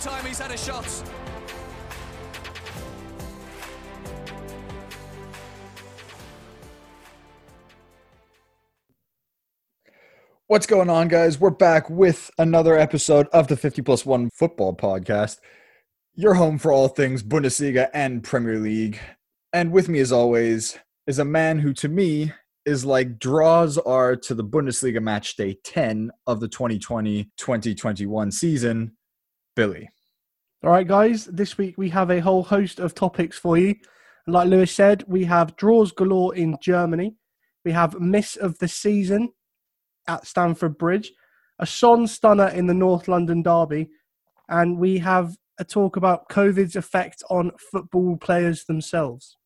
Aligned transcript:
time 0.00 0.24
he's 0.24 0.38
had 0.38 0.50
a 0.50 0.56
shot. 0.56 0.86
What's 10.46 10.66
going 10.66 10.88
on, 10.88 11.08
guys? 11.08 11.38
We're 11.38 11.50
back 11.50 11.90
with 11.90 12.30
another 12.38 12.78
episode 12.78 13.28
of 13.34 13.48
the 13.48 13.56
50 13.56 13.82
plus 13.82 14.06
one 14.06 14.30
football 14.30 14.74
podcast. 14.74 15.40
Your 16.14 16.34
home 16.34 16.56
for 16.56 16.72
all 16.72 16.88
things 16.88 17.22
Bundesliga 17.22 17.90
and 17.92 18.24
Premier 18.24 18.58
League. 18.58 18.98
And 19.52 19.72
with 19.72 19.90
me, 19.90 19.98
as 19.98 20.10
always, 20.10 20.78
is 21.06 21.18
a 21.18 21.24
man 21.24 21.58
who, 21.58 21.74
to 21.74 21.88
me, 21.88 22.32
is 22.64 22.84
like 22.84 23.18
draws 23.18 23.78
are 23.78 24.16
to 24.16 24.34
the 24.34 24.44
Bundesliga 24.44 25.02
match 25.02 25.36
day 25.36 25.58
10 25.64 26.10
of 26.26 26.40
the 26.40 26.48
2020 26.48 27.30
2021 27.36 28.30
season, 28.30 28.96
Billy. 29.58 29.90
All 30.62 30.70
right, 30.70 30.86
guys, 30.86 31.24
this 31.24 31.58
week 31.58 31.76
we 31.76 31.88
have 31.88 32.10
a 32.12 32.20
whole 32.20 32.44
host 32.44 32.78
of 32.78 32.94
topics 32.94 33.36
for 33.36 33.58
you. 33.58 33.74
Like 34.28 34.46
Lewis 34.46 34.70
said, 34.70 35.02
we 35.08 35.24
have 35.24 35.56
draws 35.56 35.90
galore 35.90 36.32
in 36.36 36.56
Germany. 36.62 37.16
We 37.64 37.72
have 37.72 37.98
miss 37.98 38.36
of 38.36 38.56
the 38.60 38.68
season 38.68 39.32
at 40.06 40.28
Stamford 40.28 40.78
Bridge, 40.78 41.10
a 41.58 41.66
Son 41.66 42.06
stunner 42.06 42.46
in 42.50 42.68
the 42.68 42.74
North 42.74 43.08
London 43.08 43.42
Derby, 43.42 43.88
and 44.48 44.78
we 44.78 44.98
have 44.98 45.36
a 45.58 45.64
talk 45.64 45.96
about 45.96 46.28
COVID's 46.28 46.76
effect 46.76 47.24
on 47.28 47.50
football 47.58 48.16
players 48.16 48.62
themselves. 48.62 49.36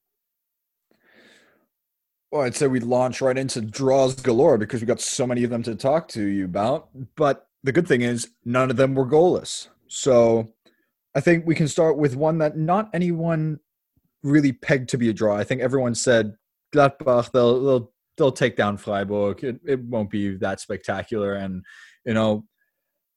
Well, 2.31 2.43
I'd 2.43 2.55
say 2.55 2.67
we 2.67 2.81
launch 2.81 3.23
right 3.23 3.39
into 3.39 3.63
draws 3.63 4.15
galore 4.17 4.59
because 4.59 4.83
we 4.83 4.87
got 4.87 5.01
so 5.01 5.27
many 5.27 5.43
of 5.43 5.49
them 5.49 5.63
to 5.63 5.75
talk 5.75 6.09
to 6.09 6.23
you 6.23 6.45
about. 6.45 6.91
But 7.17 7.47
the 7.65 7.73
good 7.73 7.89
thing 7.89 8.03
is, 8.03 8.29
none 8.45 8.71
of 8.71 8.77
them 8.77 8.95
were 8.95 9.07
goalless. 9.07 9.69
So 9.95 10.49
I 11.15 11.21
think 11.21 11.47
we 11.47 11.55
can 11.55 11.69
start 11.69 11.99
with 11.99 12.17
one 12.17 12.39
that 12.39 12.57
not 12.57 12.89
anyone 12.95 13.61
really 14.23 14.53
pegged 14.53 14.89
to 14.91 14.99
be 14.99 15.11
a 15.11 15.13
draw. 15.13 15.37
I 15.37 15.45
think 15.45 15.61
everyone 15.61 15.95
said 15.95 16.35
Gladbach, 16.75 17.31
they'll, 17.31 17.63
they'll 17.63 17.93
they'll 18.17 18.33
take 18.33 18.57
down 18.57 18.79
Freiburg. 18.79 19.45
It, 19.45 19.61
it 19.67 19.81
won't 19.81 20.09
be 20.09 20.37
that 20.39 20.61
spectacular, 20.61 21.35
and 21.35 21.63
you 22.07 22.15
know 22.15 22.47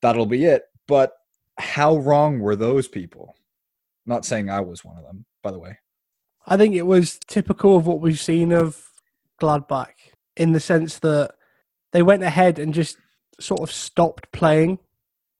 that'll 0.02 0.26
be 0.26 0.44
it. 0.44 0.64
But 0.86 1.14
how 1.56 1.96
wrong 1.96 2.40
were 2.40 2.56
those 2.56 2.88
people? 2.88 3.34
Not 4.04 4.26
saying 4.26 4.50
I 4.50 4.60
was 4.60 4.84
one 4.84 4.98
of 4.98 5.04
them, 5.04 5.24
by 5.42 5.52
the 5.52 5.58
way. 5.58 5.78
I 6.46 6.58
think 6.58 6.74
it 6.74 6.86
was 6.86 7.18
typical 7.26 7.76
of 7.76 7.86
what 7.86 8.00
we've 8.00 8.20
seen 8.20 8.52
of 8.52 8.86
Gladbach 9.40 9.94
in 10.36 10.52
the 10.52 10.60
sense 10.60 10.98
that 10.98 11.32
they 11.92 12.02
went 12.02 12.22
ahead 12.22 12.58
and 12.58 12.74
just 12.74 12.98
sort 13.40 13.62
of 13.62 13.72
stopped 13.72 14.30
playing. 14.30 14.78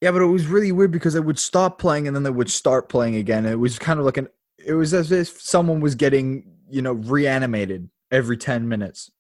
Yeah, 0.01 0.11
but 0.11 0.23
it 0.23 0.27
was 0.27 0.47
really 0.47 0.73
weird 0.73 0.93
because 0.93 1.15
they 1.15 1.21
would 1.21 1.39
stop 1.39 1.79
playing 1.79 2.07
and 2.07 2.15
then 2.15 2.23
they 2.23 2.31
would 2.31 2.51
start 2.51 2.89
playing 2.89 3.17
again. 3.17 3.47
It 3.47 3.59
was 3.59 3.79
kind 3.79 3.99
of 3.99 4.05
like 4.05 4.19
an 4.19 4.29
it 4.67 4.75
was 4.75 4.93
as 4.93 5.13
if 5.13 5.41
someone 5.41 5.81
was 5.81 5.95
getting, 5.95 6.45
you 6.69 6.83
know, 6.83 6.93
reanimated 6.93 7.89
every 8.11 8.37
10 8.37 8.69
minutes. 8.69 9.11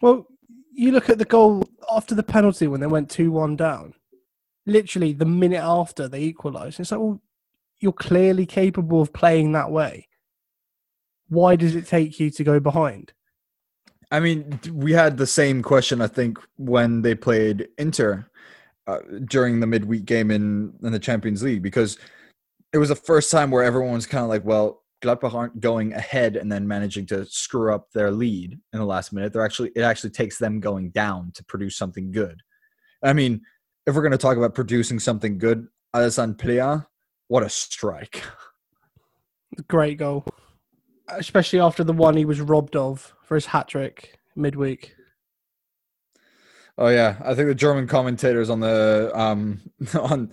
Well, 0.00 0.26
you 0.72 0.92
look 0.92 1.10
at 1.10 1.18
the 1.18 1.24
goal 1.24 1.68
after 1.90 2.14
the 2.14 2.22
penalty 2.22 2.68
when 2.68 2.80
they 2.80 2.86
went 2.86 3.10
2 3.10 3.30
1 3.32 3.56
down. 3.56 3.94
Literally, 4.64 5.12
the 5.12 5.26
minute 5.26 5.62
after 5.62 6.06
they 6.08 6.22
equalised. 6.22 6.78
It's 6.78 6.92
like, 6.92 7.00
well, 7.00 7.20
you're 7.80 7.92
clearly 7.92 8.46
capable 8.46 9.02
of 9.02 9.12
playing 9.12 9.52
that 9.52 9.72
way. 9.72 10.08
Why 11.28 11.56
does 11.56 11.74
it 11.74 11.86
take 11.86 12.20
you 12.20 12.30
to 12.30 12.44
go 12.44 12.60
behind? 12.60 13.12
I 14.12 14.20
mean, 14.20 14.60
we 14.70 14.92
had 14.92 15.16
the 15.16 15.26
same 15.26 15.62
question, 15.62 16.00
I 16.00 16.06
think, 16.06 16.38
when 16.56 17.02
they 17.02 17.14
played 17.14 17.68
Inter 17.76 18.30
uh, 18.86 18.98
during 19.26 19.60
the 19.60 19.66
midweek 19.66 20.04
game 20.04 20.30
in, 20.30 20.72
in 20.82 20.92
the 20.92 20.98
Champions 20.98 21.42
League, 21.42 21.62
because 21.62 21.98
it 22.72 22.78
was 22.78 22.88
the 22.88 22.96
first 22.96 23.30
time 23.30 23.50
where 23.50 23.62
everyone 23.62 23.94
was 23.94 24.06
kind 24.06 24.24
of 24.24 24.30
like, 24.30 24.44
well, 24.44 24.82
Gladbach 25.02 25.34
aren't 25.34 25.60
going 25.60 25.92
ahead 25.92 26.36
and 26.36 26.50
then 26.50 26.66
managing 26.66 27.06
to 27.06 27.26
screw 27.26 27.74
up 27.74 27.90
their 27.92 28.10
lead 28.10 28.58
in 28.72 28.78
the 28.78 28.84
last 28.84 29.12
minute. 29.12 29.32
They're 29.32 29.44
actually 29.44 29.72
it 29.74 29.82
actually 29.82 30.10
takes 30.10 30.38
them 30.38 30.60
going 30.60 30.90
down 30.90 31.32
to 31.34 31.44
produce 31.44 31.76
something 31.76 32.12
good. 32.12 32.40
I 33.02 33.12
mean, 33.12 33.42
if 33.86 33.94
we're 33.94 34.02
going 34.02 34.12
to 34.12 34.18
talk 34.18 34.36
about 34.36 34.54
producing 34.54 35.00
something 35.00 35.38
good, 35.38 35.66
Alassane 35.94 36.38
Plea, 36.38 36.84
what 37.26 37.42
a 37.42 37.48
strike! 37.48 38.22
Great 39.68 39.98
goal, 39.98 40.24
especially 41.08 41.58
after 41.58 41.82
the 41.82 41.92
one 41.92 42.16
he 42.16 42.24
was 42.24 42.40
robbed 42.40 42.76
of 42.76 43.12
for 43.24 43.34
his 43.34 43.46
hat 43.46 43.68
trick 43.68 44.18
midweek. 44.36 44.94
Oh 46.82 46.88
yeah, 46.88 47.14
I 47.24 47.36
think 47.36 47.46
the 47.46 47.54
German 47.54 47.86
commentators 47.86 48.50
on 48.50 48.58
the 48.58 49.12
um 49.14 49.60
on 49.94 50.32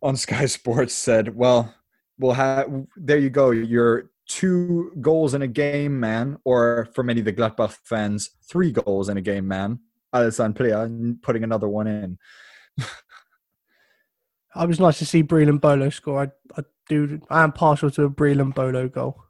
on 0.00 0.14
Sky 0.14 0.46
Sports 0.46 0.94
said, 0.94 1.34
"Well, 1.34 1.74
we'll 2.20 2.34
have 2.34 2.70
there 2.96 3.18
you 3.18 3.30
go. 3.30 3.50
Your 3.50 4.08
two 4.28 4.92
goals 5.00 5.34
in 5.34 5.42
a 5.42 5.48
game 5.48 5.98
man 5.98 6.38
or 6.44 6.88
for 6.94 7.02
many 7.02 7.18
of 7.18 7.24
the 7.24 7.32
Gladbach 7.32 7.72
fans 7.82 8.30
three 8.48 8.70
goals 8.70 9.08
in 9.08 9.16
a 9.16 9.20
game 9.20 9.48
man. 9.48 9.80
Alassane 10.14 10.54
Plea 10.54 11.18
putting 11.20 11.42
another 11.42 11.66
one 11.66 11.88
in. 11.88 12.16
I 14.54 14.66
was 14.66 14.78
nice 14.78 15.00
to 15.00 15.04
see 15.04 15.24
Breel 15.24 15.58
Embolo 15.58 15.92
score. 15.92 16.22
I, 16.22 16.60
I 16.60 16.62
do 16.88 17.20
I 17.28 17.42
am 17.42 17.50
partial 17.50 17.90
to 17.90 18.04
a 18.04 18.10
Breel 18.10 18.52
Embolo 18.52 18.92
goal. 18.92 19.20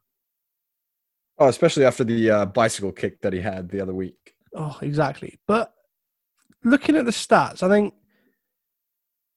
Oh 1.39 1.49
especially 1.49 1.87
after 1.87 2.05
the 2.05 2.31
uh, 2.31 2.45
bicycle 2.45 2.93
kick 2.93 3.23
that 3.23 3.33
he 3.33 3.41
had 3.41 3.71
the 3.71 3.81
other 3.81 3.95
week. 3.95 4.35
Oh 4.55 4.77
exactly. 4.83 5.39
But 5.47 5.73
looking 6.65 6.97
at 6.97 7.05
the 7.05 7.11
stats 7.11 7.63
I 7.63 7.69
think 7.69 7.95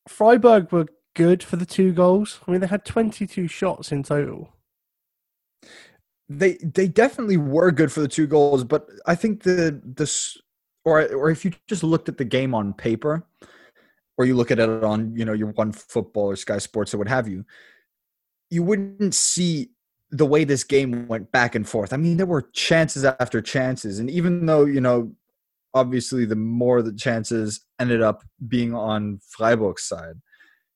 Freiburg 0.08 0.72
were 0.72 0.88
good 1.16 1.44
for 1.44 1.56
the 1.56 1.66
two 1.66 1.92
goals. 1.92 2.40
I 2.48 2.52
mean, 2.52 2.62
they 2.62 2.68
had 2.68 2.86
22 2.86 3.48
shots 3.48 3.92
in 3.92 4.04
total. 4.04 4.50
They 6.30 6.54
they 6.64 6.88
definitely 6.88 7.38
were 7.38 7.72
good 7.72 7.92
for 7.92 8.00
the 8.00 8.08
two 8.08 8.26
goals, 8.26 8.64
but 8.64 8.88
I 9.06 9.16
think 9.16 9.44
the 9.44 9.82
this 9.84 10.38
or 10.86 11.06
or 11.14 11.30
if 11.30 11.44
you 11.44 11.52
just 11.68 11.84
looked 11.84 12.08
at 12.08 12.18
the 12.18 12.26
game 12.26 12.56
on 12.56 12.74
paper, 12.74 13.28
or 14.18 14.26
you 14.26 14.36
look 14.36 14.50
at 14.50 14.60
it 14.60 14.84
on 14.84 15.14
you 15.14 15.26
know 15.26 15.34
your 15.34 15.50
one 15.50 15.74
football 15.74 16.32
or 16.32 16.38
Sky 16.38 16.58
Sports 16.58 16.94
or 16.94 17.00
what 17.00 17.10
have 17.10 17.28
you, 17.28 17.46
you 18.50 18.64
wouldn't 18.64 19.14
see 19.14 19.72
the 20.10 20.26
way 20.26 20.46
this 20.46 20.64
game 20.64 21.06
went 21.08 21.32
back 21.34 21.54
and 21.54 21.68
forth. 21.68 21.92
I 21.92 21.98
mean, 21.98 22.16
there 22.16 22.26
were 22.26 22.44
chances 22.54 23.04
after 23.04 23.42
chances, 23.42 24.00
and 24.00 24.10
even 24.10 24.46
though 24.46 24.64
you 24.64 24.80
know, 24.80 25.12
obviously, 25.74 26.26
the 26.26 26.36
more 26.36 26.82
the 26.82 26.94
chances 26.94 27.62
ended 27.80 28.02
up 28.02 28.24
being 28.48 28.74
on 28.74 29.20
Freiburg's 29.30 29.84
side, 29.84 30.16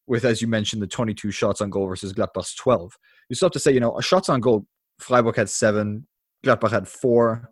with, 0.08 0.26
as 0.26 0.42
you 0.42 0.48
mentioned, 0.48 0.82
the 0.82 0.88
22 0.88 1.32
shots 1.32 1.62
on 1.62 1.70
goal 1.70 1.88
versus 1.88 2.14
Gladbach's 2.14 2.56
12. 2.56 2.94
You 3.30 3.36
still 3.36 3.48
have 3.48 3.54
to 3.54 3.60
say, 3.60 3.72
you 3.72 3.80
know, 3.80 4.00
shots 4.02 4.30
on 4.30 4.40
goal, 4.40 4.66
Freiburg 5.00 5.36
had 5.36 5.50
seven, 5.50 6.08
Gladbach 6.46 6.72
had 6.72 6.88
four. 6.88 7.50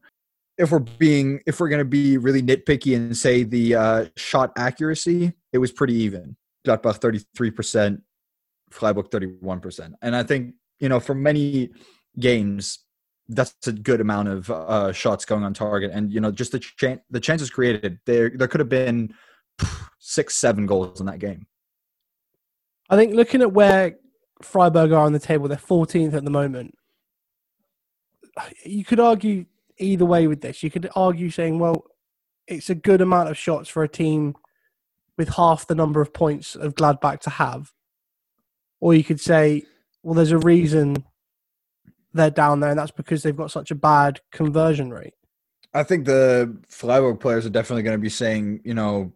If 0.58 0.72
we're 0.72 0.80
being, 0.80 1.42
if 1.48 1.60
we're 1.60 1.70
going 1.70 1.80
to 1.80 1.86
be 1.86 2.18
really 2.18 2.44
nitpicky 2.44 2.96
and 2.96 3.18
say 3.18 3.44
the 3.44 3.76
uh, 3.76 4.06
shot 4.16 4.52
accuracy, 4.56 5.34
it 5.52 5.58
was 5.58 5.72
pretty 5.72 5.96
even. 5.96 6.38
Gladbach 6.66 7.00
33%, 7.00 8.02
Freiburg 8.70 9.10
31%. 9.10 9.94
And 10.02 10.16
I 10.16 10.24
think, 10.24 10.54
you 10.80 10.90
know, 10.90 11.00
for 11.00 11.16
many 11.16 11.70
games, 12.20 12.83
that's 13.30 13.68
a 13.68 13.72
good 13.72 14.02
amount 14.02 14.28
of 14.28 14.50
uh, 14.50 14.92
shots 14.92 15.26
going 15.26 15.44
on 15.44 15.54
target. 15.54 15.92
And, 15.94 16.12
you 16.12 16.20
know, 16.20 16.32
just 16.32 16.52
the, 16.52 16.60
ch- 16.60 17.00
the 17.10 17.20
chances 17.20 17.50
created, 17.50 18.00
there, 18.06 18.30
there 18.30 18.48
could 18.48 18.60
have 18.60 18.70
been 18.70 19.14
six, 20.00 20.36
seven 20.36 20.66
goals 20.66 21.00
in 21.00 21.06
that 21.06 21.20
game. 21.20 21.48
I 22.90 22.96
think 22.96 23.14
looking 23.14 23.42
at 23.42 23.54
where 23.54 23.98
Freiburg 24.42 24.92
are 24.92 25.06
on 25.06 25.14
the 25.14 25.20
table, 25.20 25.48
they're 25.48 25.58
14th 25.58 26.14
at 26.14 26.24
the 26.24 26.30
moment. 26.30 26.76
You 28.66 28.84
could 28.84 29.00
argue 29.00 29.46
either 29.78 30.06
way 30.06 30.28
with 30.28 30.42
this. 30.42 30.64
You 30.64 30.70
could 30.70 30.90
argue 30.96 31.30
saying, 31.30 31.60
well, 31.60 31.86
it's 32.48 32.70
a 32.70 32.76
good 32.76 33.02
amount 33.02 33.30
of 33.30 33.38
shots 33.38 33.70
for 33.70 33.84
a 33.84 33.88
team 33.88 34.36
with 35.18 35.30
half 35.30 35.68
the 35.68 35.76
number 35.76 36.02
of 36.02 36.14
points 36.14 36.56
of 36.56 36.76
Gladbach 36.76 37.20
to 37.22 37.30
have. 37.30 37.72
Or 38.82 38.94
you 38.94 39.04
could 39.04 39.22
say, 39.22 39.64
well, 40.02 40.16
there's 40.16 40.32
a 40.32 40.40
reason 40.40 41.06
they're 42.14 42.30
down 42.30 42.60
there, 42.60 42.70
and 42.70 42.80
that's 42.80 42.92
because 42.92 43.24
they've 43.24 43.36
got 43.36 43.52
such 43.52 43.72
a 43.72 43.76
bad 43.76 44.22
conversion 44.32 44.92
rate. 44.92 45.14
I 45.74 45.84
think 45.84 46.06
the 46.06 46.56
Freiburg 46.70 47.20
players 47.20 47.46
are 47.46 47.50
definitely 47.50 47.84
going 47.84 47.98
to 47.98 48.02
be 48.02 48.10
saying, 48.10 48.62
you 48.64 48.76
know, 48.76 49.14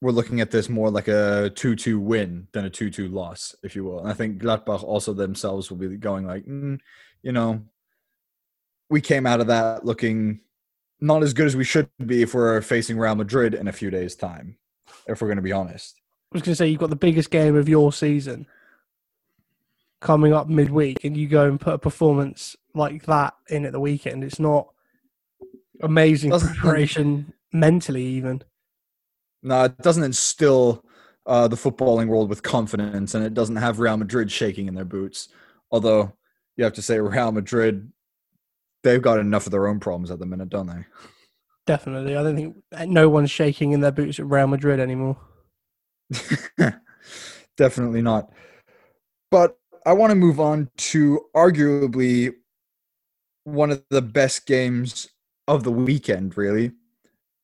we're 0.00 0.10
looking 0.10 0.40
at 0.40 0.50
this 0.50 0.68
more 0.68 0.90
like 0.90 1.08
a 1.08 1.50
2-2 1.54 1.98
win 1.98 2.48
than 2.52 2.66
a 2.66 2.70
2-2 2.70 3.12
loss, 3.12 3.54
if 3.62 3.76
you 3.76 3.84
will. 3.84 4.00
And 4.00 4.08
I 4.08 4.12
think 4.12 4.42
Gladbach 4.42 4.82
also 4.82 5.14
themselves 5.14 5.70
will 5.70 5.78
be 5.78 5.96
going 5.96 6.26
like, 6.26 6.44
mm, 6.44 6.78
you 7.22 7.32
know, 7.32 7.62
we 8.90 9.00
came 9.00 9.26
out 9.26 9.40
of 9.40 9.46
that 9.46 9.84
looking 9.84 10.40
not 11.00 11.22
as 11.22 11.32
good 11.32 11.46
as 11.46 11.56
we 11.56 11.64
should 11.64 11.88
be 12.04 12.22
if 12.22 12.34
we're 12.34 12.60
facing 12.60 12.98
Real 12.98 13.14
Madrid 13.14 13.54
in 13.54 13.68
a 13.68 13.72
few 13.72 13.90
days' 13.90 14.14
time, 14.16 14.56
if 15.06 15.20
we're 15.20 15.28
going 15.28 15.36
to 15.36 15.42
be 15.42 15.52
honest. 15.52 16.00
I 16.32 16.36
was 16.36 16.42
going 16.42 16.52
to 16.52 16.56
say, 16.56 16.68
you've 16.68 16.80
got 16.80 16.90
the 16.90 16.96
biggest 16.96 17.30
game 17.30 17.56
of 17.56 17.68
your 17.68 17.92
season 17.92 18.46
coming 20.04 20.34
up 20.34 20.48
midweek, 20.48 21.02
and 21.02 21.16
you 21.16 21.26
go 21.26 21.48
and 21.48 21.58
put 21.58 21.72
a 21.72 21.78
performance 21.78 22.54
like 22.74 23.06
that 23.06 23.32
in 23.48 23.64
at 23.64 23.72
the 23.72 23.80
weekend. 23.80 24.22
It's 24.22 24.38
not 24.38 24.68
Amazing 25.82 26.30
Doesn't- 26.30 26.54
preparation 26.54 27.32
mentally, 27.52 28.04
even. 28.04 28.42
No, 29.42 29.64
it 29.64 29.78
doesn't 29.78 30.04
instill 30.04 30.84
uh, 31.26 31.48
the 31.48 31.56
footballing 31.56 32.06
world 32.06 32.28
with 32.28 32.42
confidence, 32.42 33.14
and 33.14 33.24
it 33.24 33.34
doesn't 33.34 33.56
have 33.56 33.80
Real 33.80 33.96
Madrid 33.96 34.30
shaking 34.30 34.68
in 34.68 34.74
their 34.74 34.84
boots. 34.84 35.28
Although 35.70 36.12
you 36.56 36.64
have 36.64 36.74
to 36.74 36.82
say, 36.82 37.00
Real 37.00 37.32
Madrid, 37.32 37.90
they've 38.82 39.02
got 39.02 39.18
enough 39.18 39.46
of 39.46 39.52
their 39.52 39.66
own 39.66 39.80
problems 39.80 40.10
at 40.10 40.18
the 40.18 40.26
minute, 40.26 40.48
don't 40.50 40.66
they? 40.66 40.84
Definitely. 41.66 42.16
I 42.16 42.22
don't 42.22 42.36
think 42.36 42.56
no 42.88 43.08
one's 43.08 43.30
shaking 43.30 43.72
in 43.72 43.80
their 43.80 43.90
boots 43.92 44.18
at 44.18 44.26
Real 44.26 44.46
Madrid 44.46 44.80
anymore. 44.80 45.16
Definitely 47.56 48.02
not. 48.02 48.30
But 49.30 49.58
I 49.86 49.92
want 49.92 50.10
to 50.10 50.16
move 50.16 50.40
on 50.40 50.70
to 50.76 51.20
arguably 51.36 52.32
one 53.44 53.70
of 53.70 53.84
the 53.90 54.02
best 54.02 54.46
games 54.46 55.08
of 55.46 55.62
the 55.62 55.72
weekend, 55.72 56.36
really. 56.38 56.72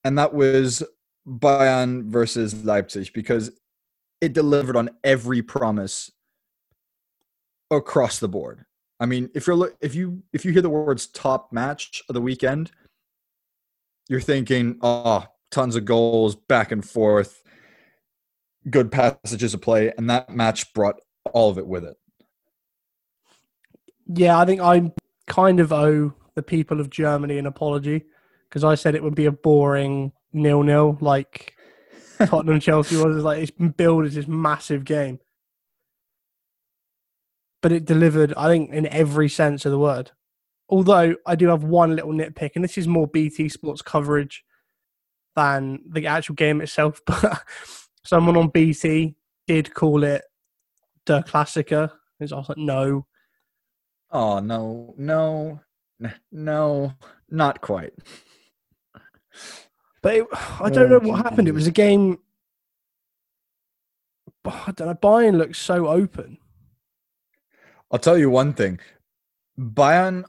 And 0.03 0.17
that 0.17 0.33
was 0.33 0.81
Bayern 1.27 2.05
versus 2.05 2.63
Leipzig 2.63 3.13
because 3.13 3.51
it 4.21 4.33
delivered 4.33 4.75
on 4.75 4.89
every 5.03 5.41
promise 5.41 6.11
across 7.69 8.19
the 8.19 8.27
board. 8.27 8.65
I 8.99 9.05
mean, 9.05 9.29
if 9.33 9.47
you're 9.47 9.71
if 9.81 9.95
you 9.95 10.23
if 10.33 10.45
you 10.45 10.51
hear 10.51 10.61
the 10.61 10.69
words 10.69 11.07
top 11.07 11.51
match 11.51 12.03
of 12.09 12.13
the 12.13 12.21
weekend, 12.21 12.71
you're 14.09 14.21
thinking, 14.21 14.77
oh, 14.81 15.25
tons 15.51 15.75
of 15.75 15.85
goals, 15.85 16.35
back 16.35 16.71
and 16.71 16.87
forth, 16.87 17.43
good 18.69 18.91
passages 18.91 19.53
of 19.53 19.61
play, 19.61 19.91
and 19.97 20.09
that 20.09 20.29
match 20.29 20.73
brought 20.73 20.99
all 21.33 21.49
of 21.49 21.57
it 21.57 21.67
with 21.67 21.83
it. 21.83 21.97
Yeah, 24.07 24.37
I 24.37 24.45
think 24.45 24.61
I 24.61 24.91
kind 25.27 25.59
of 25.59 25.71
owe 25.71 26.13
the 26.35 26.43
people 26.43 26.79
of 26.79 26.89
Germany 26.89 27.37
an 27.37 27.45
apology 27.45 28.05
because 28.49 28.63
I 28.63 28.75
said 28.75 28.95
it 28.95 29.03
would 29.03 29.15
be 29.15 29.25
a 29.25 29.31
boring 29.31 30.11
nil-nil 30.33 30.97
like 31.01 31.55
Tottenham 32.25 32.59
Chelsea 32.59 32.95
was. 32.95 33.15
It's 33.15 33.25
like 33.25 33.41
it's 33.41 33.51
been 33.51 33.69
billed 33.69 34.05
as 34.05 34.15
this 34.15 34.27
massive 34.27 34.85
game, 34.85 35.19
but 37.61 37.71
it 37.71 37.85
delivered. 37.85 38.33
I 38.35 38.47
think 38.47 38.71
in 38.71 38.87
every 38.87 39.29
sense 39.29 39.65
of 39.65 39.71
the 39.71 39.79
word. 39.79 40.11
Although 40.69 41.15
I 41.25 41.35
do 41.35 41.49
have 41.49 41.63
one 41.65 41.95
little 41.95 42.13
nitpick, 42.13 42.51
and 42.55 42.63
this 42.63 42.77
is 42.77 42.87
more 42.87 43.07
BT 43.07 43.49
Sports 43.49 43.81
coverage 43.81 44.43
than 45.35 45.79
the 45.89 46.07
actual 46.07 46.35
game 46.35 46.61
itself. 46.61 47.01
But 47.21 47.43
someone 48.03 48.37
on 48.37 48.49
BT 48.49 49.15
did 49.47 49.73
call 49.73 50.03
it 50.03 50.23
the 51.05 51.21
Klassiker. 51.23 51.91
And 52.19 52.31
I 52.31 52.35
was 52.35 52.49
like, 52.49 52.57
no, 52.57 53.05
Oh 54.11 54.39
no, 54.39 54.93
no, 54.97 55.59
no, 56.31 56.93
not 57.29 57.61
quite. 57.61 57.93
But 60.01 60.15
it, 60.15 60.27
I 60.33 60.69
don't 60.69 60.91
Oh, 60.91 60.99
know 60.99 61.07
what 61.09 61.23
happened. 61.25 61.47
It 61.47 61.53
was 61.53 61.67
a 61.67 61.71
game. 61.71 62.19
I 64.45 64.71
don't 64.75 64.87
know. 64.87 64.95
Bayern 64.95 65.37
looks 65.37 65.59
so 65.59 65.87
open. 65.87 66.37
I'll 67.91 67.99
tell 67.99 68.17
you 68.17 68.29
one 68.29 68.53
thing. 68.53 68.79
Bayern 69.59 70.23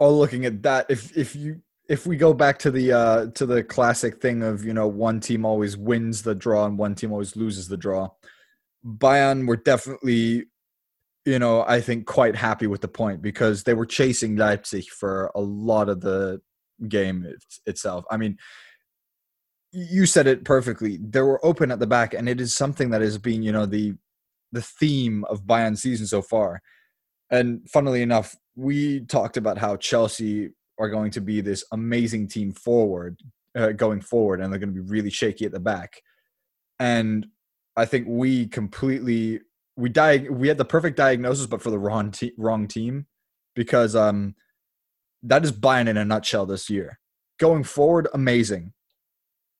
are 0.00 0.10
looking 0.10 0.44
at 0.44 0.62
that. 0.62 0.86
If 0.88 1.16
if 1.16 1.36
you 1.36 1.62
if 1.88 2.06
we 2.06 2.16
go 2.16 2.34
back 2.34 2.58
to 2.60 2.70
the 2.70 2.92
uh 2.92 3.26
to 3.34 3.46
the 3.46 3.62
classic 3.62 4.20
thing 4.20 4.42
of 4.42 4.64
you 4.64 4.72
know 4.74 4.88
one 4.88 5.20
team 5.20 5.44
always 5.44 5.76
wins 5.76 6.22
the 6.22 6.34
draw 6.34 6.66
and 6.66 6.78
one 6.78 6.94
team 6.94 7.12
always 7.12 7.36
loses 7.36 7.68
the 7.68 7.76
draw, 7.76 8.10
Bayern 8.84 9.46
were 9.46 9.56
definitely 9.56 10.46
you 11.26 11.38
know 11.38 11.64
I 11.66 11.82
think 11.82 12.06
quite 12.06 12.36
happy 12.36 12.66
with 12.66 12.80
the 12.80 12.88
point 12.88 13.20
because 13.20 13.64
they 13.64 13.74
were 13.74 13.86
chasing 13.86 14.36
Leipzig 14.36 14.84
for 14.84 15.30
a 15.34 15.40
lot 15.40 15.90
of 15.90 16.00
the 16.00 16.40
game 16.88 17.26
it, 17.26 17.44
itself. 17.66 18.04
I 18.10 18.16
mean. 18.16 18.38
You 19.78 20.06
said 20.06 20.26
it 20.26 20.44
perfectly. 20.44 20.96
They 20.96 21.20
were 21.20 21.44
open 21.44 21.70
at 21.70 21.80
the 21.80 21.86
back, 21.86 22.14
and 22.14 22.30
it 22.30 22.40
is 22.40 22.56
something 22.56 22.90
that 22.90 23.02
has 23.02 23.18
been, 23.18 23.42
you 23.42 23.52
know, 23.52 23.66
the 23.66 23.94
the 24.52 24.62
theme 24.62 25.24
of 25.24 25.42
Bayern 25.42 25.76
season 25.76 26.06
so 26.06 26.22
far. 26.22 26.62
And 27.30 27.68
funnily 27.68 28.00
enough, 28.00 28.34
we 28.54 29.00
talked 29.00 29.36
about 29.36 29.58
how 29.58 29.76
Chelsea 29.76 30.50
are 30.78 30.88
going 30.88 31.10
to 31.12 31.20
be 31.20 31.40
this 31.40 31.64
amazing 31.72 32.28
team 32.28 32.52
forward, 32.52 33.18
uh, 33.54 33.72
going 33.72 34.00
forward, 34.00 34.40
and 34.40 34.50
they're 34.52 34.60
going 34.60 34.74
to 34.74 34.82
be 34.82 34.88
really 34.88 35.10
shaky 35.10 35.44
at 35.44 35.52
the 35.52 35.60
back. 35.60 36.00
And 36.78 37.26
I 37.76 37.84
think 37.84 38.06
we 38.08 38.46
completely 38.46 39.40
we 39.76 39.88
di- 39.88 40.28
we 40.30 40.48
had 40.48 40.58
the 40.58 40.64
perfect 40.64 40.96
diagnosis, 40.96 41.46
but 41.46 41.62
for 41.62 41.70
the 41.70 41.78
wrong 41.78 42.10
te- 42.10 42.32
wrong 42.38 42.66
team, 42.66 43.06
because 43.54 43.94
um, 43.94 44.34
that 45.22 45.44
is 45.44 45.52
Bayern 45.52 45.88
in 45.88 45.96
a 45.96 46.04
nutshell 46.04 46.46
this 46.46 46.70
year. 46.70 46.98
Going 47.38 47.64
forward, 47.64 48.08
amazing. 48.14 48.72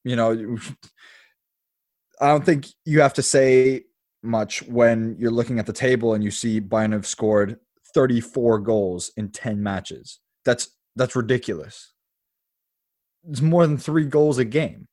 You 0.04 0.16
know, 0.16 0.30
I 2.20 2.28
don't 2.28 2.44
think 2.44 2.66
you 2.84 3.00
have 3.00 3.14
to 3.14 3.22
say 3.22 3.84
much 4.22 4.62
when 4.62 5.16
you're 5.18 5.30
looking 5.30 5.58
at 5.58 5.66
the 5.66 5.72
table 5.72 6.14
and 6.14 6.24
you 6.24 6.30
see 6.30 6.60
Bayern 6.60 6.92
have 6.92 7.06
scored 7.06 7.58
34 7.94 8.60
goals 8.60 9.10
in 9.16 9.30
10 9.30 9.62
matches. 9.62 10.20
That's 10.44 10.68
that's 10.94 11.14
ridiculous. 11.14 11.92
It's 13.28 13.42
more 13.42 13.66
than 13.66 13.76
3 13.76 14.06
goals 14.06 14.38
a 14.38 14.44
game. 14.44 14.88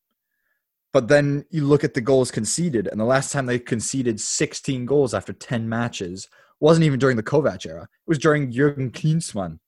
But 0.94 1.07
then 1.07 1.45
you 1.50 1.66
look 1.66 1.84
at 1.84 1.95
the 1.95 2.01
goals 2.01 2.31
conceded 2.31 2.88
and 2.88 3.00
the 3.00 3.06
last 3.06 3.31
time 3.31 3.48
they 3.48 3.60
conceded 3.60 4.22
16 4.22 4.86
goals 4.86 5.13
after 5.13 5.34
10 5.34 5.68
matches 5.68 6.30
wasn't 6.60 6.86
even 6.86 7.00
during 7.00 7.18
the 7.18 7.24
Kovac 7.24 7.66
era. 7.66 7.84
It 7.84 8.07
was 8.07 8.19
during 8.19 8.51
Jurgen 8.51 8.92
Klinsmann. 8.92 9.60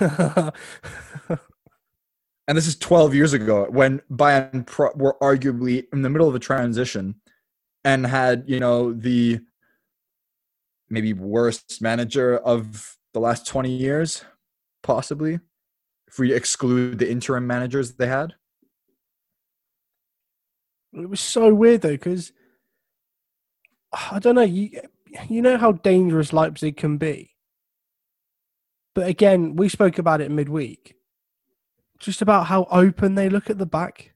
And 2.50 2.56
this 2.56 2.66
is 2.66 2.76
12 2.76 3.14
years 3.14 3.32
ago 3.32 3.68
when 3.70 4.02
Bayern 4.10 4.66
pro- 4.66 4.90
were 4.96 5.16
arguably 5.22 5.84
in 5.92 6.02
the 6.02 6.10
middle 6.10 6.26
of 6.26 6.34
a 6.34 6.40
transition 6.40 7.14
and 7.84 8.04
had, 8.04 8.42
you 8.48 8.58
know, 8.58 8.92
the 8.92 9.38
maybe 10.88 11.12
worst 11.12 11.80
manager 11.80 12.38
of 12.38 12.96
the 13.14 13.20
last 13.20 13.46
20 13.46 13.70
years, 13.70 14.24
possibly, 14.82 15.38
if 16.08 16.18
we 16.18 16.32
exclude 16.32 16.98
the 16.98 17.08
interim 17.08 17.46
managers 17.46 17.92
they 17.92 18.08
had. 18.08 18.34
It 20.92 21.08
was 21.08 21.20
so 21.20 21.54
weird 21.54 21.82
though 21.82 21.90
because 21.90 22.32
I 23.92 24.18
don't 24.18 24.34
know. 24.34 24.42
You 24.42 24.70
you 25.28 25.42
know 25.42 25.56
how 25.56 25.72
dangerous 25.72 26.32
Leipzig 26.32 26.76
can 26.76 26.96
be, 26.96 27.34
but 28.94 29.08
again, 29.08 29.56
we 29.56 29.68
spoke 29.68 29.98
about 29.98 30.20
it 30.20 30.30
midweek. 30.30 30.94
Just 31.98 32.22
about 32.22 32.46
how 32.46 32.66
open 32.70 33.14
they 33.14 33.28
look 33.28 33.50
at 33.50 33.58
the 33.58 33.66
back. 33.66 34.14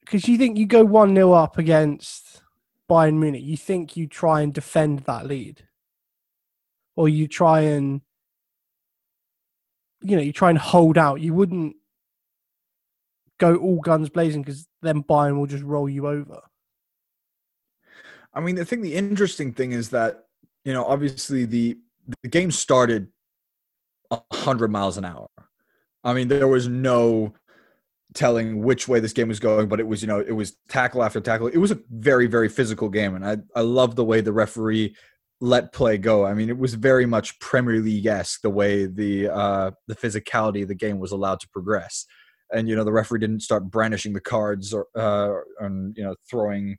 Because 0.00 0.28
you 0.28 0.36
think 0.38 0.58
you 0.58 0.66
go 0.66 0.84
1 0.84 1.14
0 1.14 1.32
up 1.32 1.58
against 1.58 2.42
Bayern 2.88 3.18
Munich, 3.18 3.42
you 3.42 3.56
think 3.56 3.96
you 3.96 4.06
try 4.06 4.42
and 4.42 4.52
defend 4.52 5.00
that 5.00 5.26
lead. 5.26 5.66
Or 6.96 7.08
you 7.08 7.26
try 7.26 7.60
and, 7.60 8.02
you 10.02 10.14
know, 10.14 10.22
you 10.22 10.32
try 10.32 10.50
and 10.50 10.58
hold 10.58 10.96
out. 10.96 11.20
You 11.20 11.34
wouldn't 11.34 11.76
go 13.38 13.56
all 13.56 13.80
guns 13.80 14.08
blazing 14.08 14.42
because 14.42 14.66
then 14.82 15.02
Bayern 15.02 15.36
will 15.38 15.46
just 15.46 15.64
roll 15.64 15.88
you 15.88 16.06
over. 16.06 16.40
I 18.32 18.40
mean, 18.40 18.58
I 18.58 18.64
think 18.64 18.82
the 18.82 18.94
interesting 18.94 19.52
thing 19.52 19.72
is 19.72 19.90
that, 19.90 20.24
you 20.64 20.72
know, 20.72 20.84
obviously 20.84 21.44
the, 21.44 21.78
the 22.22 22.28
game 22.28 22.50
started 22.50 23.08
100 24.08 24.70
miles 24.70 24.96
an 24.96 25.04
hour. 25.04 25.28
I 26.02 26.14
mean, 26.14 26.28
there 26.28 26.48
was 26.48 26.68
no 26.68 27.34
telling 28.14 28.62
which 28.62 28.86
way 28.86 29.00
this 29.00 29.12
game 29.12 29.28
was 29.28 29.40
going, 29.40 29.68
but 29.68 29.80
it 29.80 29.86
was, 29.86 30.02
you 30.02 30.08
know, 30.08 30.20
it 30.20 30.32
was 30.32 30.56
tackle 30.68 31.02
after 31.02 31.20
tackle. 31.20 31.46
It 31.46 31.58
was 31.58 31.70
a 31.70 31.78
very, 31.90 32.26
very 32.26 32.48
physical 32.48 32.88
game. 32.88 33.14
And 33.14 33.26
I, 33.26 33.38
I 33.56 33.62
love 33.62 33.96
the 33.96 34.04
way 34.04 34.20
the 34.20 34.32
referee 34.32 34.96
let 35.40 35.72
play 35.72 35.98
go. 35.98 36.24
I 36.24 36.34
mean, 36.34 36.48
it 36.48 36.58
was 36.58 36.74
very 36.74 37.06
much 37.06 37.38
Premier 37.38 37.80
League 37.80 38.06
esque 38.06 38.42
the 38.42 38.50
way 38.50 38.86
the 38.86 39.28
uh, 39.28 39.70
the 39.88 39.96
physicality 39.96 40.62
of 40.62 40.68
the 40.68 40.74
game 40.74 40.98
was 40.98 41.12
allowed 41.12 41.40
to 41.40 41.48
progress. 41.48 42.06
And 42.54 42.68
you 42.68 42.76
know, 42.76 42.84
the 42.84 42.92
referee 42.92 43.18
didn't 43.18 43.40
start 43.40 43.70
brandishing 43.70 44.12
the 44.12 44.20
cards 44.20 44.72
or 44.72 44.86
uh, 44.94 45.40
and 45.60 45.96
you 45.96 46.04
know 46.04 46.14
throwing 46.30 46.76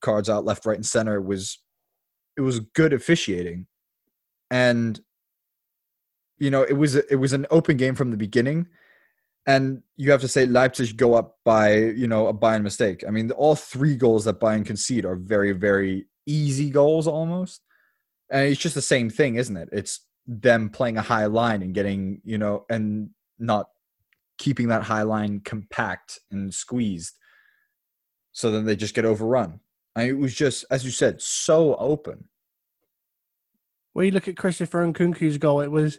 cards 0.00 0.28
out 0.28 0.44
left, 0.44 0.66
right, 0.66 0.76
and 0.76 0.86
center. 0.86 1.16
It 1.16 1.24
was 1.24 1.58
it 2.36 2.42
was 2.42 2.60
good 2.60 2.92
officiating, 2.92 3.66
and 4.50 5.00
you 6.38 6.50
know, 6.50 6.62
it 6.62 6.74
was 6.74 6.96
it 6.96 7.16
was 7.16 7.32
an 7.32 7.46
open 7.50 7.76
game 7.76 7.94
from 7.94 8.10
the 8.10 8.16
beginning. 8.16 8.66
And 9.46 9.82
you 9.96 10.10
have 10.10 10.20
to 10.20 10.28
say 10.28 10.44
Leipzig 10.44 10.96
go 10.96 11.14
up 11.14 11.38
by 11.44 11.74
you 11.74 12.06
know 12.06 12.26
a 12.26 12.34
Bayern 12.34 12.62
mistake. 12.62 13.02
I 13.06 13.10
mean, 13.10 13.30
all 13.32 13.54
three 13.54 13.96
goals 13.96 14.24
that 14.26 14.40
Bayern 14.40 14.64
concede 14.64 15.04
are 15.04 15.16
very 15.16 15.52
very 15.52 16.06
easy 16.26 16.70
goals 16.70 17.06
almost, 17.06 17.62
and 18.30 18.46
it's 18.46 18.60
just 18.60 18.74
the 18.74 18.82
same 18.82 19.10
thing, 19.10 19.36
isn't 19.36 19.56
it? 19.56 19.68
It's 19.72 20.00
them 20.26 20.68
playing 20.68 20.98
a 20.98 21.02
high 21.02 21.26
line 21.26 21.62
and 21.62 21.74
getting 21.74 22.20
you 22.24 22.36
know 22.36 22.66
and 22.68 23.10
not 23.38 23.68
keeping 24.38 24.68
that 24.68 24.84
high 24.84 25.02
line 25.02 25.40
compact 25.44 26.18
and 26.30 26.52
squeezed, 26.54 27.14
so 28.32 28.50
then 28.50 28.64
they 28.64 28.76
just 28.76 28.94
get 28.94 29.04
overrun. 29.04 29.60
I 29.96 30.06
mean, 30.06 30.10
it 30.10 30.18
was 30.18 30.34
just 30.34 30.64
as 30.70 30.84
you 30.84 30.90
said, 30.90 31.20
so 31.20 31.76
open. 31.76 32.28
When 33.92 34.06
you 34.06 34.12
look 34.12 34.28
at 34.28 34.36
Christopher 34.36 34.86
Nkunku's 34.86 35.38
goal, 35.38 35.60
it 35.60 35.70
was 35.70 35.98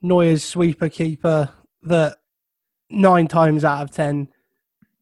Neuer's 0.00 0.42
sweeper 0.42 0.88
keeper 0.88 1.50
that 1.82 2.18
nine 2.88 3.28
times 3.28 3.64
out 3.64 3.82
of 3.82 3.90
ten 3.90 4.28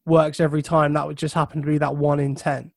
works 0.05 0.39
every 0.39 0.61
time. 0.61 0.93
That 0.93 1.07
would 1.07 1.17
just 1.17 1.35
happen 1.35 1.61
to 1.61 1.67
be 1.67 1.77
that 1.77 1.95
one 1.95 2.19
in 2.19 2.35
ten. 2.35 2.71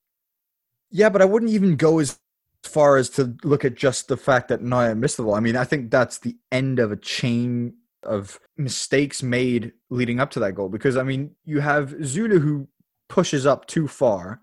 Yeah, 0.91 1.09
but 1.09 1.23
I 1.23 1.25
wouldn't 1.25 1.51
even 1.51 1.77
go 1.77 1.99
as 1.99 2.19
far 2.63 2.97
as 2.97 3.11
to 3.11 3.37
look 3.43 3.65
at 3.65 3.75
just 3.75 4.09
the 4.09 4.17
fact 4.17 4.49
that 4.49 4.63
Neuer 4.63 4.95
missed 4.95 5.17
the 5.17 5.25
ball. 5.25 5.35
I 5.35 5.41
mean, 5.41 5.57
I 5.57 5.65
think 5.65 5.91
that's 5.91 6.19
the 6.19 6.37
end 6.53 6.79
of 6.79 6.93
a 6.93 6.97
chain 6.97 7.75
of 8.05 8.39
mistakes 8.57 9.23
made 9.23 9.73
leading 9.91 10.21
up 10.21 10.31
to 10.33 10.41
that 10.41 10.55
goal. 10.55 10.69
Because 10.69 10.97
I 10.97 11.03
mean, 11.03 11.33
you 11.45 11.61
have 11.61 11.91
Süle 11.91 12.41
who 12.41 12.69
pushes 13.09 13.47
up 13.47 13.67
too 13.67 13.89
far 13.89 14.41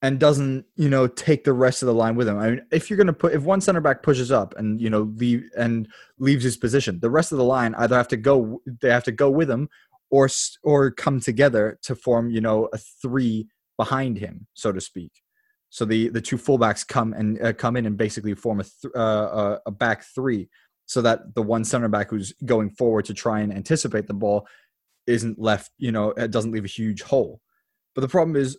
and 0.00 0.20
doesn't, 0.20 0.64
you 0.76 0.88
know, 0.88 1.08
take 1.08 1.44
the 1.44 1.52
rest 1.52 1.82
of 1.82 1.86
the 1.86 1.94
line 1.94 2.14
with 2.14 2.28
him. 2.28 2.38
I 2.38 2.50
mean, 2.50 2.62
if 2.70 2.88
you're 2.88 2.96
going 2.96 3.08
to 3.08 3.12
put 3.12 3.32
if 3.32 3.42
one 3.42 3.60
center 3.60 3.80
back 3.80 4.02
pushes 4.02 4.30
up 4.30 4.54
and 4.56 4.80
you 4.80 4.90
know 4.90 5.12
leave 5.16 5.48
and 5.56 5.88
leaves 6.18 6.44
his 6.44 6.56
position, 6.56 7.00
the 7.00 7.10
rest 7.10 7.32
of 7.32 7.38
the 7.38 7.44
line 7.44 7.74
either 7.76 7.96
have 7.96 8.08
to 8.08 8.16
go 8.16 8.62
they 8.80 8.90
have 8.90 9.04
to 9.04 9.12
go 9.12 9.30
with 9.30 9.50
him 9.50 9.68
or 10.10 10.28
or 10.62 10.90
come 10.90 11.20
together 11.20 11.78
to 11.82 11.94
form, 11.94 12.30
you 12.30 12.40
know, 12.40 12.68
a 12.72 12.78
three 12.78 13.48
behind 13.76 14.18
him, 14.18 14.46
so 14.54 14.72
to 14.72 14.80
speak. 14.80 15.12
So 15.70 15.84
the 15.84 16.08
the 16.08 16.20
two 16.20 16.38
fullbacks 16.38 16.86
come 16.86 17.12
and 17.12 17.40
uh, 17.42 17.52
come 17.52 17.76
in 17.76 17.86
and 17.86 17.96
basically 17.96 18.34
form 18.34 18.60
a 18.60 18.64
th- 18.64 18.94
uh, 18.94 19.58
a 19.66 19.70
back 19.70 20.04
three, 20.14 20.48
so 20.88 21.02
that 21.02 21.34
the 21.34 21.42
one 21.42 21.64
center 21.64 21.86
back 21.86 22.10
who's 22.10 22.32
going 22.46 22.70
forward 22.70 23.04
to 23.04 23.14
try 23.14 23.40
and 23.40 23.52
anticipate 23.52 24.06
the 24.06 24.14
ball 24.14 24.48
isn't 25.06 25.38
left, 25.38 25.70
you 25.76 25.92
know, 25.92 26.10
it 26.12 26.30
doesn't 26.30 26.50
leave 26.50 26.64
a 26.64 26.68
huge 26.68 27.02
hole. 27.02 27.42
But 27.94 28.00
the 28.00 28.08
problem 28.08 28.36
is 28.36 28.56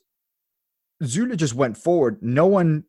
Süle 1.01 1.36
just 1.36 1.55
went 1.55 1.75
forward. 1.75 2.19
No 2.21 2.45
one 2.45 2.83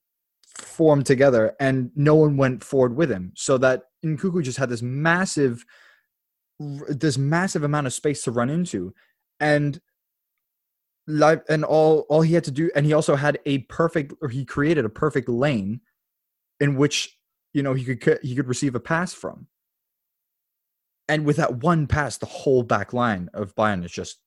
formed 0.59 1.06
together 1.06 1.56
and 1.59 1.90
no 1.97 2.14
one 2.16 2.37
went 2.37 2.62
forward 2.62 2.97
with 2.97 3.11
him. 3.11 3.32
So 3.35 3.56
that 3.59 3.85
Nkunku 4.04 4.44
just 4.44 4.59
had 4.59 4.68
this 4.68 4.82
massive 4.82 5.64
this 6.59 7.16
massive 7.16 7.62
amount 7.62 7.87
of 7.87 7.94
space 7.94 8.23
to 8.25 8.30
run 8.30 8.50
into. 8.50 8.92
And 9.40 9.80
live 11.06 11.40
and 11.49 11.64
all 11.64 12.00
all 12.11 12.20
he 12.20 12.35
had 12.35 12.44
to 12.44 12.50
do 12.50 12.70
and 12.76 12.85
he 12.85 12.92
also 12.92 13.16
had 13.16 13.38
a 13.47 13.59
perfect 13.59 14.12
or 14.20 14.28
he 14.28 14.44
created 14.44 14.85
a 14.85 14.90
perfect 14.90 15.28
lane 15.30 15.80
in 16.61 16.76
which 16.76 17.16
you 17.52 17.62
know 17.62 17.75
he 17.75 17.85
could 17.97 18.19
he 18.23 18.35
could 18.35 18.49
receive 18.49 18.75
a 18.75 18.80
pass 18.80 19.12
from. 19.12 19.47
And 21.09 21.25
with 21.25 21.37
that 21.37 21.57
one 21.57 21.88
pass, 21.88 22.19
the 22.19 22.26
whole 22.26 22.62
back 22.62 22.92
line 22.92 23.30
of 23.35 23.57
Bayern 23.57 23.85
is 23.85 23.90
just 23.90 24.19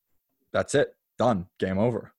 that's 0.52 0.76
it. 0.76 0.96
Done. 1.18 1.48
Game 1.60 1.78
over 1.78 2.14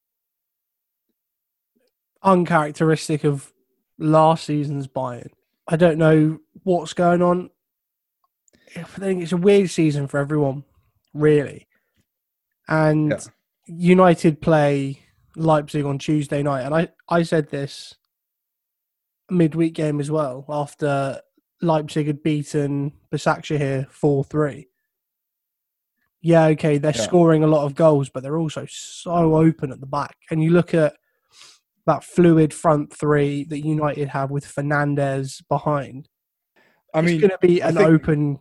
uncharacteristic 2.25 3.23
of 3.23 3.53
last 3.99 4.45
season's 4.45 4.89
Bayern. 4.89 5.31
I 5.69 5.77
don't 5.77 5.99
know 5.99 6.41
what's 6.65 6.95
going 6.95 7.23
on. 7.23 7.51
I 8.77 8.83
think 8.83 9.23
it's 9.23 9.33
a 9.33 9.37
weird 9.37 9.71
season 9.71 10.09
for 10.09 10.19
everyone, 10.19 10.65
really. 11.13 11.69
And 12.67 13.11
yeah. 13.11 13.21
United 13.67 14.41
play 14.41 15.01
Leipzig 15.37 15.85
on 15.85 15.99
Tuesday 15.99 16.43
night, 16.43 16.63
and 16.63 16.75
I, 16.75 16.89
I 17.09 17.23
said 17.23 17.51
this 17.51 17.95
midweek 19.31 19.75
game 19.75 20.01
as 20.01 20.11
well 20.11 20.45
after 20.49 21.21
Leipzig 21.63 22.07
had 22.07 22.23
beaten 22.23 22.93
Basaksehir 23.13 23.91
four 23.91 24.25
three. 24.25 24.69
Yeah, 26.21 26.47
okay, 26.47 26.79
they're 26.79 26.93
yeah. 26.95 27.03
scoring 27.03 27.45
a 27.45 27.49
lot 27.49 27.65
of 27.65 27.75
goals, 27.75 28.09
but 28.09 28.23
they're 28.23 28.39
also 28.39 28.67
so 28.69 29.37
open 29.37 29.71
at 29.71 29.81
the 29.81 29.87
back. 29.87 30.17
And 30.31 30.43
you 30.43 30.51
look 30.51 30.73
at 30.73 30.95
that 31.87 32.03
fluid 32.03 32.55
front 32.55 32.93
three 32.93 33.45
that 33.45 33.61
United 33.61 34.09
have 34.09 34.31
with 34.31 34.47
Fernandes 34.47 35.43
behind. 35.49 36.09
I 36.95 37.03
mean, 37.03 37.17
it's 37.17 37.21
going 37.21 37.31
to 37.31 37.47
be 37.47 37.61
an 37.61 37.75
think, 37.75 37.89
open 37.89 38.39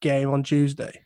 game 0.00 0.30
on 0.30 0.42
Tuesday. 0.42 1.02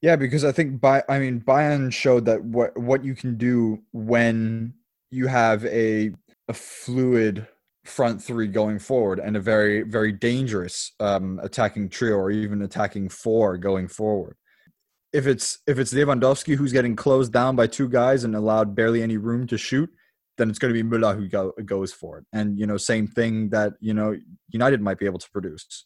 Yeah, 0.00 0.16
because 0.16 0.44
I 0.44 0.52
think 0.52 0.80
by 0.80 1.02
I 1.08 1.18
mean 1.18 1.40
Bayern 1.40 1.92
showed 1.92 2.24
that 2.26 2.42
what 2.44 2.76
what 2.78 3.04
you 3.04 3.14
can 3.14 3.36
do 3.36 3.82
when 3.92 4.74
you 5.10 5.26
have 5.26 5.64
a 5.66 6.12
a 6.48 6.52
fluid 6.52 7.46
front 7.90 8.22
three 8.22 8.46
going 8.46 8.78
forward 8.78 9.18
and 9.18 9.36
a 9.36 9.40
very 9.40 9.82
very 9.82 10.12
dangerous 10.12 10.92
um, 11.00 11.40
attacking 11.42 11.88
trio 11.88 12.16
or 12.16 12.30
even 12.30 12.62
attacking 12.62 13.08
four 13.08 13.58
going 13.58 13.88
forward. 13.88 14.36
If 15.12 15.26
it's 15.26 15.58
if 15.66 15.78
it's 15.78 15.92
Lewandowski 15.92 16.56
who's 16.56 16.72
getting 16.72 16.96
closed 16.96 17.32
down 17.32 17.56
by 17.56 17.66
two 17.66 17.88
guys 17.88 18.24
and 18.24 18.34
allowed 18.36 18.74
barely 18.74 19.02
any 19.02 19.16
room 19.16 19.46
to 19.48 19.58
shoot, 19.58 19.90
then 20.38 20.48
it's 20.48 20.58
going 20.58 20.72
to 20.72 20.82
be 20.82 20.88
Müller 20.88 21.14
who 21.14 21.28
go, 21.28 21.52
goes 21.66 21.92
for 21.92 22.16
it. 22.18 22.24
And, 22.32 22.58
you 22.58 22.66
know, 22.66 22.78
same 22.78 23.06
thing 23.06 23.50
that, 23.50 23.74
you 23.78 23.92
know, 23.92 24.16
United 24.48 24.80
might 24.80 24.98
be 24.98 25.04
able 25.04 25.18
to 25.18 25.30
produce. 25.30 25.84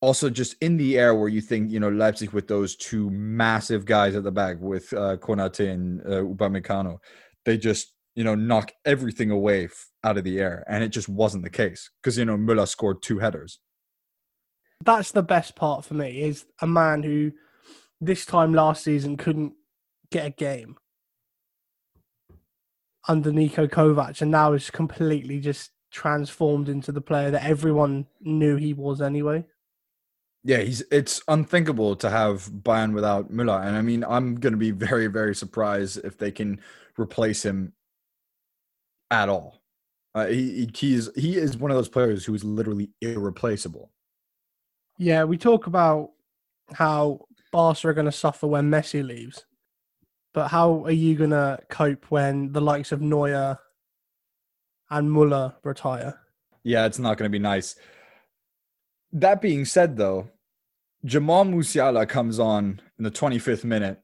Also, 0.00 0.30
just 0.30 0.54
in 0.60 0.76
the 0.76 0.96
air 0.96 1.16
where 1.16 1.28
you 1.28 1.40
think, 1.40 1.72
you 1.72 1.80
know, 1.80 1.88
Leipzig 1.88 2.30
with 2.30 2.46
those 2.46 2.76
two 2.76 3.10
massive 3.10 3.84
guys 3.84 4.14
at 4.14 4.22
the 4.22 4.30
back 4.30 4.60
with 4.60 4.92
uh, 4.92 5.16
Konate 5.16 5.68
and 5.68 6.00
uh, 6.02 6.22
Upamecano, 6.22 6.98
they 7.44 7.58
just, 7.58 7.94
you 8.16 8.24
know, 8.24 8.34
knock 8.34 8.72
everything 8.84 9.30
away 9.30 9.66
f- 9.66 9.90
out 10.02 10.16
of 10.16 10.24
the 10.24 10.40
air. 10.40 10.64
And 10.66 10.82
it 10.82 10.88
just 10.88 11.08
wasn't 11.08 11.44
the 11.44 11.50
case 11.50 11.90
because, 12.02 12.18
you 12.18 12.24
know, 12.24 12.36
Müller 12.36 12.66
scored 12.66 13.02
two 13.02 13.18
headers. 13.18 13.60
That's 14.84 15.12
the 15.12 15.22
best 15.22 15.54
part 15.54 15.84
for 15.84 15.94
me 15.94 16.22
is 16.22 16.46
a 16.60 16.66
man 16.66 17.02
who 17.02 17.32
this 18.00 18.26
time 18.26 18.52
last 18.54 18.82
season 18.82 19.16
couldn't 19.16 19.52
get 20.10 20.26
a 20.26 20.30
game 20.30 20.76
under 23.08 23.30
Niko 23.30 23.68
Kovac, 23.68 24.20
and 24.20 24.30
now 24.30 24.52
is 24.52 24.70
completely 24.70 25.38
just 25.38 25.70
transformed 25.92 26.68
into 26.68 26.92
the 26.92 27.00
player 27.00 27.30
that 27.30 27.44
everyone 27.44 28.06
knew 28.20 28.56
he 28.56 28.74
was 28.74 29.00
anyway. 29.00 29.44
Yeah, 30.44 30.58
he's 30.58 30.82
it's 30.90 31.22
unthinkable 31.28 31.96
to 31.96 32.10
have 32.10 32.50
Bayern 32.50 32.92
without 32.92 33.32
Müller, 33.32 33.64
and 33.64 33.76
I 33.76 33.82
mean 33.82 34.04
I'm 34.04 34.34
going 34.34 34.52
to 34.52 34.58
be 34.58 34.72
very 34.72 35.06
very 35.06 35.34
surprised 35.34 36.04
if 36.04 36.18
they 36.18 36.30
can 36.30 36.60
replace 36.98 37.44
him 37.44 37.72
at 39.10 39.28
all. 39.28 39.60
Uh, 40.14 40.26
he 40.26 40.70
he 40.74 40.94
is 40.94 41.10
he 41.14 41.36
is 41.36 41.56
one 41.56 41.70
of 41.70 41.76
those 41.76 41.88
players 41.88 42.24
who 42.24 42.34
is 42.34 42.42
literally 42.42 42.90
irreplaceable. 43.00 43.90
Yeah, 44.98 45.24
we 45.24 45.36
talk 45.36 45.66
about 45.66 46.12
how 46.72 47.26
Barca 47.52 47.88
are 47.88 47.94
going 47.94 48.06
to 48.06 48.12
suffer 48.12 48.46
when 48.46 48.70
Messi 48.70 49.06
leaves. 49.06 49.44
But 50.32 50.48
how 50.48 50.84
are 50.84 50.90
you 50.90 51.16
going 51.16 51.30
to 51.30 51.58
cope 51.70 52.10
when 52.10 52.52
the 52.52 52.60
likes 52.60 52.92
of 52.92 53.00
Neuer 53.00 53.58
and 54.90 55.10
Muller 55.10 55.54
retire? 55.64 56.20
Yeah, 56.62 56.86
it's 56.86 56.98
not 56.98 57.16
going 57.16 57.30
to 57.30 57.32
be 57.32 57.38
nice. 57.38 57.76
That 59.12 59.40
being 59.40 59.64
said, 59.64 59.96
though, 59.96 60.28
Jamal 61.04 61.44
Musiala 61.44 62.08
comes 62.08 62.38
on 62.38 62.80
in 62.98 63.04
the 63.04 63.10
25th 63.10 63.64
minute 63.64 64.00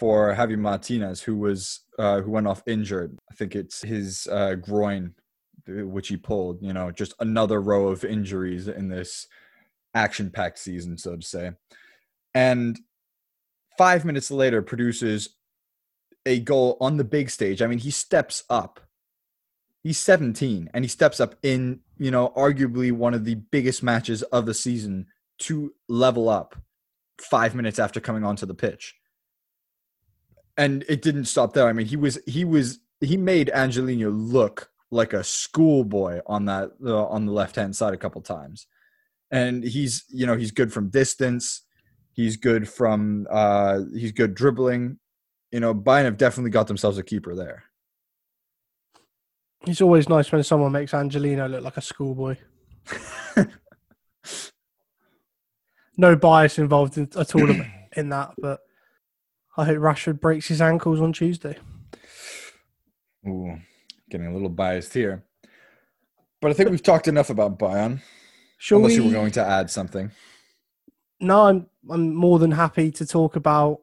for 0.00 0.34
Javi 0.34 0.56
Martinez, 0.56 1.20
who 1.20 1.36
was 1.36 1.80
uh, 1.98 2.22
who 2.22 2.30
went 2.30 2.46
off 2.46 2.62
injured. 2.66 3.18
I 3.30 3.34
think 3.34 3.54
it's 3.54 3.82
his 3.82 4.26
uh, 4.28 4.54
groin, 4.54 5.12
which 5.66 6.08
he 6.08 6.16
pulled. 6.16 6.62
You 6.62 6.72
know, 6.72 6.90
just 6.90 7.12
another 7.20 7.60
row 7.60 7.88
of 7.88 8.02
injuries 8.02 8.66
in 8.66 8.88
this 8.88 9.26
action-packed 9.94 10.58
season, 10.58 10.96
so 10.96 11.16
to 11.16 11.22
say. 11.22 11.50
And 12.34 12.80
five 13.76 14.06
minutes 14.06 14.30
later, 14.30 14.62
produces 14.62 15.36
a 16.24 16.40
goal 16.40 16.78
on 16.80 16.96
the 16.96 17.04
big 17.04 17.28
stage. 17.28 17.60
I 17.60 17.66
mean, 17.66 17.78
he 17.78 17.90
steps 17.90 18.44
up. 18.48 18.80
He's 19.82 19.98
17 19.98 20.70
and 20.72 20.82
he 20.82 20.88
steps 20.88 21.20
up 21.20 21.34
in, 21.42 21.80
you 21.98 22.10
know, 22.10 22.32
arguably 22.34 22.90
one 22.90 23.12
of 23.12 23.26
the 23.26 23.34
biggest 23.34 23.82
matches 23.82 24.22
of 24.22 24.46
the 24.46 24.54
season 24.54 25.08
to 25.40 25.74
level 25.88 26.30
up 26.30 26.56
5 27.20 27.54
minutes 27.54 27.78
after 27.78 28.00
coming 28.00 28.24
onto 28.24 28.46
the 28.46 28.54
pitch. 28.54 28.94
And 30.60 30.84
it 30.88 31.02
didn't 31.02 31.24
stop 31.24 31.54
there. 31.54 31.66
I 31.66 31.72
mean, 31.72 31.86
he 31.86 31.96
was 31.96 32.18
he 32.26 32.44
was 32.44 32.80
he 33.00 33.16
made 33.16 33.50
Angelino 33.50 34.10
look 34.10 34.70
like 34.90 35.12
a 35.12 35.24
schoolboy 35.24 36.20
on 36.26 36.44
that 36.46 36.70
uh, 36.84 37.06
on 37.06 37.26
the 37.26 37.32
left-hand 37.32 37.74
side 37.74 37.94
a 37.94 37.98
couple 37.98 38.20
times. 38.20 38.66
And 39.30 39.64
he's, 39.64 40.04
you 40.08 40.26
know, 40.26 40.36
he's 40.36 40.50
good 40.50 40.72
from 40.72 40.90
distance. 40.90 41.62
He's 42.12 42.36
good 42.36 42.68
from 42.68 43.26
uh 43.30 43.80
he's 43.94 44.12
good 44.12 44.34
dribbling 44.34 44.98
you 45.50 45.60
know, 45.60 45.74
Bayern 45.74 46.04
have 46.04 46.16
definitely 46.16 46.50
got 46.50 46.68
themselves 46.68 46.98
a 46.98 47.02
keeper 47.02 47.34
there. 47.34 47.64
It's 49.66 49.80
always 49.80 50.08
nice 50.08 50.30
when 50.32 50.42
someone 50.42 50.72
makes 50.72 50.94
Angelino 50.94 51.48
look 51.48 51.62
like 51.64 51.76
a 51.76 51.82
schoolboy. 51.82 52.36
no 55.96 56.16
bias 56.16 56.58
involved 56.58 56.96
in, 56.96 57.08
at 57.18 57.34
all 57.34 57.50
in 57.96 58.08
that, 58.08 58.32
but 58.38 58.60
I 59.60 59.64
hope 59.66 59.76
Rashford 59.76 60.20
breaks 60.20 60.48
his 60.48 60.62
ankles 60.62 61.02
on 61.02 61.12
Tuesday. 61.12 61.58
Ooh, 63.28 63.58
getting 64.08 64.26
a 64.26 64.32
little 64.32 64.48
biased 64.48 64.94
here. 64.94 65.22
But 66.40 66.50
I 66.50 66.54
think 66.54 66.70
we've 66.70 66.82
talked 66.82 67.08
enough 67.08 67.28
about 67.28 67.58
Bayern. 67.58 68.00
Shall 68.56 68.78
unless 68.78 68.92
we... 68.92 68.96
you 68.96 69.04
were 69.04 69.12
going 69.12 69.32
to 69.32 69.44
add 69.44 69.70
something. 69.70 70.12
No, 71.20 71.42
I'm 71.42 71.66
I'm 71.90 72.14
more 72.14 72.38
than 72.38 72.52
happy 72.52 72.90
to 72.92 73.04
talk 73.04 73.36
about 73.36 73.80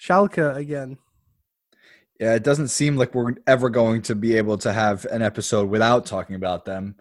Schalke 0.00 0.56
again. 0.56 0.96
Yeah, 2.18 2.34
it 2.34 2.42
doesn't 2.42 2.68
seem 2.68 2.96
like 2.96 3.14
we're 3.14 3.34
ever 3.46 3.68
going 3.68 4.00
to 4.02 4.14
be 4.14 4.38
able 4.38 4.56
to 4.58 4.72
have 4.72 5.04
an 5.06 5.20
episode 5.20 5.68
without 5.68 6.06
talking 6.06 6.36
about 6.36 6.64
them 6.64 6.94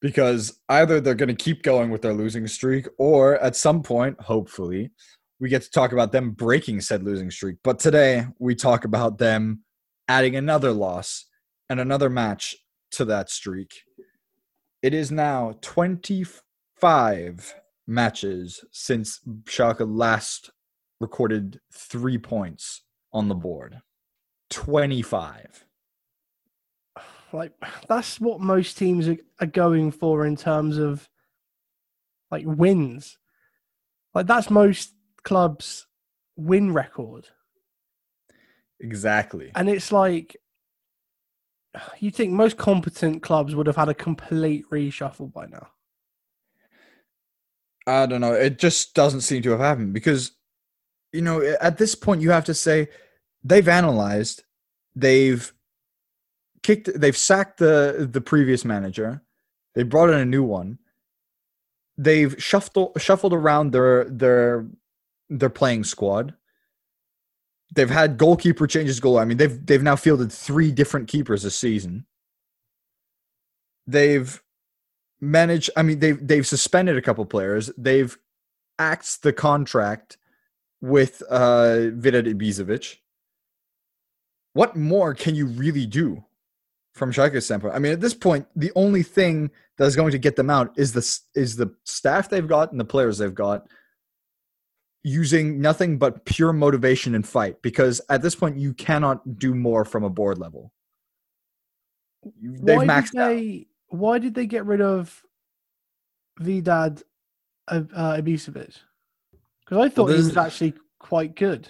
because 0.00 0.58
either 0.70 1.00
they're 1.00 1.14
going 1.14 1.34
to 1.34 1.44
keep 1.44 1.62
going 1.62 1.90
with 1.90 2.00
their 2.00 2.14
losing 2.14 2.46
streak 2.46 2.86
or 2.96 3.38
at 3.40 3.56
some 3.56 3.82
point, 3.82 4.18
hopefully, 4.20 4.90
we 5.38 5.48
get 5.48 5.62
to 5.62 5.70
talk 5.70 5.92
about 5.92 6.12
them 6.12 6.30
breaking 6.30 6.80
said 6.80 7.02
losing 7.02 7.30
streak. 7.30 7.56
But 7.62 7.78
today 7.78 8.26
we 8.38 8.54
talk 8.54 8.84
about 8.84 9.18
them 9.18 9.62
adding 10.08 10.36
another 10.36 10.72
loss 10.72 11.26
and 11.68 11.80
another 11.80 12.08
match 12.08 12.56
to 12.92 13.04
that 13.06 13.28
streak. 13.30 13.82
It 14.82 14.94
is 14.94 15.10
now 15.10 15.58
25 15.62 17.54
matches 17.86 18.64
since 18.72 19.20
Schalke 19.44 19.86
last 19.86 20.50
recorded 21.00 21.60
three 21.72 22.18
points 22.18 22.82
on 23.12 23.28
the 23.28 23.34
board. 23.34 23.80
25. 24.50 25.64
Like 27.32 27.52
that's 27.88 28.20
what 28.20 28.40
most 28.40 28.78
teams 28.78 29.08
are 29.40 29.46
going 29.46 29.90
for 29.90 30.24
in 30.24 30.36
terms 30.36 30.78
of 30.78 31.08
like 32.30 32.44
wins. 32.46 33.18
Like 34.14 34.26
that's 34.26 34.48
most 34.48 34.94
clubs' 35.26 35.86
win 36.36 36.72
record. 36.72 37.28
Exactly. 38.80 39.50
And 39.54 39.68
it's 39.68 39.92
like 39.92 40.36
you 41.98 42.10
think 42.10 42.32
most 42.32 42.56
competent 42.56 43.22
clubs 43.22 43.54
would 43.54 43.66
have 43.66 43.76
had 43.76 43.88
a 43.88 43.94
complete 43.94 44.64
reshuffle 44.70 45.32
by 45.32 45.46
now. 45.46 45.68
I 47.86 48.06
don't 48.06 48.20
know. 48.20 48.32
It 48.32 48.58
just 48.58 48.94
doesn't 48.94 49.20
seem 49.20 49.42
to 49.42 49.50
have 49.50 49.60
happened 49.60 49.92
because, 49.92 50.32
you 51.12 51.22
know, 51.22 51.40
at 51.60 51.78
this 51.78 51.94
point, 51.94 52.22
you 52.22 52.30
have 52.30 52.44
to 52.46 52.54
say 52.54 52.88
they've 53.44 53.68
analyzed, 53.68 54.44
they've 54.94 55.52
kicked, 56.62 56.88
they've 56.98 57.16
sacked 57.16 57.58
the 57.58 58.08
the 58.10 58.20
previous 58.20 58.64
manager, 58.64 59.22
they 59.74 59.82
brought 59.82 60.10
in 60.10 60.18
a 60.18 60.24
new 60.24 60.42
one, 60.42 60.78
they've 61.96 62.34
shuffled 62.42 63.00
shuffled 63.00 63.32
around 63.32 63.72
their 63.72 64.04
their 64.04 64.66
their 65.28 65.50
playing 65.50 65.84
squad. 65.84 66.34
They've 67.74 67.90
had 67.90 68.16
goalkeeper 68.16 68.66
changes 68.66 69.00
goal. 69.00 69.18
I 69.18 69.24
mean, 69.24 69.38
they've 69.38 69.64
they've 69.66 69.82
now 69.82 69.96
fielded 69.96 70.32
three 70.32 70.70
different 70.70 71.08
keepers 71.08 71.42
this 71.42 71.58
season. 71.58 72.06
They've 73.86 74.40
managed. 75.20 75.70
I 75.76 75.82
mean, 75.82 75.98
they've 75.98 76.24
they've 76.24 76.46
suspended 76.46 76.96
a 76.96 77.02
couple 77.02 77.24
players. 77.26 77.70
They've 77.76 78.16
axed 78.78 79.22
the 79.22 79.32
contract 79.32 80.16
with 80.80 81.22
uh 81.28 81.90
Vedad 81.92 82.26
Ibisevic. 82.26 82.98
What 84.52 84.76
more 84.76 85.12
can 85.12 85.34
you 85.34 85.46
really 85.46 85.86
do 85.86 86.24
from 86.94 87.12
Schalke's 87.12 87.44
standpoint? 87.44 87.74
I 87.74 87.78
mean, 87.78 87.92
at 87.92 88.00
this 88.00 88.14
point, 88.14 88.46
the 88.54 88.72
only 88.74 89.02
thing 89.02 89.50
that's 89.76 89.96
going 89.96 90.12
to 90.12 90.18
get 90.18 90.36
them 90.36 90.50
out 90.50 90.72
is 90.78 90.92
the 90.92 91.20
is 91.34 91.56
the 91.56 91.74
staff 91.84 92.28
they've 92.28 92.46
got 92.46 92.70
and 92.70 92.80
the 92.80 92.84
players 92.84 93.18
they've 93.18 93.34
got 93.34 93.66
using 95.06 95.60
nothing 95.60 95.98
but 95.98 96.24
pure 96.24 96.52
motivation 96.52 97.14
and 97.14 97.24
fight 97.24 97.62
because 97.62 98.00
at 98.10 98.22
this 98.22 98.34
point 98.34 98.58
you 98.58 98.74
cannot 98.74 99.38
do 99.38 99.54
more 99.54 99.84
from 99.84 100.02
a 100.02 100.10
board 100.10 100.36
level. 100.36 100.72
They've 102.42 102.78
why 102.78 102.86
maxed 102.86 103.12
did 103.12 103.20
they, 103.20 103.66
Why 103.86 104.18
did 104.18 104.34
they 104.34 104.46
get 104.46 104.66
rid 104.66 104.80
of 104.80 105.22
Vedad 106.40 107.04
uh, 107.68 107.82
uh? 107.94 108.20
Because 108.20 108.80
I 109.70 109.88
thought 109.88 110.08
he 110.08 110.16
this 110.16 110.26
was 110.26 110.36
actually 110.36 110.74
quite 110.98 111.36
good. 111.36 111.68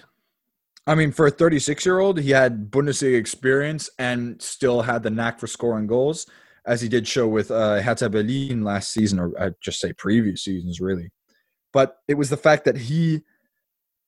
I 0.87 0.95
mean, 0.95 1.11
for 1.11 1.27
a 1.27 1.31
36 1.31 1.85
year 1.85 1.99
old, 1.99 2.19
he 2.19 2.31
had 2.31 2.71
Bundesliga 2.71 3.19
experience 3.19 3.87
and 3.99 4.41
still 4.41 4.81
had 4.81 5.03
the 5.03 5.11
knack 5.11 5.39
for 5.39 5.45
scoring 5.45 5.85
goals, 5.85 6.25
as 6.65 6.81
he 6.81 6.89
did 6.89 7.07
show 7.07 7.27
with 7.27 7.51
uh, 7.51 7.81
Hertha 7.81 8.09
Berlin 8.09 8.63
last 8.63 8.93
season, 8.93 9.19
or 9.19 9.39
I'd 9.39 9.61
just 9.61 9.79
say 9.79 9.93
previous 9.93 10.43
seasons, 10.43 10.81
really. 10.81 11.11
But 11.71 11.97
it 12.07 12.15
was 12.15 12.31
the 12.31 12.37
fact 12.37 12.65
that 12.65 12.77
he 12.77 13.21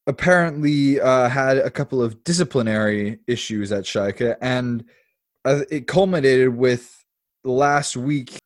apparently 0.10 1.00
uh, 1.00 1.30
had 1.30 1.58
a 1.58 1.70
couple 1.70 2.02
of 2.02 2.24
disciplinary 2.24 3.20
issues 3.28 3.72
at 3.72 3.84
Schalke, 3.84 4.36
and 4.42 4.84
uh, 5.46 5.62
it 5.70 5.86
culminated 5.86 6.58
with 6.58 7.06
last 7.44 7.96
week. 7.96 8.40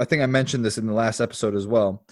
I 0.00 0.06
think 0.06 0.22
I 0.22 0.26
mentioned 0.26 0.64
this 0.64 0.78
in 0.78 0.86
the 0.86 0.94
last 0.94 1.20
episode 1.20 1.54
as 1.54 1.66
well, 1.66 2.04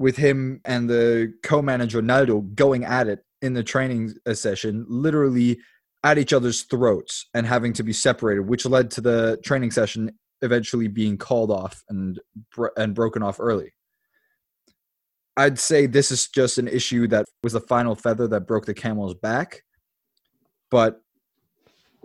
with 0.00 0.16
him 0.16 0.60
and 0.64 0.90
the 0.90 1.32
co-manager 1.44 2.02
Ronaldo 2.02 2.52
going 2.56 2.84
at 2.84 3.06
it 3.06 3.24
in 3.42 3.54
the 3.54 3.62
training 3.62 4.14
session, 4.34 4.84
literally 4.88 5.60
at 6.02 6.18
each 6.18 6.32
other's 6.32 6.62
throats 6.62 7.28
and 7.34 7.46
having 7.46 7.72
to 7.74 7.84
be 7.84 7.92
separated, 7.92 8.48
which 8.48 8.66
led 8.66 8.90
to 8.90 9.00
the 9.00 9.38
training 9.44 9.70
session 9.70 10.10
eventually 10.42 10.88
being 10.88 11.16
called 11.16 11.52
off 11.52 11.84
and 11.88 12.18
and 12.76 12.92
broken 12.92 13.22
off 13.22 13.38
early. 13.38 13.72
I'd 15.36 15.58
say 15.58 15.86
this 15.86 16.10
is 16.10 16.28
just 16.28 16.58
an 16.58 16.68
issue 16.68 17.06
that 17.08 17.26
was 17.42 17.54
the 17.54 17.60
final 17.60 17.94
feather 17.94 18.28
that 18.28 18.46
broke 18.46 18.66
the 18.66 18.74
camel's 18.74 19.14
back, 19.14 19.62
but 20.70 21.00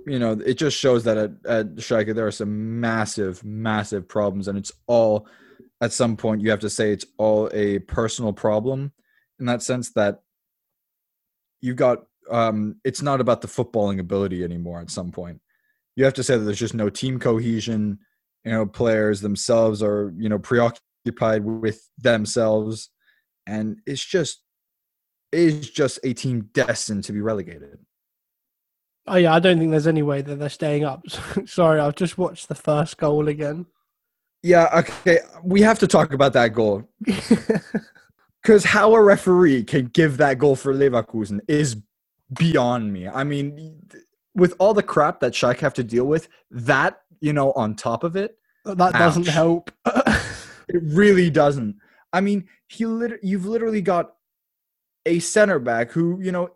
you 0.06 0.20
know 0.20 0.32
it 0.46 0.54
just 0.54 0.78
shows 0.78 1.04
that 1.04 1.18
at, 1.18 1.32
at 1.46 1.76
Schalke 1.76 2.16
there 2.16 2.28
are 2.28 2.32
some 2.32 2.80
massive, 2.80 3.44
massive 3.44 4.08
problems, 4.08 4.48
and 4.48 4.58
it's 4.58 4.72
all 4.88 5.28
at 5.82 5.92
some 5.92 6.16
point 6.16 6.42
you 6.42 6.50
have 6.50 6.62
to 6.62 6.70
say 6.70 6.92
it's 6.92 7.06
all 7.18 7.50
a 7.54 7.80
personal 7.80 8.34
problem 8.34 8.94
in 9.40 9.46
that 9.46 9.62
sense 9.62 9.92
that 9.94 10.22
you've 11.62 11.76
got 11.76 12.04
um 12.32 12.78
it's 12.84 13.02
not 13.02 13.22
about 13.22 13.42
the 13.42 13.48
footballing 13.48 14.00
ability 14.00 14.44
anymore 14.44 14.80
at 14.80 14.90
some 14.90 15.12
point. 15.12 15.42
You 15.96 16.06
have 16.06 16.14
to 16.14 16.24
say 16.24 16.38
that 16.38 16.44
there's 16.44 16.60
just 16.60 16.74
no 16.74 16.90
team 16.90 17.20
cohesion 17.20 18.00
you 18.46 18.52
know 18.54 18.66
players 18.66 19.20
themselves 19.20 19.84
are 19.84 20.14
you 20.18 20.30
know 20.30 20.40
preoccupied 20.40 21.44
with 21.44 21.82
themselves 21.98 22.90
and 23.48 23.80
it's 23.86 24.04
just 24.04 24.44
is 25.32 25.70
just 25.70 26.00
a 26.04 26.14
team 26.14 26.50
destined 26.54 27.04
to 27.04 27.14
be 27.14 27.22
relegated 27.22 27.80
Oh 29.10 29.16
yeah, 29.16 29.34
I 29.34 29.40
don't 29.40 29.58
think 29.58 29.72
there's 29.72 29.88
any 29.88 30.02
way 30.02 30.22
that 30.22 30.36
they're 30.36 30.50
staying 30.50 30.84
up. 30.84 31.02
Sorry, 31.46 31.80
I've 31.80 31.96
just 31.96 32.18
watched 32.18 32.50
the 32.50 32.56
first 32.56 32.98
goal 32.98 33.30
again. 33.30 33.66
yeah 34.44 34.68
okay 34.74 35.20
we 35.44 35.62
have 35.62 35.80
to 35.80 35.88
talk 35.88 36.14
about 36.14 36.34
that 36.34 36.50
goal 36.54 36.88
because 38.42 38.64
how 38.64 38.94
a 38.94 39.02
referee 39.02 39.64
can 39.64 39.86
give 39.88 40.18
that 40.18 40.38
goal 40.38 40.56
for 40.56 40.74
Leverkusen 40.74 41.40
is 41.48 41.78
beyond 42.34 42.94
me. 42.94 43.08
I 43.08 43.24
mean, 43.24 43.82
with 44.36 44.56
all 44.60 44.74
the 44.74 44.84
crap 44.84 45.20
that 45.22 45.34
Schalke 45.34 45.60
have 45.60 45.74
to 45.76 45.84
deal 45.84 46.06
with, 46.06 46.28
that 46.52 47.02
you 47.20 47.34
know, 47.34 47.52
on 47.54 47.76
top 47.76 48.04
of 48.04 48.16
it, 48.16 48.38
that 48.66 48.94
doesn't 48.94 49.28
help. 49.28 49.72
it 49.86 50.82
really 50.84 51.30
doesn't. 51.30 51.76
I 52.14 52.22
mean, 52.22 52.48
he 52.68 52.86
lit- 52.86 53.24
you've 53.24 53.46
literally 53.46 53.82
got 53.82 54.16
a 55.06 55.20
center 55.20 55.60
back 55.60 55.92
who 55.92 56.20
you 56.22 56.32
know, 56.32 56.52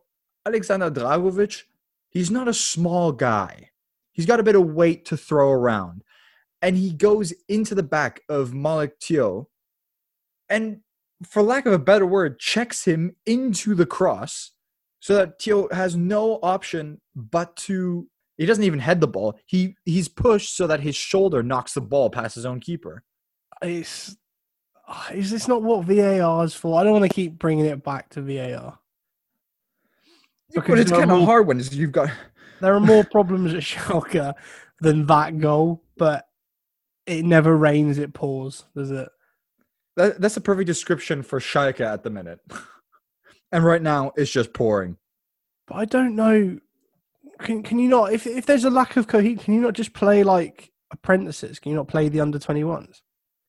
Alexander 0.46 0.90
Dragovic. 0.90 1.64
He's 2.10 2.32
not 2.32 2.48
a 2.48 2.54
small 2.54 3.12
guy. 3.12 3.70
He's 4.12 4.26
got 4.26 4.40
a 4.40 4.44
bit 4.44 4.56
of 4.56 4.66
weight 4.66 5.06
to 5.06 5.18
throw 5.18 5.50
around, 5.52 6.04
and 6.62 6.78
he 6.78 6.92
goes 6.92 7.34
into 7.48 7.76
the 7.76 7.84
back 7.84 8.22
of 8.28 8.52
Malick 8.52 8.94
Thiaw, 9.02 9.46
and 10.50 10.82
for 11.24 11.42
lack 11.42 11.66
of 11.66 11.74
a 11.74 11.80
better 11.80 12.06
word, 12.06 12.40
checks 12.40 12.86
him 12.86 13.16
into 13.26 13.76
the 13.76 13.86
cross 13.86 14.52
so 15.00 15.16
that 15.16 15.40
Thiaw 15.40 15.72
has 15.72 15.96
no 15.96 16.40
option 16.44 17.02
but 17.16 17.56
to 17.58 18.08
he 18.38 18.46
doesn't 18.46 18.64
even 18.64 18.80
head 18.80 19.02
the 19.02 19.08
ball. 19.08 19.38
He 19.46 19.76
he's 19.86 20.08
pushed 20.08 20.56
so 20.56 20.68
that 20.68 20.80
his 20.80 20.96
shoulder 20.96 21.44
knocks 21.44 21.74
the 21.74 21.82
ball 21.82 22.10
past 22.10 22.36
his 22.36 22.46
own 22.46 22.60
keeper. 22.60 23.04
it's 23.62 24.16
Ah, 24.94 25.10
is 25.12 25.32
this 25.32 25.48
not 25.48 25.64
what 25.64 25.86
VAR 25.86 26.44
is 26.44 26.54
for? 26.54 26.78
I 26.78 26.84
don't 26.84 26.92
want 26.92 27.06
to 27.06 27.16
keep 27.16 27.40
bringing 27.40 27.66
it 27.66 27.82
back 27.82 28.10
to 28.10 28.22
VAR. 28.22 28.78
but 30.54 30.80
it's 30.80 30.92
kind 30.92 31.10
of 31.10 31.24
hard 31.24 31.48
when 31.48 31.62
you've 31.72 31.94
got 31.94 32.10
There 32.60 32.76
are 32.76 32.80
more 32.82 33.06
problems 33.06 33.54
at 33.54 33.62
Schalke 33.62 34.34
than 34.82 35.06
that 35.06 35.40
goal, 35.40 35.82
but 35.96 36.28
it 37.06 37.24
never 37.24 37.56
rains, 37.56 37.98
it 37.98 38.14
pours, 38.14 38.66
does 38.76 38.92
it? 38.92 39.08
that, 39.96 40.20
that's 40.20 40.38
a 40.38 40.42
perfect 40.42 40.68
description 40.68 41.24
for 41.24 41.40
Schalke 41.40 41.80
at 41.80 42.04
the 42.04 42.10
minute. 42.10 42.40
and 43.52 43.64
right 43.64 43.82
now 43.82 44.12
it's 44.18 44.32
just 44.32 44.54
pouring. 44.54 44.98
But 45.68 45.76
I 45.76 45.86
don't 45.86 46.16
know. 46.16 46.60
Can 47.40 47.64
can 47.64 47.80
you 47.80 47.88
not? 47.88 48.12
If 48.12 48.28
if 48.28 48.46
there's 48.46 48.66
a 48.66 48.70
lack 48.70 48.98
of 48.98 49.08
cohesion, 49.08 49.38
can 49.38 49.54
you 49.54 49.62
not 49.62 49.74
just 49.74 49.94
play 49.94 50.24
like 50.24 50.72
apprentices? 50.92 51.60
Can 51.60 51.72
you 51.72 51.78
not 51.78 51.88
play 51.88 52.10
the 52.10 52.20
under 52.20 52.40
twenty 52.40 52.64
ones? 52.64 53.02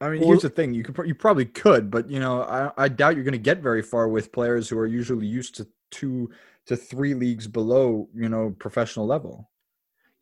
I 0.02 0.10
mean, 0.10 0.20
Well- 0.20 0.30
here's 0.30 0.42
the 0.42 0.50
thing: 0.50 0.74
you 0.74 0.82
could 0.82 1.06
you 1.06 1.14
probably 1.14 1.46
could, 1.46 1.90
but 1.90 2.10
you 2.10 2.18
know, 2.18 2.42
I, 2.42 2.72
I 2.76 2.88
doubt 2.88 3.14
you're 3.14 3.24
going 3.24 3.32
to 3.32 3.38
get 3.38 3.58
very 3.62 3.82
far 3.82 4.08
with 4.08 4.32
players 4.32 4.68
who 4.68 4.78
are 4.78 4.86
usually 4.86 5.26
used 5.26 5.54
to 5.56 5.68
two 5.92 6.28
to 6.66 6.76
three 6.76 7.14
leagues 7.14 7.46
below, 7.46 8.08
you 8.14 8.28
know, 8.28 8.54
professional 8.58 9.06
level. 9.06 9.48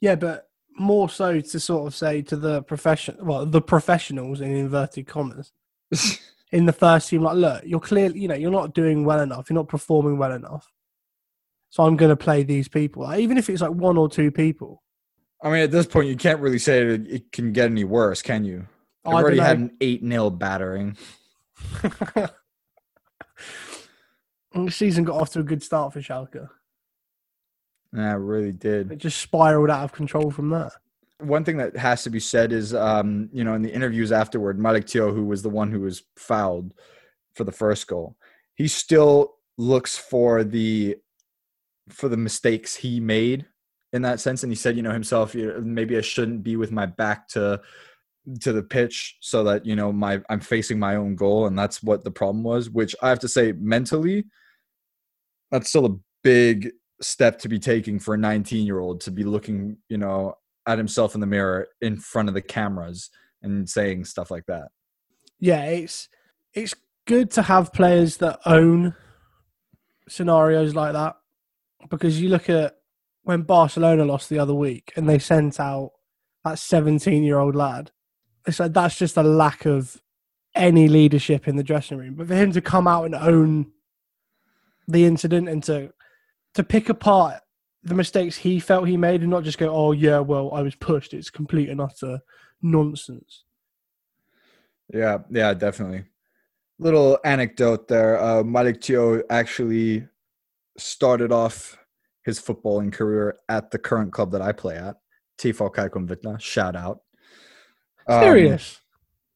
Yeah, 0.01 0.17
but 0.17 0.51
more 0.79 1.09
so 1.09 1.41
to 1.41 1.61
sort 1.61 1.87
of 1.87 1.95
say 1.95 2.23
to 2.23 2.37
the 2.37 2.63
profession, 2.63 3.17
well, 3.21 3.47
the 3.47 3.61
professionals 3.61 4.41
in 4.41 4.55
inverted 4.55 5.07
commas 5.07 5.53
in 6.53 6.67
the 6.67 6.73
first 6.73 7.11
team, 7.11 7.23
like, 7.23 7.37
look, 7.37 7.63
you're 7.65 7.81
clearly, 7.81 8.21
you 8.21 8.29
know, 8.29 8.35
you're 8.35 8.51
not 8.51 8.75
doing 8.75 9.05
well 9.05 9.21
enough. 9.21 9.51
You're 9.51 9.59
not 9.59 9.69
performing 9.69 10.19
well 10.19 10.33
enough. 10.33 10.71
So 11.69 11.85
I'm 11.85 11.97
going 11.97 12.09
to 12.09 12.17
play 12.17 12.43
these 12.43 12.69
people, 12.69 13.03
like, 13.05 13.21
even 13.21 13.39
if 13.39 13.49
it's 13.49 13.63
like 13.63 13.71
one 13.71 13.97
or 13.97 14.09
two 14.09 14.31
people. 14.31 14.83
I 15.43 15.51
mean, 15.51 15.61
at 15.61 15.71
this 15.71 15.87
point, 15.87 16.09
you 16.09 16.17
can't 16.17 16.41
really 16.41 16.59
say 16.59 16.83
it, 16.83 17.07
it 17.07 17.33
can 17.33 17.53
get 17.53 17.67
any 17.71 17.85
worse, 17.85 18.23
can 18.23 18.45
you? 18.45 18.67
I've 19.05 19.15
already 19.15 19.39
had 19.39 19.59
an 19.59 19.77
eight 19.81 20.03
0 20.03 20.31
battering. 20.31 20.97
The 24.53 24.71
season 24.71 25.05
got 25.05 25.21
off 25.21 25.31
to 25.31 25.41
a 25.41 25.45
good 25.45 25.63
start 25.63 25.93
for 25.93 26.01
Schalke. 26.01 26.49
Yeah, 27.93 28.13
it 28.13 28.19
really 28.19 28.53
did. 28.53 28.91
It 28.91 28.99
just 28.99 29.21
spiraled 29.21 29.71
out 29.71 29.85
of 29.85 29.93
control 29.93 30.31
from 30.31 30.51
there. 30.51 30.71
One 31.19 31.45
thing 31.45 31.59
that 31.59 31.77
has 31.77 32.03
to 32.05 32.11
be 32.11 32.21
said 32.21 32.53
is, 32.53 32.75
um, 32.75 33.29
you 33.33 33.45
know, 33.45 33.55
in 33.55 33.63
the 33.63 33.73
interviews 33.73 34.11
afterward, 34.11 34.59
Malick 34.59 34.85
Thiaw, 34.85 35.15
who 35.15 35.25
was 35.25 35.43
the 35.43 35.51
one 35.51 35.71
who 35.71 35.81
was 35.81 36.03
fouled 36.17 36.73
for 37.35 37.45
the 37.45 37.53
first 37.53 37.87
goal, 37.87 38.17
he 38.55 38.69
still 38.69 39.35
looks 39.57 39.97
for 39.97 40.43
the 40.43 40.97
for 41.89 42.09
the 42.09 42.17
mistakes 42.17 42.77
he 42.77 43.01
made 43.01 43.47
in 43.93 44.03
that 44.03 44.21
sense. 44.21 44.43
And 44.43 44.51
he 44.51 44.57
said, 44.57 44.77
you 44.77 44.83
know, 44.83 44.93
himself, 44.93 45.35
maybe 45.35 45.97
I 45.97 46.01
shouldn't 46.01 46.43
be 46.43 46.57
with 46.57 46.73
my 46.73 46.87
back 46.87 47.29
to 47.29 47.61
to 48.39 48.53
the 48.53 48.63
pitch 48.63 49.17
so 49.21 49.45
that 49.45 49.67
you 49.67 49.77
know 49.77 49.93
my 49.93 50.21
I'm 50.29 50.41
facing 50.41 50.79
my 50.79 50.97
own 50.97 51.17
goal, 51.17 51.47
and 51.47 51.59
that's 51.59 51.83
what 51.83 52.05
the 52.05 52.11
problem 52.11 52.43
was. 52.43 52.71
Which 52.71 52.95
I 53.03 53.09
have 53.09 53.19
to 53.21 53.29
say, 53.29 53.53
mentally, 53.53 54.25
that's 55.51 55.69
still 55.69 55.87
a 55.87 55.97
big 56.23 56.71
step 57.01 57.39
to 57.41 57.49
be 57.49 57.59
taking 57.59 57.99
for 57.99 58.15
a 58.15 58.19
19 58.19 58.67
year 58.67 58.79
old 58.79 59.01
to 59.01 59.11
be 59.11 59.25
looking, 59.25 59.79
you 59.89 59.97
know, 59.97 60.35
at 60.67 60.79
himself 60.79 61.15
in 61.15 61.21
the 61.21 61.27
mirror 61.27 61.69
in 61.81 61.97
front 61.97 62.29
of 62.29 62.35
the 62.35 62.43
cameras 62.43 63.11
and 63.43 63.69
saying 63.69 64.05
stuff 64.05 64.31
like 64.31 64.47
that. 64.47 64.69
Yeah, 65.39 65.65
it's 65.65 66.09
it's 66.53 66.75
good 67.07 67.31
to 67.33 67.43
have 67.43 67.73
players 67.73 68.19
that 68.19 68.41
own 68.45 68.95
scenarios 70.09 70.75
like 70.75 70.93
that 70.93 71.17
because 71.89 72.21
you 72.21 72.29
look 72.29 72.51
at 72.51 72.77
when 73.23 73.43
Barcelona 73.43 74.05
lost 74.05 74.29
the 74.29 74.39
other 74.39 74.55
week 74.55 74.93
and 74.97 75.09
they 75.09 75.19
sent 75.19 75.59
out 75.61 75.93
that 76.45 76.59
17 76.59 77.23
year 77.23 77.39
old 77.39 77.55
lad. 77.55 77.91
It's 78.47 78.61
like 78.61 78.73
that's 78.73 78.97
just 78.97 79.17
a 79.17 79.23
lack 79.23 79.67
of 79.67 80.01
any 80.55 80.89
leadership 80.89 81.47
in 81.47 81.57
the 81.57 81.63
dressing 81.63 81.99
room. 81.99 82.15
But 82.15 82.29
for 82.29 82.35
him 82.35 82.53
to 82.53 82.61
come 82.61 82.87
out 82.87 83.05
and 83.05 83.15
own 83.15 83.71
the 84.89 85.05
incident 85.05 85.49
and 85.49 85.63
to 85.65 85.93
to 86.55 86.65
pick 86.65 86.89
apart 86.89 87.41
the 87.83 87.95
mistakes 87.95 88.37
he 88.37 88.61
felt 88.61 88.89
he 88.89 88.97
made 88.97 89.21
and 89.21 89.31
not 89.31 89.45
just 89.45 89.59
go, 89.59 89.71
"Oh 89.71 89.93
yeah, 89.93 90.19
well 90.19 90.53
I 90.53 90.63
was 90.63 90.75
pushed." 90.75 91.15
It's 91.15 91.31
complete 91.31 91.69
and 91.69 91.81
utter 91.81 92.21
nonsense. 92.63 93.45
Yeah, 94.93 95.19
yeah, 95.31 95.55
definitely. 95.55 96.05
Little 96.79 97.19
anecdote 97.25 97.89
there. 97.89 98.19
Uh, 98.19 98.43
Malick 98.43 98.79
Thiaw 98.79 99.23
actually 99.31 100.09
started 100.77 101.31
off 101.31 101.77
his 102.25 102.41
footballing 102.41 102.93
career 102.93 103.37
at 103.49 103.71
the 103.71 103.79
current 103.79 104.13
club 104.13 104.33
that 104.33 104.43
I 104.43 104.53
play 104.53 104.77
at, 104.77 104.97
TV 105.39 105.71
Kalkum 105.73 106.41
Shout 106.41 106.77
out. 106.77 107.01
Um, 108.11 108.23
Serious. 108.23 108.81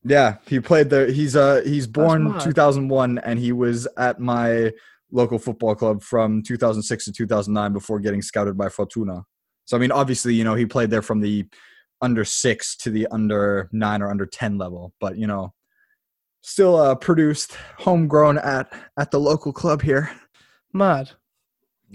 Yeah, 0.03 0.37
he 0.47 0.61
played 0.61 0.91
there. 0.91 1.07
He's 1.11 1.35
uh 1.37 1.63
he's 1.65 1.87
born 1.87 2.27
2001 2.41 3.19
and 3.19 3.39
he 3.39 3.53
was 3.53 3.87
at 3.97 4.21
my 4.21 4.73
local 5.11 5.39
football 5.39 5.75
club 5.75 6.03
from 6.03 6.43
2006 6.43 7.05
to 7.07 7.13
2009 7.13 7.73
before 7.73 8.01
getting 8.01 8.21
scouted 8.21 8.59
by 8.59 8.69
Fortuna. 8.69 9.25
So 9.65 9.77
I 9.77 9.81
mean, 9.81 9.93
obviously, 9.93 10.35
you 10.35 10.45
know, 10.45 10.55
he 10.55 10.67
played 10.67 10.91
there 10.91 11.03
from 11.03 11.21
the 11.21 11.47
under 12.03 12.25
6 12.25 12.77
to 12.79 12.91
the 12.91 13.07
under 13.13 13.69
9 13.73 14.03
or 14.03 14.11
under 14.11 14.27
10 14.27 14.59
level, 14.59 14.93
but 15.01 15.17
you 15.17 15.27
know, 15.27 15.55
still 16.43 16.77
uh 16.77 16.95
produced 16.97 17.57
homegrown 17.79 18.37
at 18.39 18.71
at 18.99 19.11
the 19.11 19.21
local 19.21 19.53
club 19.53 19.81
here. 19.81 20.11
Mad. 20.73 21.13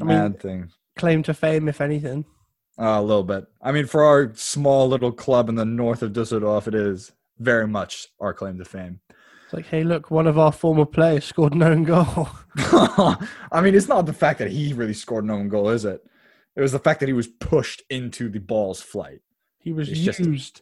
I 0.01 0.03
mean- 0.05 0.17
Mad 0.17 0.39
thing. 0.39 0.69
Claim 0.97 1.21
to 1.23 1.33
fame, 1.33 1.67
if 1.69 1.79
anything. 1.79 2.25
Uh, 2.79 2.99
a 2.99 3.01
little 3.01 3.23
bit. 3.23 3.45
I 3.61 3.71
mean, 3.73 3.87
for 3.87 4.03
our 4.03 4.31
small 4.35 4.87
little 4.87 5.11
club 5.11 5.49
in 5.49 5.55
the 5.55 5.65
north 5.65 6.01
of 6.01 6.13
Dusseldorf, 6.13 6.67
it 6.67 6.75
is 6.75 7.11
very 7.37 7.67
much 7.67 8.07
our 8.21 8.33
claim 8.33 8.57
to 8.57 8.65
fame. 8.65 9.01
It's 9.45 9.53
like, 9.53 9.65
hey, 9.65 9.83
look, 9.83 10.09
one 10.11 10.27
of 10.27 10.37
our 10.37 10.51
former 10.51 10.85
players 10.85 11.25
scored 11.25 11.53
an 11.53 11.63
own 11.63 11.83
goal. 11.83 12.29
I 12.55 13.61
mean, 13.61 13.75
it's 13.75 13.87
not 13.87 14.05
the 14.05 14.13
fact 14.13 14.39
that 14.39 14.51
he 14.51 14.73
really 14.73 14.93
scored 14.93 15.23
an 15.25 15.31
own 15.31 15.49
goal, 15.49 15.69
is 15.69 15.83
it? 15.85 16.01
It 16.55 16.61
was 16.61 16.71
the 16.71 16.79
fact 16.79 16.99
that 17.01 17.07
he 17.09 17.13
was 17.13 17.27
pushed 17.27 17.81
into 17.89 18.29
the 18.29 18.39
ball's 18.39 18.81
flight. 18.81 19.19
He 19.57 19.73
was 19.73 19.89
It's 19.89 19.99
just- 19.99 20.19
used. 20.19 20.61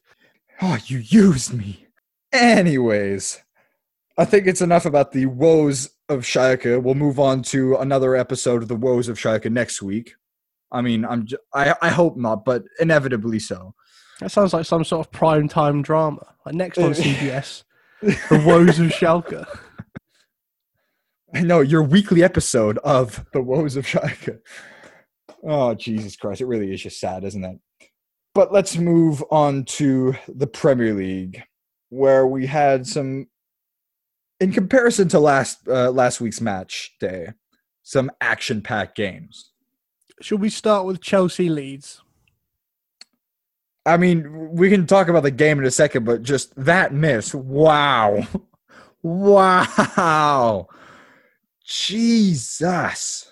Oh, 0.61 0.77
you 0.85 0.97
used 0.99 1.53
me. 1.53 1.85
Anyways, 2.33 3.41
I 4.17 4.25
think 4.25 4.47
it's 4.47 4.61
enough 4.61 4.85
about 4.85 5.11
the 5.11 5.27
woes 5.27 5.91
of 6.09 6.21
Schalke. 6.21 6.81
We'll 6.81 6.95
move 6.95 7.19
on 7.19 7.43
to 7.43 7.75
another 7.75 8.15
episode 8.15 8.63
of 8.63 8.67
the 8.67 8.75
woes 8.75 9.07
of 9.07 9.17
Schalke 9.19 9.51
next 9.51 9.81
week. 9.83 10.15
I 10.71 10.81
mean, 10.81 11.05
I'm 11.05 11.25
j- 11.25 11.37
I 11.53 11.75
I 11.81 11.89
hope 11.89 12.17
not, 12.17 12.45
but 12.45 12.63
inevitably 12.79 13.39
so. 13.39 13.73
That 14.19 14.31
sounds 14.31 14.53
like 14.53 14.65
some 14.65 14.83
sort 14.83 15.05
of 15.05 15.11
prime 15.11 15.47
time 15.47 15.81
drama. 15.81 16.25
Like 16.45 16.55
next 16.55 16.77
on 16.77 16.91
CBS, 16.93 17.63
The 18.01 18.43
Woes 18.45 18.79
of 18.79 18.87
Schalke. 18.87 19.45
I 21.33 21.41
know 21.41 21.59
your 21.61 21.83
weekly 21.83 22.23
episode 22.23 22.77
of 22.79 23.25
the 23.33 23.41
woes 23.41 23.75
of 23.75 23.85
Schalke. 23.85 24.39
Oh 25.43 25.73
Jesus 25.75 26.15
Christ! 26.15 26.41
It 26.41 26.45
really 26.45 26.73
is 26.73 26.81
just 26.81 26.99
sad, 26.99 27.23
isn't 27.23 27.43
it? 27.43 27.59
But 28.33 28.51
let's 28.51 28.77
move 28.77 29.23
on 29.31 29.65
to 29.65 30.15
the 30.27 30.47
Premier 30.47 30.93
League, 30.93 31.43
where 31.89 32.27
we 32.27 32.45
had 32.45 32.85
some, 32.85 33.27
in 34.39 34.51
comparison 34.51 35.07
to 35.09 35.19
last 35.19 35.67
uh, 35.67 35.91
last 35.91 36.21
week's 36.21 36.41
match 36.41 36.95
day, 36.99 37.29
some 37.83 38.11
action-packed 38.21 38.95
games. 38.95 39.51
Should 40.21 40.41
we 40.41 40.49
start 40.49 40.85
with 40.85 41.01
Chelsea 41.01 41.49
Leeds? 41.49 42.01
I 43.85 43.97
mean, 43.97 44.51
we 44.51 44.69
can 44.69 44.85
talk 44.85 45.07
about 45.07 45.23
the 45.23 45.31
game 45.31 45.59
in 45.59 45.65
a 45.65 45.71
second, 45.71 46.03
but 46.03 46.23
just 46.23 46.53
that 46.55 46.93
miss, 46.93 47.33
wow, 47.33 48.27
wow, 49.01 50.67
Jesus. 51.63 53.31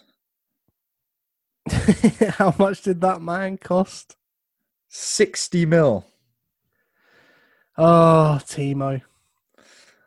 How 2.29 2.55
much 2.57 2.83
did 2.83 3.01
that 3.01 3.21
man 3.21 3.57
cost? 3.57 4.15
60 4.87 5.65
mil. 5.65 6.05
Oh, 7.77 8.39
Timo. 8.41 9.01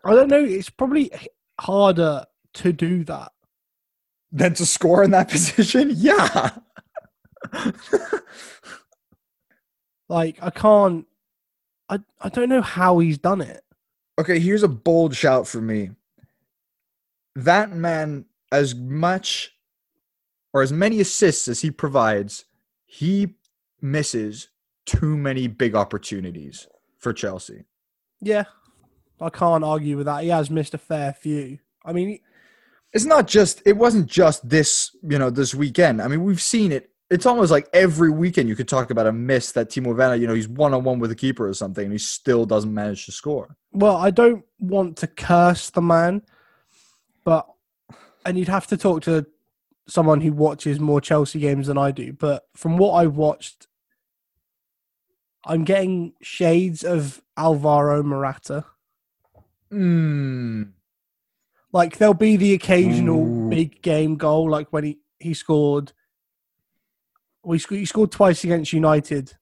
I 0.05 0.15
don't 0.15 0.29
know. 0.29 0.43
It's 0.43 0.71
probably 0.71 1.11
harder 1.61 2.25
to 2.55 2.73
do 2.73 3.05
that. 3.05 3.33
Then 4.31 4.55
to 4.55 4.67
score 4.67 5.03
in 5.03 5.11
that 5.13 5.29
position? 5.31 5.91
Yeah. 5.95 6.51
Like, 10.09 10.39
I 10.43 10.51
can't. 10.51 11.07
I, 11.89 11.99
I 12.21 12.29
don't 12.29 12.49
know 12.49 12.63
how 12.63 12.99
he's 12.99 13.19
done 13.19 13.41
it. 13.41 13.63
Okay, 14.19 14.39
here's 14.39 14.63
a 14.63 14.69
bold 14.69 15.15
shout 15.15 15.47
for 15.47 15.61
me. 15.61 15.91
That 17.37 17.73
man, 17.73 18.25
as 18.51 18.75
much 18.75 19.53
or 20.53 20.63
as 20.63 20.73
many 20.73 21.01
assists 21.01 21.47
as 21.47 21.61
he 21.61 21.71
provides, 21.71 22.45
he 22.87 23.35
misses 23.81 24.49
too 24.87 25.17
many 25.17 25.47
big 25.47 25.75
opportunities 25.75 26.67
for 26.99 27.13
Chelsea. 27.13 27.65
Yeah, 28.21 28.45
I 29.21 29.31
can't 29.31 29.63
argue 29.63 29.97
with 29.97 30.07
that. 30.07 30.25
He 30.25 30.31
has 30.31 30.51
missed 30.51 30.75
a 30.75 30.79
fair 30.79 31.13
few. 31.13 31.59
I 31.85 31.93
mean, 31.93 32.19
It's 32.93 33.05
not 33.05 33.27
just 33.27 33.63
it 33.67 33.77
wasn't 33.77 34.07
just 34.07 34.49
this, 34.49 34.95
you 35.03 35.19
know, 35.19 35.31
this 35.31 35.55
weekend. 35.55 36.01
I 36.01 36.09
mean, 36.09 36.25
we've 36.25 36.41
seen 36.41 36.73
it. 36.73 36.91
It's 37.11 37.27
almost 37.27 37.51
like 37.51 37.69
every 37.73 38.11
weekend 38.11 38.49
you 38.49 38.57
could 38.57 38.69
talk 38.69 38.91
about 38.91 39.07
a 39.07 39.13
miss 39.13 39.53
that 39.53 39.71
Timo 39.71 39.97
Werner, 39.97 40.15
you 40.15 40.27
know, 40.27 40.35
he's 40.35 40.49
one 40.49 40.75
on 40.75 40.85
one 40.85 40.99
with 40.99 41.11
a 41.11 41.15
keeper 41.15 41.49
or 41.49 41.55
something, 41.55 41.85
and 41.85 41.93
he 41.93 41.99
still 41.99 42.45
doesn't 42.45 42.73
manage 42.73 43.07
to 43.07 43.13
score. 43.13 43.57
well, 43.73 43.97
I 43.97 44.11
don't 44.11 44.45
want 44.59 44.99
to 44.99 45.07
curse 45.07 45.71
the 45.71 45.81
man, 45.81 46.23
but 47.25 47.47
and 48.27 48.39
you'd 48.39 48.49
have 48.49 48.67
to 48.69 48.77
talk 48.77 49.03
to 49.03 49.27
someone 49.87 50.21
who 50.21 50.33
watches 50.33 50.79
more 50.79 51.01
Chelsea 51.01 51.41
games 51.41 51.67
than 51.67 51.79
I 51.79 51.91
do. 51.91 52.13
But 52.13 52.47
from 52.55 52.77
what 52.77 52.93
I've 52.93 53.17
watched, 53.17 53.67
I'm 55.45 55.65
getting 55.65 56.13
shades 56.21 56.85
of 56.85 57.23
Alvaro 57.37 58.03
Morata. 58.03 58.67
Hmm. 59.71 60.65
Like 61.79 61.99
there'll 61.99 62.13
be 62.13 62.37
the 62.37 62.55
occasional 62.55 63.25
Ooh. 63.25 63.49
big 63.49 63.81
game 63.83 64.17
goal, 64.17 64.51
like 64.51 64.67
when 64.73 64.83
he 64.83 64.99
he 65.21 65.33
scored. 65.33 65.93
We 67.45 67.61
sc- 67.61 67.71
he 67.71 67.85
scored 67.85 68.11
twice 68.11 68.43
against 68.43 68.73
United 68.73 69.37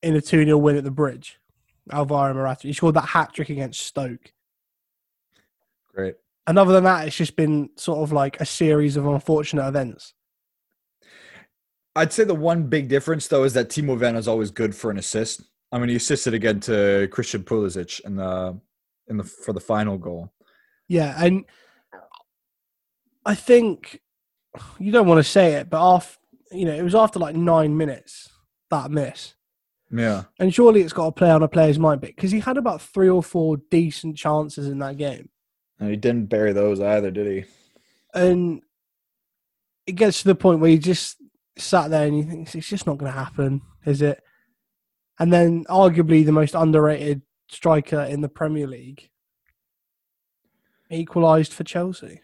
in 0.00 0.14
a 0.14 0.20
two 0.20 0.44
0 0.44 0.58
win 0.58 0.76
at 0.76 0.84
the 0.84 0.92
Bridge. 0.92 1.40
Alvaro 1.90 2.32
Morata. 2.34 2.68
He 2.68 2.72
scored 2.72 2.94
that 2.94 3.06
hat 3.06 3.32
trick 3.34 3.50
against 3.50 3.80
Stoke. 3.80 4.32
Great. 5.92 6.14
And 6.46 6.56
other 6.56 6.72
than 6.72 6.84
that, 6.84 7.08
it's 7.08 7.16
just 7.16 7.34
been 7.34 7.70
sort 7.74 7.98
of 7.98 8.12
like 8.12 8.40
a 8.40 8.46
series 8.46 8.96
of 8.96 9.04
unfortunate 9.04 9.66
events. 9.66 10.14
I'd 11.96 12.12
say 12.12 12.22
the 12.22 12.34
one 12.36 12.68
big 12.68 12.86
difference 12.86 13.26
though 13.26 13.42
is 13.42 13.54
that 13.54 13.70
Timo 13.70 13.98
Werner 14.00 14.20
is 14.20 14.28
always 14.28 14.52
good 14.52 14.72
for 14.72 14.92
an 14.92 14.98
assist. 14.98 15.42
I 15.72 15.80
mean, 15.80 15.88
he 15.88 15.96
assisted 15.96 16.32
again 16.32 16.60
to 16.60 17.08
Christian 17.10 17.42
Pulisic 17.42 18.04
in 18.04 18.14
the 18.14 18.56
in 19.08 19.16
the 19.16 19.24
for 19.24 19.52
the 19.52 19.58
final 19.58 19.98
goal. 19.98 20.32
Yeah, 20.88 21.14
and 21.22 21.44
I 23.24 23.34
think 23.34 24.00
you 24.78 24.92
don't 24.92 25.06
want 25.06 25.18
to 25.18 25.24
say 25.24 25.54
it, 25.54 25.68
but 25.68 25.82
after 25.82 26.18
you 26.52 26.64
know, 26.64 26.74
it 26.74 26.82
was 26.82 26.94
after 26.94 27.18
like 27.18 27.36
nine 27.36 27.76
minutes 27.76 28.30
that 28.70 28.90
miss. 28.90 29.34
Yeah. 29.90 30.24
And 30.38 30.52
surely 30.52 30.82
it's 30.82 30.92
got 30.92 31.06
to 31.06 31.12
play 31.12 31.30
on 31.30 31.42
a 31.42 31.48
player's 31.48 31.78
mind 31.78 32.00
bit 32.00 32.16
because 32.16 32.32
he 32.32 32.40
had 32.40 32.56
about 32.56 32.82
three 32.82 33.08
or 33.08 33.22
four 33.22 33.58
decent 33.70 34.16
chances 34.16 34.66
in 34.66 34.78
that 34.80 34.96
game. 34.96 35.28
And 35.78 35.90
he 35.90 35.96
didn't 35.96 36.26
bury 36.26 36.52
those 36.52 36.80
either, 36.80 37.10
did 37.10 37.26
he? 37.26 37.44
And 38.14 38.62
it 39.86 39.92
gets 39.92 40.22
to 40.22 40.28
the 40.28 40.34
point 40.34 40.60
where 40.60 40.70
you 40.70 40.78
just 40.78 41.16
sat 41.58 41.90
there 41.90 42.06
and 42.06 42.16
you 42.16 42.24
think 42.24 42.54
it's 42.54 42.68
just 42.68 42.86
not 42.86 42.98
going 42.98 43.12
to 43.12 43.18
happen, 43.18 43.62
is 43.84 44.02
it? 44.02 44.22
And 45.18 45.32
then, 45.32 45.64
arguably, 45.66 46.24
the 46.24 46.32
most 46.32 46.54
underrated 46.54 47.22
striker 47.48 48.00
in 48.02 48.20
the 48.20 48.28
Premier 48.28 48.66
League 48.66 49.10
equalised 50.90 51.52
for 51.52 51.64
Chelsea. 51.64 52.20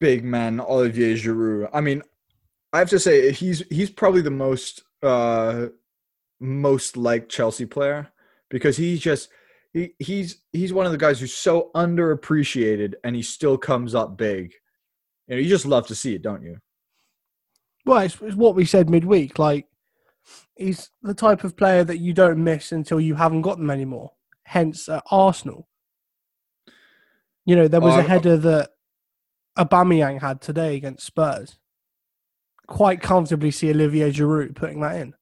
Big 0.00 0.24
man 0.24 0.60
Olivier 0.60 1.14
Giroud. 1.14 1.70
I 1.72 1.80
mean, 1.80 2.02
I 2.72 2.78
have 2.78 2.90
to 2.90 2.98
say 2.98 3.32
he's 3.32 3.62
he's 3.70 3.90
probably 3.90 4.20
the 4.20 4.30
most 4.30 4.82
uh 5.02 5.66
most 6.40 6.96
like 6.96 7.28
Chelsea 7.28 7.66
player 7.66 8.08
because 8.50 8.76
he's 8.76 9.00
just 9.00 9.28
he, 9.72 9.94
he's 9.98 10.42
he's 10.52 10.72
one 10.72 10.86
of 10.86 10.92
the 10.92 10.98
guys 10.98 11.20
who's 11.20 11.34
so 11.34 11.70
underappreciated 11.74 12.94
and 13.02 13.16
he 13.16 13.22
still 13.22 13.56
comes 13.58 13.94
up 13.94 14.16
big. 14.16 14.52
You 15.26 15.36
know, 15.36 15.40
you 15.40 15.48
just 15.48 15.66
love 15.66 15.86
to 15.88 15.94
see 15.94 16.14
it, 16.14 16.22
don't 16.22 16.42
you? 16.42 16.58
Well, 17.86 17.98
it's, 18.00 18.20
it's 18.22 18.36
what 18.36 18.54
we 18.54 18.64
said 18.64 18.88
midweek. 18.88 19.38
Like, 19.38 19.66
he's 20.56 20.90
the 21.02 21.14
type 21.14 21.44
of 21.44 21.56
player 21.56 21.84
that 21.84 21.98
you 21.98 22.12
don't 22.12 22.42
miss 22.42 22.72
until 22.72 23.00
you 23.00 23.14
haven't 23.14 23.42
got 23.42 23.58
them 23.58 23.70
anymore. 23.70 24.12
Hence, 24.44 24.88
uh, 24.88 25.00
Arsenal. 25.10 25.68
You 27.44 27.56
know, 27.56 27.68
there 27.68 27.80
was 27.80 27.94
Oh, 27.94 27.98
a 28.00 28.02
header 28.02 28.36
that 28.36 28.70
Aubameyang 29.58 30.20
had 30.20 30.40
today 30.40 30.76
against 30.76 31.04
Spurs. 31.06 31.58
Quite 32.66 33.00
comfortably 33.02 33.50
see 33.50 33.70
Olivier 33.70 34.10
Giroud 34.10 34.54
putting 34.54 34.80
that 34.80 34.96
in. 34.96 35.14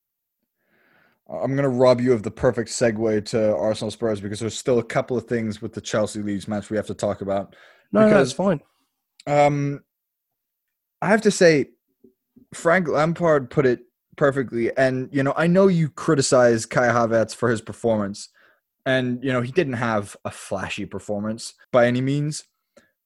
I'm 1.29 1.53
going 1.57 1.63
to 1.63 1.69
rob 1.69 2.01
you 2.01 2.13
of 2.13 2.23
the 2.23 2.31
perfect 2.31 2.69
segue 2.71 3.25
to 3.27 3.57
Arsenal 3.57 3.91
Spurs 3.91 4.21
because 4.21 4.39
there's 4.39 4.57
still 4.57 4.79
a 4.79 4.85
couple 4.85 5.17
of 5.17 5.25
things 5.27 5.63
with 5.63 5.73
the 5.73 5.81
Chelsea 5.81 6.21
Leeds 6.23 6.47
match 6.47 6.69
we 6.71 6.77
have 6.77 6.87
to 6.89 6.95
talk 6.95 7.21
about. 7.23 7.57
No, 7.91 8.01
no, 8.03 8.07
Because- 8.09 8.29
it's 8.29 8.37
fine. 8.37 8.61
Um, 9.27 9.81
I 11.01 11.09
have 11.09 11.23
to 11.23 11.31
say, 11.31 11.71
Frank 12.55 12.87
Lampard 12.89 13.51
put 13.51 13.67
it 13.67 13.81
perfectly. 14.17 14.77
And, 14.77 15.09
you 15.13 15.23
know, 15.23 15.33
I 15.37 15.47
know 15.47 15.69
you 15.69 15.89
criticize 15.89 16.67
Kai 16.67 16.89
Havertz 16.89 17.35
for 17.35 17.49
his 17.49 17.61
performance. 17.61 18.29
And, 18.85 19.23
you 19.23 19.33
know, 19.33 19.43
he 19.43 19.53
didn't 19.53 19.75
have 19.75 20.17
a 20.25 20.31
flashy 20.31 20.87
performance 20.87 21.55
by 21.71 21.87
any 21.87 22.01
means. 22.01 22.45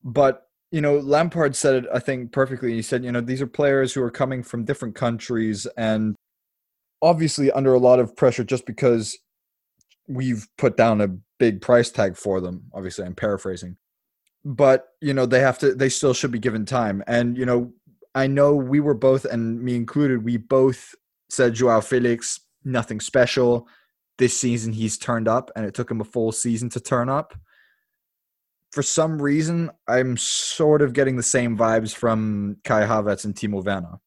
But, 0.03 0.49
you 0.71 0.81
know, 0.81 0.99
Lampard 0.99 1.55
said 1.55 1.85
it, 1.85 1.91
I 1.93 1.99
think, 1.99 2.33
perfectly. 2.33 2.73
He 2.73 2.83
said, 2.83 3.05
you 3.05 3.13
know, 3.13 3.21
these 3.21 3.43
are 3.43 3.47
players 3.47 3.93
who 3.93 4.03
are 4.03 4.11
coming 4.11 4.43
from 4.43 4.65
different 4.65 4.95
countries 4.95 5.67
and 5.77 6.17
obviously 7.03 7.53
under 7.53 7.75
a 7.75 7.79
lot 7.79 7.99
of 7.99 8.17
pressure 8.17 8.45
just 8.45 8.65
because 8.65 9.19
we've 10.09 10.49
put 10.57 10.77
down 10.77 11.01
a 11.01 11.09
big 11.39 11.61
price 11.61 11.91
tag 11.91 12.17
for 12.17 12.41
them. 12.41 12.65
Obviously, 12.73 13.05
I'm 13.05 13.15
paraphrasing 13.15 13.77
but 14.47 14.91
you 15.01 15.13
know 15.13 15.27
they 15.27 15.41
have 15.41 15.59
to 15.59 15.75
they 15.75 15.89
still 15.89 16.15
should 16.15 16.31
be 16.31 16.39
given 16.39 16.65
time 16.65 17.03
and 17.09 17.37
you 17.37 17.45
know 17.45 17.73
i 18.15 18.29
know 18.29 18.55
we 18.55 18.79
were 18.79 18.95
both 18.95 19.25
and 19.25 19.61
me 19.61 19.75
included 19.75 20.25
we 20.25 20.37
both 20.37 20.95
said 21.29 21.53
joao 21.53 21.81
felix 21.81 22.39
nothing 22.65 23.01
special 23.01 23.67
this 24.19 24.39
season 24.39 24.73
he's 24.73 24.99
turned 24.99 25.29
up 25.29 25.51
and 25.57 25.67
it 25.67 25.75
took 25.75 25.91
him 25.91 26.01
a 26.01 26.05
full 26.05 26.33
season 26.33 26.69
to 26.71 26.81
turn 26.81 27.09
up 27.09 27.35
for 28.73 28.83
some 28.83 29.21
reason 29.21 29.71
i'm 29.89 30.17
sort 30.17 30.83
of 30.83 30.93
getting 30.93 31.17
the 31.17 31.23
same 31.23 31.57
vibes 31.57 31.95
from 31.95 32.57
kai 32.65 32.83
havertz 32.83 33.25
and 33.25 33.35
timo 33.35 33.65
werner 33.65 33.99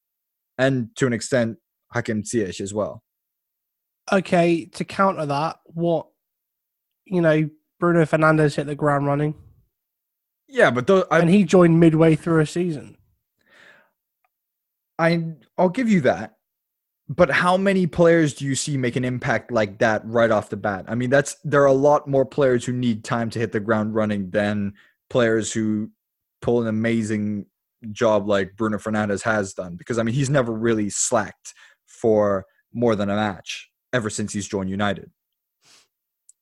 and 0.57 0.89
to 0.95 1.07
an 1.07 1.13
extent 1.13 1.57
hakim 1.93 2.23
ziyech 2.23 2.61
as 2.61 2.73
well 2.73 3.03
Okay, 4.11 4.65
to 4.65 4.83
counter 4.85 5.27
that, 5.27 5.57
what, 5.65 6.07
you 7.05 7.21
know, 7.21 7.47
Bruno 7.79 8.05
Fernandes 8.05 8.55
hit 8.55 8.65
the 8.65 8.73
ground 8.73 9.05
running 9.05 9.35
yeah 10.49 10.71
but 10.71 10.89
I, 11.11 11.19
and 11.19 11.29
he 11.29 11.43
joined 11.43 11.79
midway 11.79 12.15
through 12.15 12.41
a 12.41 12.45
season. 12.45 12.97
I 14.97 15.35
I'll 15.57 15.69
give 15.69 15.89
you 15.89 16.01
that. 16.01 16.35
But 17.11 17.31
how 17.31 17.57
many 17.57 17.87
players 17.87 18.35
do 18.35 18.45
you 18.45 18.53
see 18.53 18.77
make 18.77 18.95
an 18.95 19.03
impact 19.03 19.51
like 19.51 19.79
that 19.79 20.05
right 20.05 20.29
off 20.29 20.51
the 20.51 20.57
bat? 20.57 20.85
I 20.87 20.93
mean, 20.93 21.09
that's 21.09 21.35
there 21.43 21.63
are 21.63 21.65
a 21.65 21.73
lot 21.73 22.07
more 22.07 22.25
players 22.25 22.63
who 22.63 22.71
need 22.71 23.03
time 23.03 23.31
to 23.31 23.39
hit 23.39 23.51
the 23.51 23.59
ground 23.59 23.95
running 23.95 24.29
than 24.29 24.73
players 25.09 25.51
who 25.51 25.89
pull 26.41 26.61
an 26.61 26.67
amazing 26.67 27.47
job 27.91 28.27
like 28.27 28.55
Bruno 28.55 28.77
Fernandes 28.77 29.23
has 29.23 29.53
done. 29.55 29.75
Because 29.75 29.97
I 29.97 30.03
mean, 30.03 30.13
he's 30.13 30.29
never 30.29 30.51
really 30.51 30.91
slacked 30.91 31.55
for 31.87 32.45
more 32.71 32.95
than 32.95 33.09
a 33.09 33.15
match 33.15 33.69
ever 33.91 34.11
since 34.11 34.31
he's 34.31 34.47
joined 34.47 34.69
United. 34.69 35.09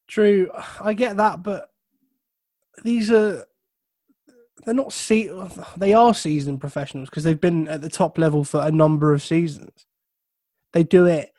True, 0.07 0.51
I 0.81 0.93
get 0.93 1.17
that, 1.17 1.43
but 1.43 1.69
these 2.83 3.11
are 3.11 3.45
they're 4.65 4.73
not 4.73 4.91
se- 4.91 5.31
they 5.77 5.93
are 5.93 6.13
seasoned 6.13 6.59
professionals 6.59 7.09
because 7.09 7.23
they've 7.23 7.39
been 7.39 7.67
at 7.69 7.81
the 7.81 7.89
top 7.89 8.17
level 8.17 8.43
for 8.43 8.61
a 8.61 8.71
number 8.71 9.13
of 9.13 9.23
seasons. 9.23 9.86
They 10.73 10.83
do 10.83 11.05
it 11.05 11.31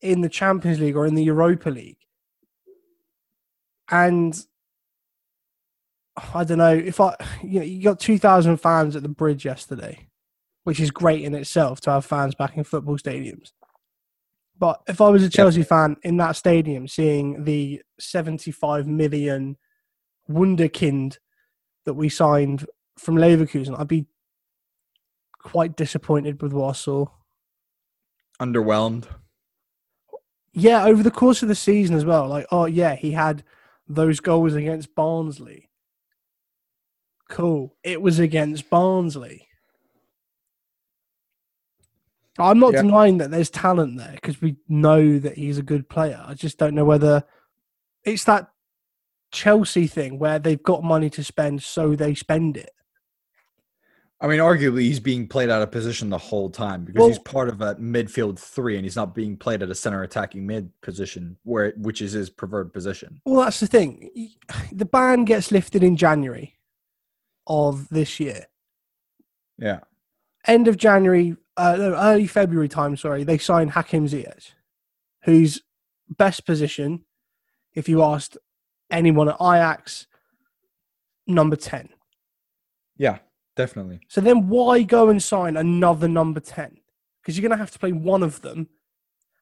in 0.00 0.20
the 0.20 0.28
Champions 0.28 0.80
League 0.80 0.96
or 0.96 1.06
in 1.06 1.14
the 1.14 1.24
Europa 1.24 1.70
League. 1.70 1.98
And 3.90 4.38
I 6.32 6.44
don't 6.44 6.58
know 6.58 6.74
if 6.74 7.00
I 7.00 7.16
you 7.42 7.60
know 7.60 7.64
you 7.64 7.82
got 7.82 8.00
2000 8.00 8.56
fans 8.58 8.96
at 8.96 9.02
the 9.02 9.08
bridge 9.08 9.44
yesterday, 9.44 10.08
which 10.64 10.80
is 10.80 10.90
great 10.90 11.22
in 11.22 11.34
itself 11.34 11.80
to 11.82 11.90
have 11.90 12.04
fans 12.04 12.34
back 12.34 12.56
in 12.56 12.64
football 12.64 12.98
stadiums. 12.98 13.52
But 14.56 14.80
if 14.86 15.00
I 15.00 15.08
was 15.08 15.22
a 15.22 15.28
Chelsea 15.28 15.64
fan 15.64 15.96
in 16.02 16.16
that 16.18 16.36
stadium 16.36 16.86
seeing 16.86 17.44
the 17.44 17.82
75 17.98 18.86
million 18.86 19.56
wunderkind 20.30 21.18
that 21.84 21.94
we 21.94 22.08
signed 22.08 22.64
from 22.96 23.16
Leverkusen, 23.16 23.78
I'd 23.78 23.88
be 23.88 24.06
quite 25.42 25.76
disappointed 25.76 26.40
with 26.40 26.52
what 26.52 26.68
I 26.70 26.72
saw. 26.72 27.06
Underwhelmed. 28.40 29.06
Yeah, 30.52 30.84
over 30.84 31.02
the 31.02 31.10
course 31.10 31.42
of 31.42 31.48
the 31.48 31.54
season 31.54 31.96
as 31.96 32.04
well. 32.04 32.28
Like, 32.28 32.46
oh 32.50 32.66
yeah, 32.66 32.94
he 32.94 33.10
had 33.12 33.42
those 33.88 34.20
goals 34.20 34.54
against 34.54 34.94
Barnsley. 34.94 35.70
Cool. 37.28 37.74
It 37.82 38.00
was 38.00 38.18
against 38.18 38.70
Barnsley. 38.70 39.48
I'm 42.38 42.58
not 42.58 42.72
Yeah. 42.72 42.82
denying 42.82 43.18
that 43.18 43.30
there's 43.30 43.50
talent 43.50 43.96
there 43.96 44.12
because 44.14 44.40
we 44.40 44.56
know 44.68 45.18
that 45.18 45.36
he's 45.36 45.58
a 45.58 45.62
good 45.62 45.88
player. 45.88 46.22
I 46.26 46.34
just 46.34 46.58
don't 46.58 46.74
know 46.74 46.84
whether 46.84 47.24
it's 48.02 48.24
that 48.24 48.50
Chelsea 49.30 49.86
thing 49.86 50.18
where 50.18 50.38
they've 50.38 50.62
got 50.62 50.82
money 50.84 51.10
to 51.10 51.24
spend, 51.24 51.62
so 51.62 51.94
they 51.94 52.14
spend 52.14 52.56
it. 52.56 52.70
I 54.24 54.26
mean, 54.26 54.38
arguably, 54.38 54.80
he's 54.80 55.00
being 55.00 55.28
played 55.28 55.50
out 55.50 55.60
of 55.60 55.70
position 55.70 56.08
the 56.08 56.16
whole 56.16 56.48
time 56.48 56.86
because 56.86 56.98
Well- 57.00 57.08
he's 57.08 57.18
part 57.18 57.50
of 57.50 57.60
a 57.60 57.74
midfield 57.74 58.38
three, 58.38 58.76
and 58.76 58.82
he's 58.82 58.96
not 58.96 59.14
being 59.14 59.36
played 59.36 59.62
at 59.62 59.68
a 59.68 59.74
center 59.74 60.02
attacking 60.02 60.46
mid 60.46 60.72
position, 60.80 61.36
where 61.42 61.72
which 61.76 62.00
is 62.00 62.12
his 62.12 62.30
preferred 62.30 62.72
position. 62.72 63.20
Well, 63.26 63.44
that's 63.44 63.60
the 63.60 63.66
thing. 63.66 64.08
The 64.72 64.86
ban 64.86 65.26
gets 65.26 65.52
lifted 65.52 65.82
in 65.82 65.98
January 65.98 66.58
of 67.46 67.90
this 67.90 68.18
year. 68.18 68.46
Yeah, 69.58 69.80
end 70.46 70.68
of 70.68 70.78
January, 70.78 71.36
uh, 71.58 71.76
no, 71.76 71.94
early 71.94 72.26
February 72.26 72.68
time, 72.68 72.96
sorry, 72.96 73.24
they 73.24 73.36
signed 73.36 73.72
Hakim 73.72 74.06
Ziyech, 74.06 74.52
whose 75.24 75.60
best 76.08 76.46
position, 76.46 77.04
if 77.74 77.90
you 77.90 78.02
asked 78.02 78.38
anyone 78.90 79.28
at 79.28 79.36
Ajax, 79.38 80.06
number 81.26 81.56
10. 81.56 81.90
yeah, 82.96 83.18
definitely. 83.56 84.00
So 84.08 84.20
then 84.20 84.48
why 84.48 84.82
go 84.82 85.08
and 85.08 85.22
sign 85.22 85.56
another 85.56 86.08
number 86.08 86.40
10? 86.40 86.78
Because 87.22 87.36
you're 87.36 87.42
going 87.42 87.56
to 87.56 87.62
have 87.62 87.70
to 87.70 87.78
play 87.78 87.92
one 87.92 88.22
of 88.22 88.42
them 88.42 88.68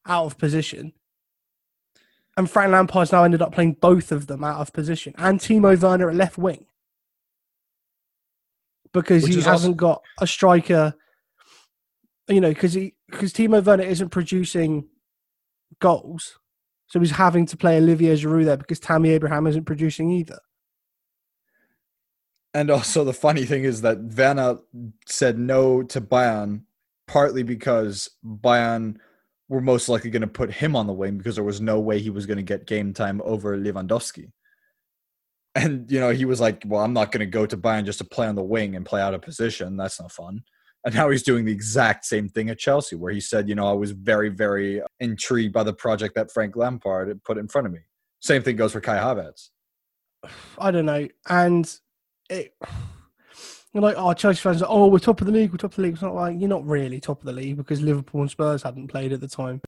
out 0.05 0.25
of 0.25 0.37
position. 0.37 0.93
And 2.35 2.49
Frank 2.49 2.71
Lampard's 2.71 3.11
now 3.11 3.23
ended 3.23 3.41
up 3.41 3.53
playing 3.53 3.73
both 3.73 4.11
of 4.11 4.27
them 4.27 4.43
out 4.43 4.59
of 4.59 4.73
position 4.73 5.13
and 5.17 5.39
Timo 5.39 5.79
Werner 5.79 6.09
at 6.09 6.15
left 6.15 6.37
wing. 6.37 6.65
Because 8.91 9.23
Which 9.23 9.35
he 9.35 9.41
hasn't 9.41 9.77
got 9.77 10.01
a 10.19 10.27
striker, 10.27 10.93
you 12.27 12.41
know, 12.41 12.49
because 12.49 12.73
he 12.73 12.95
because 13.09 13.33
Timo 13.33 13.63
Werner 13.63 13.83
isn't 13.83 14.09
producing 14.09 14.87
goals. 15.79 16.39
So 16.87 16.99
he's 16.99 17.11
having 17.11 17.45
to 17.47 17.57
play 17.57 17.77
Olivier 17.77 18.15
Giroud 18.15 18.45
there 18.45 18.57
because 18.57 18.79
Tammy 18.79 19.09
Abraham 19.09 19.47
isn't 19.47 19.65
producing 19.65 20.11
either. 20.11 20.39
And 22.53 22.69
also, 22.69 23.03
the 23.03 23.13
funny 23.13 23.45
thing 23.45 23.63
is 23.63 23.81
that 23.81 23.99
Werner 24.15 24.59
said 25.07 25.39
no 25.39 25.81
to 25.83 25.99
Bayern, 25.99 26.63
partly 27.07 27.41
because 27.43 28.09
Bayern 28.23 28.97
were 29.49 29.61
most 29.61 29.89
likely 29.89 30.09
going 30.09 30.21
to 30.21 30.27
put 30.27 30.51
him 30.51 30.75
on 30.75 30.87
the 30.87 30.93
wing 30.93 31.17
because 31.17 31.35
there 31.35 31.43
was 31.43 31.61
no 31.61 31.79
way 31.79 31.99
he 31.99 32.09
was 32.09 32.25
going 32.25 32.37
to 32.37 32.43
get 32.43 32.67
game 32.67 32.93
time 32.93 33.21
over 33.25 33.57
Lewandowski. 33.57 34.31
And 35.55 35.91
you 35.91 35.99
know, 35.99 36.09
he 36.11 36.25
was 36.25 36.39
like, 36.39 36.63
"Well, 36.65 36.83
I'm 36.83 36.93
not 36.93 37.11
going 37.11 37.19
to 37.19 37.25
go 37.25 37.45
to 37.45 37.57
Bayern 37.57 37.85
just 37.85 37.99
to 37.99 38.05
play 38.05 38.27
on 38.27 38.35
the 38.35 38.43
wing 38.43 38.75
and 38.75 38.85
play 38.85 39.01
out 39.01 39.13
of 39.13 39.21
position. 39.21 39.77
That's 39.77 39.99
not 39.99 40.11
fun." 40.11 40.43
And 40.85 40.93
now 40.93 41.09
he's 41.09 41.23
doing 41.23 41.45
the 41.45 41.51
exact 41.51 42.05
same 42.05 42.27
thing 42.27 42.49
at 42.49 42.59
Chelsea, 42.59 42.95
where 42.95 43.13
he 43.13 43.21
said, 43.21 43.47
"You 43.47 43.55
know, 43.55 43.67
I 43.67 43.73
was 43.73 43.91
very, 43.91 44.29
very 44.29 44.81
intrigued 44.99 45.53
by 45.53 45.63
the 45.63 45.73
project 45.73 46.15
that 46.15 46.31
Frank 46.31 46.55
Lampard 46.55 47.23
put 47.23 47.37
in 47.37 47.47
front 47.47 47.67
of 47.67 47.73
me." 47.73 47.79
Same 48.19 48.41
thing 48.41 48.55
goes 48.55 48.73
for 48.73 48.81
Kai 48.81 48.97
Havertz. 48.97 49.49
I 50.57 50.71
don't 50.71 50.85
know. 50.85 51.07
And 51.29 51.79
it, 52.29 52.55
You're 53.73 53.83
like, 53.83 53.95
oh, 53.97 54.13
Chelsea 54.13 54.39
fans 54.41 54.61
are, 54.61 54.69
oh, 54.69 54.87
we're 54.87 54.99
top 54.99 55.21
of 55.21 55.27
the 55.27 55.33
league, 55.33 55.51
we're 55.51 55.57
top 55.57 55.71
of 55.71 55.75
the 55.77 55.81
league. 55.83 55.93
It's 55.93 56.01
not 56.01 56.15
like 56.15 56.39
you're 56.39 56.49
not 56.49 56.65
really 56.65 56.99
top 56.99 57.19
of 57.19 57.25
the 57.25 57.33
league 57.33 57.57
because 57.57 57.81
Liverpool 57.81 58.21
and 58.21 58.31
Spurs 58.31 58.63
hadn't 58.63 58.87
played 58.87 59.13
at 59.13 59.21
the 59.21 59.27
time. 59.27 59.61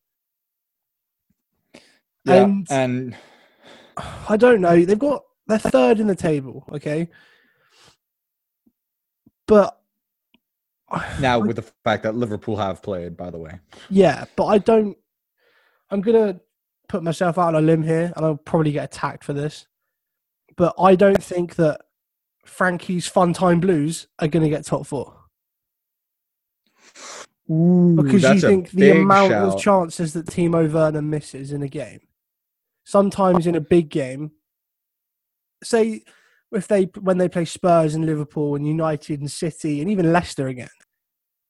Yeah, 2.26 2.44
And- 2.44 2.68
and 2.72 3.16
I 4.30 4.38
don't 4.38 4.62
know. 4.62 4.84
They've 4.84 4.98
got 5.00 5.24
they're 5.48 5.60
third 5.60 6.00
in 6.00 6.08
the 6.08 6.16
table, 6.16 6.66
okay, 6.72 7.08
but 9.48 9.80
now 11.20 11.40
with 11.40 11.58
the 11.58 11.62
fact 11.84 12.04
that 12.04 12.16
Liverpool 12.16 12.58
have 12.58 12.82
played, 12.82 13.16
by 13.16 13.30
the 13.30 13.38
way. 13.38 13.60
yeah, 13.90 14.26
but 14.36 14.46
I 14.46 14.58
don't. 14.58 14.98
I'm 15.92 16.02
gonna 16.02 16.40
put 16.90 17.04
myself 17.04 17.38
out 17.38 17.50
on 17.50 17.56
a 17.56 17.62
limb 17.62 17.84
here, 17.84 18.12
and 18.16 18.26
I'll 18.26 18.38
probably 18.38 18.72
get 18.72 18.86
attacked 18.86 19.24
for 19.24 19.34
this, 19.34 19.68
but 20.56 20.74
I 20.80 20.96
don't 20.96 21.22
think 21.24 21.56
that 21.56 21.82
Frankie's 22.46 23.08
Fun 23.08 23.34
Time 23.34 23.60
Blues 23.60 24.08
are 24.20 24.28
gonna 24.28 24.50
get 24.50 24.66
top 24.66 24.86
four. 24.86 25.14
Ooh, 27.50 27.96
because 28.02 28.24
you 28.24 28.40
think 28.40 28.72
the 28.72 28.92
amount 28.92 29.34
of 29.34 29.60
chances 29.60 30.14
that 30.14 30.26
Timo 30.26 30.72
Werner 30.72 31.02
misses 31.02 31.52
in 31.52 31.62
a 31.62 31.68
game, 31.68 32.00
sometimes 32.86 33.46
in 33.46 33.56
a 33.56 33.62
big 33.62 33.90
game, 33.90 34.32
say 35.64 36.04
if 36.52 36.68
they 36.68 36.84
when 37.02 37.18
they 37.18 37.30
play 37.30 37.46
Spurs 37.46 37.94
and 37.94 38.06
Liverpool 38.06 38.56
and 38.56 38.68
United 38.68 39.20
and 39.20 39.30
City 39.30 39.82
and 39.82 39.90
even 39.90 40.14
Leicester 40.14 40.48
again, 40.48 40.70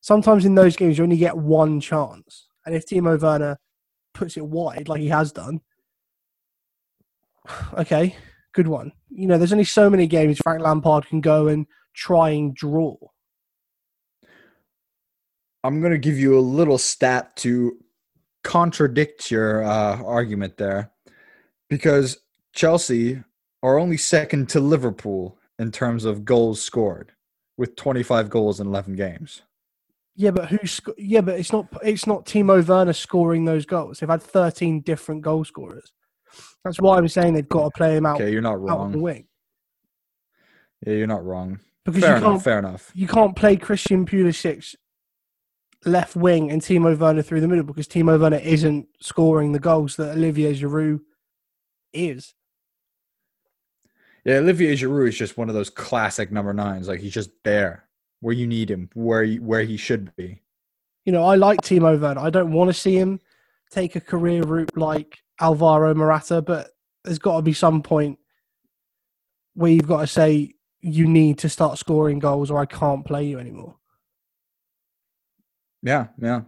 sometimes 0.01 0.45
in 0.45 0.55
those 0.55 0.75
games 0.75 0.97
you 0.97 1.03
only 1.03 1.17
get 1.17 1.37
one 1.37 1.79
chance, 1.79 2.47
and 2.65 2.75
if 2.75 2.85
Timo 2.85 3.21
Werner 3.21 3.57
puts 4.13 4.37
it 4.37 4.45
wide 4.45 4.89
like 4.89 5.01
he 5.01 5.09
has 5.09 5.31
done, 5.31 5.61
okay, 7.77 8.15
good 8.55 8.67
one. 8.67 8.93
You 9.11 9.27
know, 9.27 9.37
there's 9.37 9.51
only 9.51 9.65
so 9.65 9.89
many 9.89 10.07
games 10.07 10.39
Frank 10.39 10.61
Lampard 10.61 11.05
can 11.07 11.21
go 11.21 11.47
and 11.47 11.67
try 11.93 12.29
and 12.29 12.55
draw. 12.55 12.95
I'm 15.63 15.81
going 15.81 15.91
to 15.91 15.99
give 15.99 16.17
you 16.17 16.37
a 16.37 16.39
little 16.39 16.77
stat 16.77 17.35
to 17.37 17.77
contradict 18.43 19.29
your 19.29 19.63
uh, 19.63 20.01
argument 20.03 20.57
there 20.57 20.91
because 21.69 22.17
Chelsea 22.53 23.21
are 23.61 23.77
only 23.77 23.97
second 23.97 24.47
to 24.49 24.59
Liverpool 24.59 25.37
in 25.59 25.71
terms 25.71 26.05
of 26.05 26.23
goals 26.23 26.61
scored 26.61 27.11
with 27.57 27.75
25 27.75 28.29
goals 28.29 28.59
in 28.59 28.67
11 28.67 28.95
games. 28.95 29.41
Yeah, 30.15 30.31
but 30.31 30.47
who? 30.47 30.65
Sc- 30.65 30.97
yeah, 30.97 31.19
but 31.19 31.37
it's 31.37 31.51
not. 31.51 31.67
It's 31.83 32.07
not 32.07 32.25
Timo 32.25 32.65
Werner 32.65 32.93
scoring 32.93 33.43
those 33.43 33.65
goals. 33.65 33.99
They've 33.99 34.07
had 34.07 34.23
thirteen 34.23 34.79
different 34.79 35.23
goal 35.23 35.43
scorers. 35.43 35.91
That's 36.63 36.79
why 36.79 36.97
I'm 36.97 37.07
saying 37.07 37.33
they've 37.33 37.47
got 37.47 37.65
to 37.65 37.71
play 37.77 37.95
him 37.97 38.05
out, 38.05 38.15
Okay, 38.21 38.31
you're 38.31 38.41
not 38.41 38.55
of 38.55 38.61
the 38.61 38.65
wrong. 38.67 39.01
wing 39.01 39.27
Yeah, 40.85 40.93
you're 40.93 41.07
not 41.07 41.23
wrong. 41.25 41.59
because 41.83 42.01
Fair 42.01 42.11
you 42.11 42.17
enough. 42.17 42.31
can't. 42.31 42.43
Fair 42.43 42.59
enough. 42.59 42.91
You 42.95 43.07
can't 43.07 43.35
play 43.35 43.55
Christian 43.55 44.05
Pulisic 44.05 44.75
left 45.85 46.15
wing 46.15 46.49
and 46.51 46.61
Timo 46.61 46.97
Werner 46.97 47.21
through 47.21 47.41
the 47.41 47.47
middle 47.47 47.63
because 47.63 47.87
Timo 47.87 48.19
Werner 48.19 48.37
isn't 48.37 48.87
scoring 48.99 49.51
the 49.51 49.59
goals 49.59 49.95
that 49.97 50.15
Olivier 50.17 50.53
Giroud 50.55 50.99
is. 51.93 52.33
Yeah, 54.23 54.37
Olivier 54.37 54.73
Giroud 54.73 55.09
is 55.09 55.17
just 55.17 55.37
one 55.37 55.49
of 55.49 55.55
those 55.55 55.69
classic 55.69 56.31
number 56.31 56.53
nines. 56.53 56.87
Like 56.87 56.99
he's 56.99 57.13
just 57.13 57.29
there 57.43 57.83
where 58.21 58.33
you 58.33 58.47
need 58.47 58.71
him, 58.71 58.89
where 58.95 59.23
he, 59.23 59.37
where 59.39 59.61
he 59.63 59.77
should 59.77 60.15
be. 60.15 60.41
You 61.05 61.11
know, 61.11 61.23
I 61.23 61.35
like 61.35 61.61
Timo 61.61 61.99
Werner. 61.99 62.19
I 62.21 62.31
don't 62.31 62.51
want 62.51 62.69
to 62.69 62.73
see 62.73 62.97
him 62.97 63.19
take 63.69 63.95
a 63.95 64.01
career 64.01 64.41
route 64.41 64.75
like 64.75 65.19
Alvaro 65.39 65.93
Morata, 65.93 66.41
but 66.41 66.71
there's 67.03 67.19
got 67.19 67.37
to 67.37 67.41
be 67.41 67.53
some 67.53 67.81
point 67.81 68.19
where 69.53 69.71
you've 69.71 69.87
got 69.87 70.01
to 70.01 70.07
say 70.07 70.53
you 70.81 71.07
need 71.07 71.39
to 71.39 71.49
start 71.49 71.77
scoring 71.77 72.19
goals 72.19 72.51
or 72.51 72.59
I 72.59 72.65
can't 72.65 73.05
play 73.05 73.25
you 73.25 73.39
anymore. 73.39 73.75
Yeah, 75.81 76.07
yeah. 76.21 76.41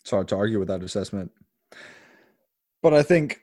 It's 0.00 0.10
hard 0.10 0.28
to 0.28 0.36
argue 0.36 0.58
with 0.58 0.68
that 0.68 0.82
assessment. 0.82 1.30
But 2.82 2.94
I 2.94 3.02
think 3.02 3.40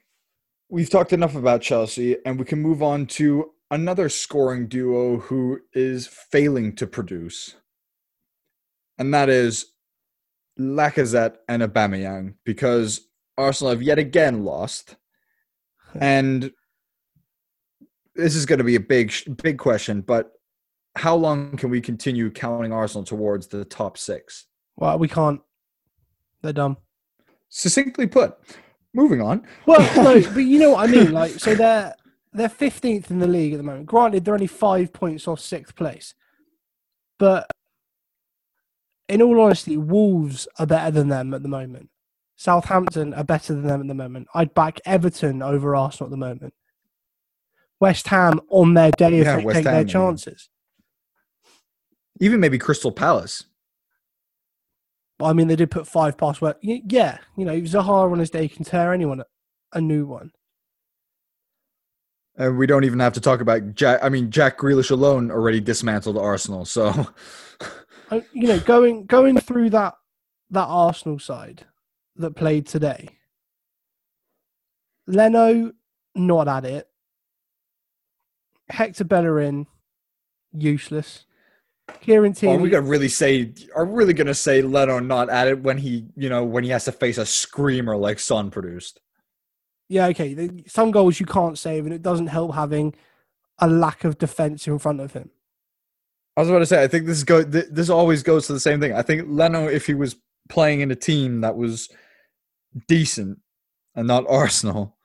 we've 0.69 0.89
talked 0.89 1.13
enough 1.13 1.35
about 1.35 1.62
Chelsea 1.62 2.17
and 2.25 2.38
we 2.38 2.45
can 2.45 2.62
move 2.62 2.83
on 2.83 3.05
to 3.07 3.51
another 3.71 4.09
scoring 4.09 4.67
duo 4.67 5.19
who 5.19 5.59
is 5.73 6.07
failing 6.07 6.75
to 6.75 6.88
produce. 6.88 7.55
And 8.97 9.13
that 9.13 9.29
is 9.29 9.65
Lacazette 10.59 11.38
and 11.47 11.63
Aubameyang 11.63 12.35
because 12.43 13.09
Arsenal 13.39 13.71
have 13.71 13.82
yet 13.82 13.97
again 13.97 14.43
lost. 14.43 14.97
And 15.99 16.52
this 18.15 18.36
is 18.36 18.45
going 18.45 18.60
to 18.60 18.65
be 18.65 18.75
a 18.75 18.80
big 18.80 19.13
big 19.41 19.58
question, 19.58 20.02
but 20.02 20.34
how 20.95 21.15
long 21.15 21.56
can 21.56 21.69
we 21.69 21.82
continue 21.82 22.30
counting 22.30 22.73
Arsenal 22.73 23.06
towards 23.06 23.47
the 23.47 23.63
top 23.65 23.97
6? 23.97 24.45
Well, 24.75 24.99
we 24.99 25.08
can't. 25.08 25.41
They're 26.41 26.54
dumb. 26.54 26.78
Succinctly 27.47 28.08
put. 28.08 28.38
Moving 28.93 29.21
on. 29.21 29.45
Well, 29.65 29.80
no, 29.95 30.21
but 30.34 30.39
you 30.39 30.60
know 30.60 30.71
what 30.71 30.89
I 30.89 30.91
mean. 30.91 31.12
Like, 31.12 31.32
so 31.32 31.56
they're 31.56 31.95
they're 32.34 32.49
fifteenth 32.49 33.12
in 33.12 33.19
the 33.19 33.28
league 33.28 33.54
at 33.54 33.58
the 33.58 33.63
moment. 33.63 33.86
Granted, 33.86 34.25
they're 34.25 34.34
only 34.34 34.47
five 34.47 34.93
points 34.93 35.28
off 35.28 35.39
sixth 35.39 35.75
place, 35.75 36.13
but 37.17 37.47
in 39.08 39.21
all 39.21 39.41
honesty, 39.41 39.78
Wolves 39.78 40.47
are 40.58 40.65
better 40.65 40.91
than 40.91 41.10
them 41.10 41.34
at 41.34 41.43
the 41.43 41.49
moment. 41.49 41.89
Southampton 42.39 43.13
are 43.15 43.23
better 43.25 43.54
than 43.54 43.63
them 43.67 43.82
at 43.82 43.88
the 43.89 43.93
moment. 43.93 44.30
I'd 44.34 44.54
back 44.54 44.80
Everton 44.86 45.41
over 45.41 45.75
Arsenal 45.75 46.08
at 46.08 46.12
the 46.12 46.15
moment. 46.17 46.54
West 47.82 48.08
Ham 48.08 48.39
on 48.49 48.73
their 48.75 48.91
day 48.91 49.19
if 49.19 49.25
Yeah, 49.25 49.36
they 49.36 49.43
West 49.43 49.56
take 49.58 49.63
their 49.65 49.73
Ham, 49.73 49.88
yeah. 49.88 49.91
chances. 49.91 50.49
Even 52.21 52.39
maybe 52.39 52.58
Crystal 52.58 52.93
Palace. 52.93 53.43
I 55.21 55.34
mean, 55.34 55.49
they 55.49 55.58
did 55.58 55.69
put 55.69 55.86
five 55.86 56.17
past 56.17 56.39
where, 56.41 56.56
yeah, 56.62 57.17
you 57.36 57.43
know, 57.43 57.60
Zaha 57.60 58.10
on 58.10 58.19
his 58.19 58.30
day 58.30 58.47
can 58.47 58.63
tear 58.63 58.93
anyone 58.93 59.21
a- 59.73 59.82
new 59.82 60.06
one. 60.06 60.32
And 62.38 62.58
we 62.58 62.67
don't 62.67 62.86
even 62.86 62.99
have 63.02 63.12
to 63.13 63.21
talk 63.21 63.41
about 63.41 63.75
Jack. 63.75 63.99
I 64.02 64.08
mean, 64.08 64.32
Jack 64.32 64.58
Grealish 64.58 64.91
alone 64.91 65.30
already 65.30 65.60
dismantled 65.60 66.17
Arsenal. 66.17 66.63
So, 66.63 67.08
Uh, 68.10 68.21
you 68.32 68.47
know, 68.47 68.60
going 68.62 69.06
going 69.08 69.38
through 69.41 69.71
that 69.71 69.95
that 70.52 70.67
Arsenal 70.67 71.19
side 71.19 71.65
that 72.19 72.36
played 72.36 72.67
today, 72.67 73.10
Leno 75.08 75.71
not 76.15 76.47
at 76.47 76.65
it. 76.65 76.88
Hector 78.69 79.03
Bellerin 79.03 79.65
useless. 80.53 81.25
Kieran 82.01 82.36
are 82.43 82.58
we 82.58 82.69
gonna 82.69 82.86
really 82.86 83.08
say? 83.08 83.51
Are 83.75 83.86
we 83.86 83.93
really 83.93 84.13
gonna 84.13 84.36
say 84.36 84.62
Leno 84.62 84.99
not 84.99 85.29
at 85.29 85.47
it 85.47 85.63
when 85.63 85.79
he, 85.79 86.05
you 86.15 86.29
know, 86.29 86.43
when 86.43 86.63
he 86.63 86.69
has 86.69 86.86
to 86.86 86.91
face 86.91 87.17
a 87.17 87.25
screamer 87.25 87.97
like 87.97 88.19
Son 88.19 88.51
produced? 88.51 88.99
yeah, 89.89 90.05
okay. 90.08 90.63
Some 90.67 90.91
goals 90.91 91.19
you 91.19 91.25
can't 91.25 91.58
save, 91.58 91.86
and 91.86 91.93
it 91.93 92.03
doesn't 92.03 92.27
help 92.27 92.53
having 92.53 92.93
a 93.58 93.67
lack 93.67 94.03
of 94.03 94.19
defense 94.19 94.67
in 94.67 94.77
front 94.77 95.01
of 95.01 95.13
him. 95.13 95.32
I 96.38 96.41
was 96.41 96.49
about 96.49 96.60
to 96.60 96.65
say. 96.67 96.84
I 96.84 96.88
think 96.88 97.08
this 97.08 97.23
go. 97.23 97.41
This 97.44 97.89
always 97.89 98.23
goes 98.23 98.46
to 98.48 98.54
the 98.54 98.60
same 98.60 98.79
thing. 98.79 98.94
I 98.94 99.02
think 99.02 99.23
Leno, 99.27 99.67
if 99.67 99.87
he 99.87 99.96
was 99.96 100.15
playing 100.48 100.81
in 100.81 100.91
a 100.91 100.96
team 100.96 101.41
that 101.41 101.58
was 101.58 101.89
decent 102.88 103.40
and 103.96 104.08
not 104.08 104.26
Arsenal, 104.30 104.98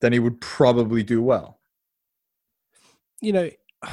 then 0.00 0.12
he 0.12 0.18
would 0.18 0.40
probably 0.40 1.02
do 1.02 1.22
well. 1.22 1.60
you 3.20 3.32
know, 3.32 3.50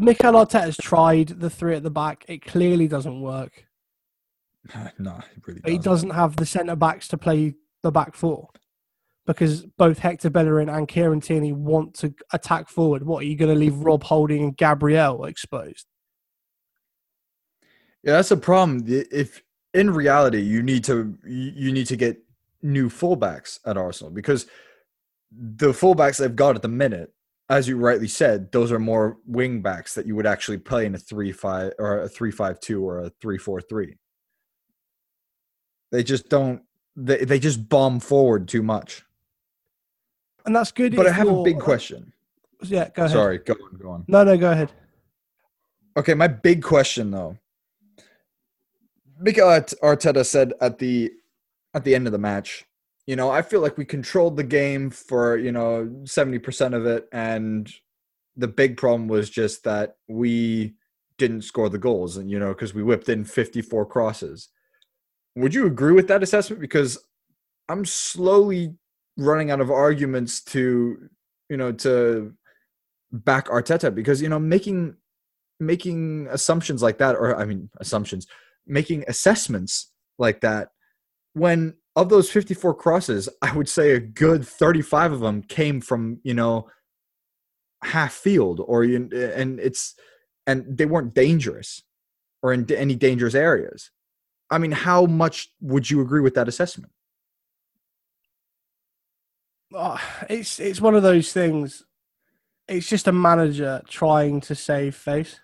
Mikel 0.00 0.32
Arteta's 0.32 0.76
tried 0.76 1.28
the 1.28 1.50
three 1.50 1.76
at 1.76 1.82
the 1.82 1.90
back. 1.90 2.24
It 2.28 2.44
clearly 2.44 2.88
doesn't 2.88 3.20
work. 3.20 3.66
no, 4.98 5.20
he 5.34 5.40
really 5.46 5.60
doesn't. 5.60 5.72
He 5.72 5.78
doesn't 5.78 6.10
have 6.10 6.36
the 6.36 6.46
centre 6.46 6.76
backs 6.76 7.08
to 7.08 7.18
play 7.18 7.54
the 7.82 7.92
back 7.92 8.14
four 8.14 8.48
because 9.26 9.66
both 9.76 9.98
Hector 9.98 10.30
Bellerin 10.30 10.68
and 10.68 10.88
Kieran 10.88 11.20
Tierney 11.20 11.52
want 11.52 11.94
to 11.96 12.14
attack 12.32 12.68
forward. 12.68 13.04
What 13.04 13.22
are 13.22 13.26
you 13.26 13.36
going 13.36 13.52
to 13.52 13.58
leave 13.58 13.76
Rob 13.76 14.04
Holding 14.04 14.42
and 14.42 14.56
Gabriel 14.56 15.24
exposed? 15.24 15.86
Yeah, 18.02 18.12
that's 18.12 18.30
a 18.30 18.36
problem. 18.36 18.84
If 18.86 19.42
in 19.76 19.90
reality 19.90 20.40
you 20.40 20.62
need 20.62 20.82
to 20.84 21.16
you 21.24 21.70
need 21.70 21.86
to 21.86 21.96
get 21.96 22.18
new 22.62 22.88
fullbacks 22.88 23.60
at 23.66 23.76
Arsenal 23.76 24.10
because 24.10 24.46
the 25.30 25.68
fullbacks 25.68 26.18
they've 26.18 26.34
got 26.34 26.56
at 26.56 26.62
the 26.62 26.68
minute, 26.68 27.12
as 27.48 27.68
you 27.68 27.76
rightly 27.76 28.08
said, 28.08 28.50
those 28.52 28.72
are 28.72 28.78
more 28.78 29.18
wing 29.26 29.60
backs 29.60 29.94
that 29.94 30.06
you 30.06 30.16
would 30.16 30.26
actually 30.26 30.58
play 30.58 30.86
in 30.86 30.94
a 30.94 30.98
three 30.98 31.30
five 31.30 31.72
or 31.78 32.00
a 32.00 32.08
three 32.08 32.30
five 32.30 32.58
two 32.58 32.88
or 32.88 33.00
a 33.00 33.10
three 33.20 33.38
four 33.38 33.60
three. 33.60 33.96
They 35.92 36.02
just 36.02 36.28
don't. 36.28 36.62
They 36.96 37.24
they 37.24 37.38
just 37.38 37.68
bomb 37.68 38.00
forward 38.00 38.48
too 38.48 38.62
much. 38.62 39.04
And 40.46 40.56
that's 40.56 40.72
good. 40.72 40.96
But 40.96 41.06
I 41.06 41.12
have 41.12 41.28
a 41.28 41.42
big 41.42 41.60
question. 41.60 42.12
Yeah, 42.62 42.88
go 42.94 43.04
ahead. 43.04 43.14
Sorry, 43.14 43.38
go 43.38 43.52
on, 43.54 43.78
go 43.80 43.90
on. 43.90 44.04
No, 44.08 44.24
no, 44.24 44.36
go 44.38 44.50
ahead. 44.50 44.72
Okay, 45.96 46.14
my 46.14 46.28
big 46.28 46.62
question 46.62 47.10
though. 47.10 47.36
Mikel 49.20 49.48
Arteta 49.48 50.24
said 50.24 50.52
at 50.60 50.78
the 50.78 51.12
at 51.74 51.84
the 51.84 51.94
end 51.94 52.06
of 52.06 52.12
the 52.12 52.18
match, 52.18 52.64
you 53.06 53.16
know, 53.16 53.30
I 53.30 53.42
feel 53.42 53.60
like 53.60 53.76
we 53.76 53.84
controlled 53.84 54.36
the 54.36 54.44
game 54.44 54.88
for, 54.90 55.36
you 55.36 55.52
know, 55.52 55.86
70% 56.04 56.74
of 56.74 56.86
it 56.86 57.06
and 57.12 57.70
the 58.36 58.48
big 58.48 58.76
problem 58.76 59.08
was 59.08 59.30
just 59.30 59.64
that 59.64 59.96
we 60.08 60.74
didn't 61.18 61.42
score 61.42 61.68
the 61.68 61.78
goals, 61.78 62.16
and 62.16 62.30
you 62.30 62.38
know 62.38 62.48
because 62.48 62.74
we 62.74 62.82
whipped 62.82 63.08
in 63.08 63.24
54 63.24 63.86
crosses. 63.86 64.48
Would 65.34 65.54
you 65.54 65.66
agree 65.66 65.92
with 65.92 66.08
that 66.08 66.22
assessment? 66.22 66.60
Because 66.60 66.98
I'm 67.68 67.84
slowly 67.84 68.74
running 69.16 69.50
out 69.50 69.60
of 69.60 69.70
arguments 69.70 70.42
to 70.44 71.08
you 71.48 71.56
know 71.56 71.72
to 71.72 72.34
back 73.12 73.46
Arteta 73.46 73.94
because 73.94 74.20
you 74.20 74.28
know 74.28 74.38
making 74.38 74.96
making 75.58 76.28
assumptions 76.30 76.82
like 76.82 76.98
that 76.98 77.16
or 77.16 77.34
I 77.36 77.46
mean 77.46 77.70
assumptions 77.78 78.26
making 78.66 79.04
assessments 79.08 79.92
like 80.18 80.40
that 80.40 80.68
when 81.34 81.74
of 81.94 82.08
those 82.08 82.30
54 82.30 82.74
crosses 82.74 83.28
I 83.42 83.54
would 83.54 83.68
say 83.68 83.92
a 83.92 84.00
good 84.00 84.46
35 84.46 85.12
of 85.12 85.20
them 85.20 85.42
came 85.42 85.80
from 85.80 86.20
you 86.22 86.34
know 86.34 86.68
half 87.82 88.12
field 88.12 88.60
or 88.66 88.84
you 88.84 89.08
and 89.12 89.60
it's 89.60 89.94
and 90.46 90.64
they 90.76 90.86
weren't 90.86 91.14
dangerous 91.14 91.82
or 92.42 92.52
in 92.52 92.70
any 92.72 92.94
dangerous 92.94 93.34
areas. 93.34 93.90
I 94.50 94.58
mean, 94.58 94.72
how 94.72 95.06
much 95.06 95.48
would 95.60 95.90
you 95.90 96.00
agree 96.00 96.20
with 96.20 96.34
that 96.34 96.48
assessment? 96.48 96.92
Oh, 99.74 100.00
it's 100.30 100.60
it's 100.60 100.80
one 100.80 100.94
of 100.94 101.02
those 101.02 101.32
things. 101.32 101.82
It's 102.68 102.88
just 102.88 103.08
a 103.08 103.12
manager 103.12 103.82
trying 103.88 104.40
to 104.42 104.54
save 104.54 104.94
face, 104.94 105.40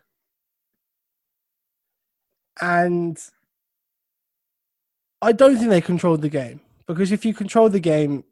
and 2.60 3.18
I 5.20 5.32
don't 5.32 5.56
think 5.56 5.70
they 5.70 5.80
controlled 5.80 6.22
the 6.22 6.28
game 6.28 6.60
because 6.86 7.12
if 7.12 7.24
you 7.24 7.32
controlled 7.32 7.72
the 7.72 7.80
game, 7.80 8.24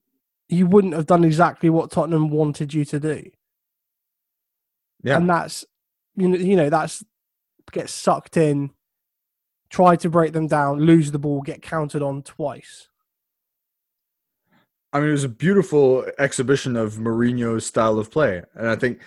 you 0.49 0.67
wouldn't 0.67 0.95
have 0.95 1.07
done 1.07 1.25
exactly 1.25 1.71
what 1.71 1.91
Tottenham 1.91 2.31
wanted 2.31 2.75
you 2.75 2.85
to 2.87 2.99
do. 2.99 3.31
Yeah. 5.03 5.17
And 5.17 5.31
that's 5.31 5.65
you 6.17 6.29
know 6.29 6.37
you 6.37 6.57
know 6.57 6.69
that's 6.69 7.05
get 7.73 7.89
sucked 7.89 8.37
in, 8.37 8.71
try 9.71 9.97
to 9.97 10.11
break 10.11 10.33
them 10.33 10.49
down, 10.49 10.81
lose 10.81 11.13
the 11.13 11.19
ball, 11.19 11.41
get 11.41 11.63
counted 11.63 12.03
on 12.03 12.23
twice. 12.23 12.89
I 14.93 14.99
mean, 14.99 15.11
it 15.11 15.13
was 15.13 15.25
a 15.25 15.29
beautiful 15.29 16.05
exhibition 16.19 16.77
of 16.77 16.95
Mourinho's 16.95 17.65
style 17.65 17.99
of 17.99 18.11
play, 18.11 18.43
and 18.55 18.69
I 18.69 18.75
think 18.75 18.99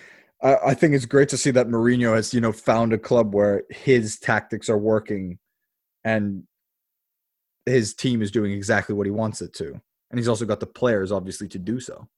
I, 0.42 0.56
I 0.66 0.74
think 0.74 0.94
it's 0.94 1.06
great 1.06 1.28
to 1.30 1.36
see 1.36 1.50
that 1.52 1.68
Mourinho 1.68 2.14
has 2.14 2.34
you 2.34 2.40
know 2.40 2.52
found 2.52 2.92
a 2.92 2.98
club 2.98 3.34
where 3.34 3.64
his 3.70 4.18
tactics 4.18 4.68
are 4.68 4.78
working, 4.78 5.38
and 6.04 6.44
his 7.66 7.94
team 7.94 8.22
is 8.22 8.30
doing 8.30 8.52
exactly 8.52 8.94
what 8.94 9.06
he 9.06 9.10
wants 9.10 9.40
it 9.40 9.54
to, 9.54 9.80
and 10.10 10.18
he's 10.18 10.28
also 10.28 10.44
got 10.44 10.60
the 10.60 10.66
players 10.66 11.12
obviously 11.12 11.48
to 11.48 11.58
do 11.58 11.80
so. 11.80 12.08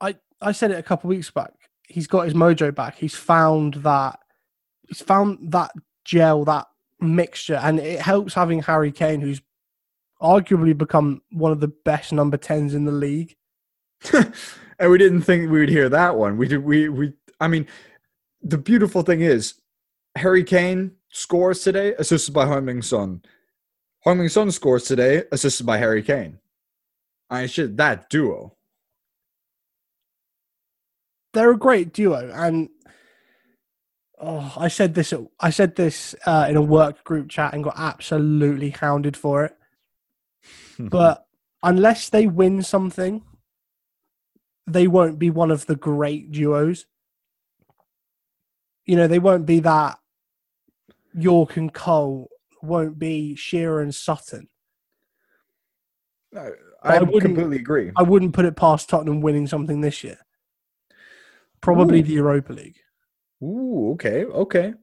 I 0.00 0.16
I 0.40 0.52
said 0.52 0.70
it 0.70 0.78
a 0.78 0.82
couple 0.82 1.10
of 1.10 1.16
weeks 1.16 1.30
back. 1.30 1.52
He's 1.88 2.06
got 2.06 2.24
his 2.24 2.34
mojo 2.34 2.74
back. 2.74 2.96
He's 2.96 3.16
found 3.16 3.74
that 3.74 4.18
he's 4.88 5.02
found 5.02 5.52
that 5.52 5.72
gel, 6.04 6.44
that 6.44 6.66
mixture, 7.00 7.60
and 7.62 7.78
it 7.78 8.00
helps 8.00 8.34
having 8.34 8.62
Harry 8.62 8.92
Kane, 8.92 9.20
who's 9.20 9.42
arguably 10.20 10.76
become 10.76 11.22
one 11.32 11.52
of 11.52 11.60
the 11.60 11.72
best 11.84 12.12
number 12.12 12.36
tens 12.36 12.74
in 12.74 12.84
the 12.84 12.92
league. 12.92 13.36
and 14.12 14.90
we 14.90 14.98
didn't 14.98 15.22
think 15.22 15.50
we 15.50 15.60
would 15.60 15.68
hear 15.68 15.88
that 15.88 16.16
one. 16.16 16.36
We 16.36 16.48
did. 16.48 16.64
We 16.64 16.88
we. 16.88 17.12
I 17.40 17.48
mean, 17.48 17.66
the 18.42 18.58
beautiful 18.58 19.02
thing 19.02 19.20
is, 19.20 19.54
Harry 20.16 20.44
Kane 20.44 20.92
scores 21.10 21.62
today, 21.62 21.94
assisted 21.98 22.32
by 22.32 22.44
Heung-min 22.44 22.82
Son. 22.82 23.22
Heung-min 24.06 24.28
Son 24.28 24.50
scores 24.50 24.84
today, 24.84 25.24
assisted 25.32 25.64
by 25.66 25.78
Harry 25.78 26.02
Kane. 26.02 26.38
I 27.28 27.46
should 27.46 27.76
that 27.76 28.10
duo. 28.10 28.56
They're 31.32 31.52
a 31.52 31.58
great 31.58 31.92
duo, 31.92 32.30
and 32.34 32.68
oh, 34.20 34.52
I 34.56 34.66
said 34.66 34.94
this. 34.94 35.14
I 35.38 35.50
said 35.50 35.76
this 35.76 36.14
uh, 36.26 36.46
in 36.50 36.56
a 36.56 36.62
work 36.62 37.04
group 37.04 37.28
chat 37.28 37.54
and 37.54 37.62
got 37.62 37.74
absolutely 37.76 38.70
hounded 38.70 39.16
for 39.16 39.44
it. 39.44 39.56
but 40.78 41.26
unless 41.62 42.08
they 42.08 42.26
win 42.26 42.62
something, 42.62 43.22
they 44.66 44.88
won't 44.88 45.20
be 45.20 45.30
one 45.30 45.52
of 45.52 45.66
the 45.66 45.76
great 45.76 46.32
duos. 46.32 46.86
You 48.90 48.96
know, 48.96 49.06
they 49.06 49.20
won't 49.20 49.46
be 49.46 49.60
that. 49.60 50.00
Yorke 51.14 51.56
and 51.56 51.72
Cole 51.72 52.28
won't 52.60 52.98
be 52.98 53.36
Shearer 53.36 53.82
and 53.82 53.94
Sutton. 53.94 54.48
I, 56.36 56.48
I, 56.82 56.96
I 56.96 56.98
completely 56.98 57.58
agree. 57.58 57.92
I 57.94 58.02
wouldn't 58.02 58.32
put 58.32 58.46
it 58.46 58.56
past 58.56 58.88
Tottenham 58.88 59.20
winning 59.20 59.46
something 59.46 59.80
this 59.80 60.02
year. 60.02 60.18
Probably 61.60 62.00
Ooh. 62.00 62.02
the 62.02 62.12
Europa 62.14 62.52
League. 62.52 62.78
Ooh, 63.44 63.92
okay, 63.92 64.24
okay. 64.24 64.74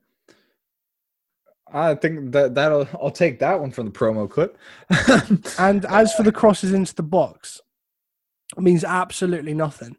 I 1.70 1.94
think 1.94 2.32
that 2.32 2.54
that'll 2.54 2.88
I'll 2.94 3.10
take 3.10 3.40
that 3.40 3.60
one 3.60 3.72
from 3.72 3.84
the 3.84 3.92
promo 3.92 4.26
clip. 4.26 4.56
And 5.58 5.84
as 5.84 6.14
for 6.14 6.22
the 6.22 6.32
crosses 6.32 6.72
into 6.72 6.94
the 6.94 7.02
box, 7.02 7.60
it 8.56 8.62
means 8.62 8.84
absolutely 8.84 9.52
nothing. 9.52 9.98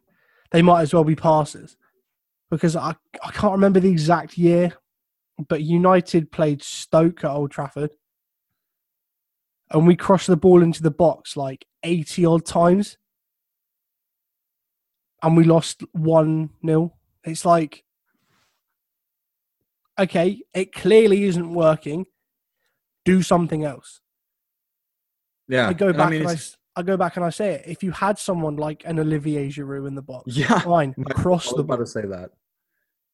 They 0.50 0.62
might 0.62 0.82
as 0.82 0.92
well 0.92 1.04
be 1.04 1.14
passes 1.14 1.76
because 2.50 2.76
I, 2.76 2.94
I 3.24 3.30
can't 3.30 3.52
remember 3.52 3.80
the 3.80 3.90
exact 3.90 4.36
year, 4.36 4.72
but 5.48 5.62
United 5.62 6.30
played 6.32 6.62
Stoke 6.62 7.24
at 7.24 7.30
Old 7.30 7.50
Trafford 7.50 7.92
and 9.70 9.86
we 9.86 9.96
crossed 9.96 10.26
the 10.26 10.36
ball 10.36 10.62
into 10.62 10.82
the 10.82 10.90
box 10.90 11.36
like 11.36 11.66
80 11.82 12.24
odd 12.26 12.44
times 12.44 12.98
and 15.22 15.36
we 15.36 15.44
lost 15.44 15.82
1 15.92 16.50
0. 16.64 16.94
It's 17.24 17.44
like, 17.44 17.84
okay, 19.98 20.42
it 20.54 20.72
clearly 20.74 21.24
isn't 21.24 21.52
working. 21.54 22.06
Do 23.04 23.22
something 23.22 23.64
else. 23.64 24.00
yeah, 25.48 25.68
I 25.68 25.72
go 25.72 25.92
back 25.92 26.10
mean, 26.10 26.22
and 26.22 26.30
I, 26.30 26.80
I 26.80 26.82
go 26.82 26.96
back 26.96 27.16
and 27.16 27.24
I 27.24 27.30
say 27.30 27.54
it. 27.54 27.64
If 27.66 27.82
you 27.82 27.92
had 27.92 28.18
someone 28.18 28.56
like 28.56 28.82
an 28.84 28.98
Olivier 28.98 29.48
Giroud 29.48 29.86
in 29.88 29.94
the 29.94 30.02
box, 30.02 30.36
yeah, 30.36 30.58
fine, 30.60 30.94
I 31.06 31.12
cross 31.12 31.46
was 31.46 31.54
the 31.56 31.60
about 31.60 31.78
ball. 31.78 31.86
to 31.86 31.90
say 31.90 32.02
that. 32.02 32.30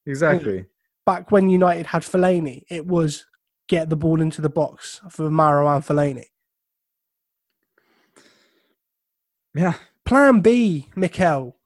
Exactly. 0.07 0.67
Back 1.05 1.31
when 1.31 1.49
United 1.49 1.87
had 1.87 2.03
Fellaini, 2.03 2.65
it 2.69 2.87
was 2.87 3.27
get 3.69 3.91
the 3.91 3.97
ball 3.97 4.21
into 4.21 4.41
the 4.41 4.49
box 4.49 5.01
for 5.11 5.29
Marouane 5.29 5.85
Fellaini. 5.85 6.25
Yeah, 9.55 9.75
Plan 10.05 10.41
B, 10.41 10.89
Mikel. 10.95 11.57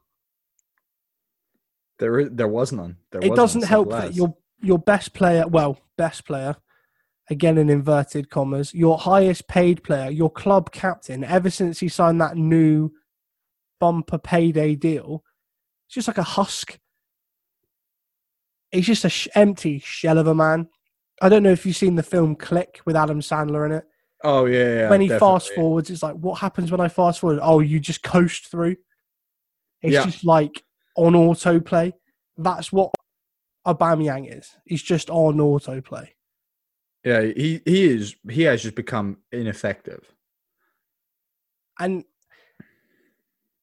there 1.99 2.29
there 2.29 2.49
was 2.49 2.73
none. 2.73 2.97
There 3.11 3.21
It 3.23 3.31
was 3.31 3.37
doesn't 3.37 3.61
none, 3.63 3.69
help 3.69 3.91
simple 3.91 4.09
that 4.09 4.15
your 4.15 4.37
your 4.63 4.79
best 4.79 5.13
player, 5.13 5.47
well, 5.47 5.79
best 5.97 6.25
player, 6.25 6.57
again 7.29 7.59
in 7.59 7.69
inverted 7.69 8.31
commas, 8.31 8.73
your 8.75 8.99
highest 8.99 9.49
paid 9.49 9.83
player, 9.83 10.11
your 10.11 10.31
club 10.31 10.71
captain, 10.73 11.25
ever 11.25 11.51
since 11.51 11.81
he 11.81 11.89
signed 11.89 12.21
that 12.21 12.37
new 12.37 12.91
bumper 13.81 14.19
payday 14.19 14.75
deal, 14.75 15.25
it's 15.87 15.95
just 15.95 16.09
like 16.09 16.19
a 16.19 16.23
husk. 16.23 16.79
He's 18.73 18.87
just 18.87 19.05
a 19.05 19.09
sh- 19.09 19.29
empty 19.35 19.79
shell 19.81 20.19
of 20.19 20.27
a 20.27 20.35
man. 20.35 20.69
I 21.21 21.29
don't 21.29 21.43
know 21.43 21.51
if 21.51 21.67
you've 21.67 21.77
seen 21.77 21.97
the 21.97 22.03
film 22.03 22.37
Click 22.37 22.81
with 22.87 22.97
Adam 22.97 23.21
Sandler 23.21 23.67
in 23.67 23.73
it. 23.73 23.85
Oh 24.23 24.45
yeah, 24.47 24.59
yeah. 24.75 24.91
when 24.91 25.01
he 25.01 25.09
definitely. 25.09 25.29
fast 25.39 25.55
forwards, 25.55 25.91
it's 25.91 26.03
like, 26.03 26.15
what 26.15 26.41
happens 26.41 26.71
when 26.71 26.81
I 26.81 26.89
fast 26.89 27.21
forward? 27.21 27.41
Oh, 27.43 27.61
you 27.61 27.81
just 27.81 28.03
coast 28.03 28.51
through. 28.51 28.77
It's 29.83 29.95
Yeah. 29.95 30.05
just 30.05 30.25
like 30.25 30.63
on 30.97 31.15
autoplay. 31.15 31.93
That's 32.37 32.71
what 32.71 32.93
Aubameyang 33.67 34.37
is. 34.39 34.57
He's 34.65 34.83
just 34.83 35.09
on 35.11 35.37
autoplay. 35.39 36.09
Yeah, 37.05 37.23
he 37.23 37.63
he 37.65 37.85
is 37.85 38.15
he 38.31 38.43
has 38.43 38.63
just 38.63 38.75
become 38.75 39.19
ineffective. 39.33 40.15
And 41.79 42.05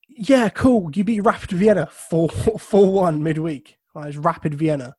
yeah, 0.10 0.50
cool. 0.50 0.90
You 0.94 1.04
beat 1.04 1.22
Rapid 1.22 1.52
Vienna 1.52 1.86
4 1.92 2.30
4 2.30 2.92
1 2.92 3.22
midweek. 3.24 3.77
Like, 3.98 4.10
it's 4.10 4.18
Rapid 4.18 4.54
Vienna. 4.54 4.96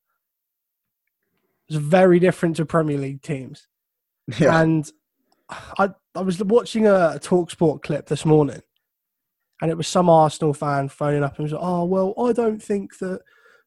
It's 1.68 1.78
very 1.78 2.18
different 2.18 2.57
to 2.57 2.66
Premier 2.66 2.99
League 2.99 3.22
teams. 3.22 3.68
Yeah, 4.38 4.61
And 4.61 4.90
I, 5.78 5.90
I 6.14 6.20
was 6.20 6.42
watching 6.42 6.86
a 6.86 7.18
Talksport 7.22 7.82
clip 7.82 8.07
this 8.07 8.24
morning, 8.24 8.61
and 9.62 9.70
it 9.70 9.76
was 9.76 9.88
some 9.88 10.11
Arsenal 10.11 10.53
fan 10.53 10.88
phoning 10.88 11.22
up 11.22 11.36
and 11.38 11.44
was 11.44 11.53
like, 11.53 11.62
"Oh 11.62 11.84
well, 11.84 12.12
I 12.18 12.32
don't 12.32 12.62
think 12.62 12.99
that 12.99 13.20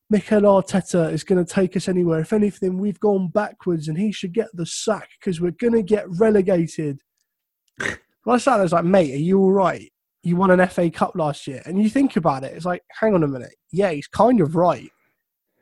Mikel 0.09 0.41
Arteta 0.41 1.11
is 1.11 1.23
going 1.23 1.43
to 1.43 1.51
take 1.53 1.75
us 1.75 1.87
anywhere. 1.87 2.19
If 2.19 2.33
anything, 2.33 2.77
we've 2.77 2.99
gone 2.99 3.29
backwards, 3.29 3.87
and 3.87 3.97
he 3.97 4.11
should 4.11 4.33
get 4.33 4.49
the 4.53 4.65
sack 4.65 5.09
because 5.19 5.41
we're 5.41 5.51
going 5.51 5.73
to 5.73 5.83
get 5.83 6.05
relegated." 6.09 7.01
well, 7.79 8.35
I 8.35 8.37
sat 8.37 8.53
there, 8.53 8.59
I 8.59 8.63
was 8.63 8.73
like, 8.73 8.85
"Mate, 8.85 9.13
are 9.13 9.17
you 9.17 9.39
all 9.39 9.51
right? 9.51 9.91
You 10.23 10.35
won 10.35 10.51
an 10.51 10.67
FA 10.67 10.91
Cup 10.91 11.13
last 11.15 11.47
year, 11.47 11.63
and 11.65 11.81
you 11.81 11.89
think 11.89 12.15
about 12.15 12.43
it, 12.43 12.53
it's 12.53 12.65
like, 12.65 12.83
hang 12.99 13.15
on 13.15 13.23
a 13.23 13.27
minute, 13.27 13.55
yeah, 13.71 13.91
he's 13.91 14.07
kind 14.07 14.39
of 14.39 14.55
right. 14.55 14.91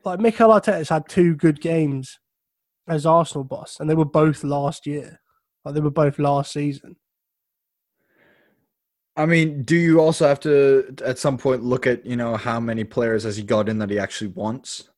Like 0.05 0.19
Mikel 0.19 0.49
Arteta's 0.49 0.89
had 0.89 1.09
two 1.09 1.35
good 1.35 1.61
games 1.61 2.19
as 2.87 3.05
Arsenal 3.05 3.43
boss, 3.43 3.77
and 3.79 3.89
they 3.89 3.95
were 3.95 4.05
both 4.05 4.43
last 4.43 4.87
year." 4.87 5.19
Like 5.65 5.75
they 5.75 5.81
were 5.81 5.91
both 5.91 6.19
last 6.19 6.51
season. 6.51 6.95
I 9.15 9.25
mean, 9.25 9.63
do 9.63 9.75
you 9.75 9.99
also 9.99 10.27
have 10.27 10.39
to 10.41 10.95
at 11.03 11.19
some 11.19 11.37
point 11.37 11.63
look 11.63 11.85
at 11.85 12.05
you 12.05 12.15
know 12.15 12.37
how 12.37 12.59
many 12.59 12.85
players 12.85 13.23
has 13.23 13.35
he 13.35 13.43
got 13.43 13.67
in 13.67 13.79
that 13.79 13.89
he 13.89 13.99
actually 13.99 14.31
wants 14.31 14.89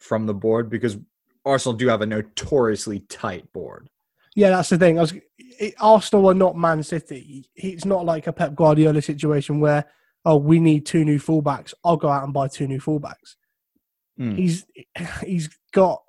from 0.00 0.26
the 0.26 0.34
board? 0.34 0.68
Because 0.68 0.98
Arsenal 1.44 1.76
do 1.76 1.88
have 1.88 2.02
a 2.02 2.06
notoriously 2.06 3.00
tight 3.08 3.52
board. 3.52 3.88
Yeah, 4.34 4.50
that's 4.50 4.68
the 4.68 4.78
thing. 4.78 4.98
I 4.98 5.02
was, 5.02 5.14
it, 5.38 5.74
Arsenal 5.80 6.28
are 6.28 6.34
not 6.34 6.56
Man 6.56 6.82
City. 6.82 7.48
It's 7.54 7.84
not 7.84 8.04
like 8.04 8.26
a 8.26 8.32
Pep 8.32 8.54
Guardiola 8.54 9.02
situation 9.02 9.60
where, 9.60 9.84
oh, 10.24 10.36
we 10.36 10.60
need 10.60 10.84
two 10.84 11.04
new 11.04 11.18
fullbacks. 11.18 11.74
I'll 11.84 11.96
go 11.96 12.08
out 12.08 12.24
and 12.24 12.32
buy 12.32 12.48
two 12.48 12.66
new 12.66 12.80
fullbacks. 12.80 13.36
Mm. 14.18 14.36
He's 14.36 14.66
he's 15.22 15.48
got 15.72 16.02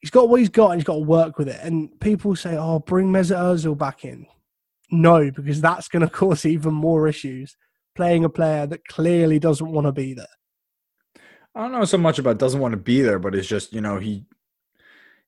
he's 0.00 0.10
got 0.10 0.28
what 0.28 0.40
he's 0.40 0.48
got 0.48 0.72
and 0.72 0.80
he's 0.80 0.86
got 0.86 0.94
to 0.94 1.00
work 1.00 1.38
with 1.38 1.48
it. 1.48 1.60
And 1.62 1.98
people 2.00 2.36
say, 2.36 2.56
oh, 2.56 2.80
bring 2.80 3.10
Mesut 3.10 3.36
Ozil 3.36 3.78
back 3.78 4.04
in. 4.04 4.26
No, 4.90 5.30
because 5.30 5.60
that's 5.60 5.88
going 5.88 6.02
to 6.06 6.10
cause 6.10 6.44
even 6.44 6.74
more 6.74 7.08
issues. 7.08 7.56
Playing 7.94 8.24
a 8.24 8.30
player 8.30 8.66
that 8.66 8.86
clearly 8.86 9.38
doesn't 9.38 9.70
want 9.70 9.86
to 9.86 9.92
be 9.92 10.14
there. 10.14 10.26
I 11.54 11.60
don't 11.62 11.72
know 11.72 11.84
so 11.84 11.98
much 11.98 12.18
about 12.18 12.38
doesn't 12.38 12.60
want 12.60 12.72
to 12.72 12.78
be 12.78 13.02
there, 13.02 13.18
but 13.18 13.34
it's 13.34 13.46
just 13.46 13.74
you 13.74 13.82
know 13.82 13.98
he 13.98 14.24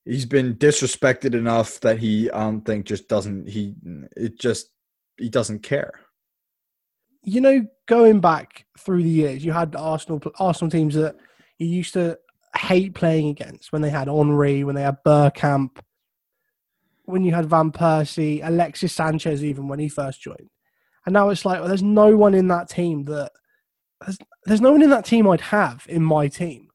he's 0.06 0.24
been 0.24 0.54
disrespected 0.54 1.34
enough 1.34 1.80
that 1.80 1.98
he 1.98 2.30
I 2.30 2.44
don't 2.44 2.62
think 2.62 2.86
just 2.86 3.08
doesn't 3.08 3.48
he 3.48 3.74
it 4.16 4.38
just 4.40 4.70
he 5.18 5.28
doesn't 5.28 5.62
care. 5.62 6.00
You 7.22 7.40
know, 7.42 7.66
going 7.86 8.20
back 8.20 8.66
through 8.78 9.02
the 9.02 9.08
years, 9.08 9.44
you 9.44 9.52
had 9.52 9.76
Arsenal 9.76 10.22
Arsenal 10.38 10.70
teams 10.70 10.94
that 10.94 11.16
you 11.58 11.66
used 11.66 11.94
to 11.94 12.18
hate 12.56 12.94
playing 12.94 13.28
against 13.28 13.72
when 13.72 13.82
they 13.82 13.90
had 13.90 14.08
Henry, 14.08 14.64
when 14.64 14.74
they 14.74 14.82
had 14.82 15.02
Bergkamp, 15.04 15.78
when 17.04 17.24
you 17.24 17.34
had 17.34 17.46
Van 17.46 17.70
Persie, 17.70 18.40
Alexis 18.42 18.92
Sanchez, 18.92 19.44
even 19.44 19.68
when 19.68 19.78
he 19.78 19.88
first 19.88 20.20
joined. 20.20 20.50
And 21.06 21.12
now 21.12 21.28
it's 21.28 21.44
like, 21.44 21.58
well, 21.60 21.68
there's 21.68 21.82
no 21.82 22.16
one 22.16 22.34
in 22.34 22.48
that 22.48 22.68
team 22.68 23.04
that 23.04 23.30
there's, 24.00 24.18
there's 24.46 24.60
no 24.60 24.72
one 24.72 24.82
in 24.82 24.90
that 24.90 25.04
team 25.04 25.28
I'd 25.28 25.40
have 25.42 25.84
in 25.88 26.02
my 26.02 26.28
team. 26.28 26.68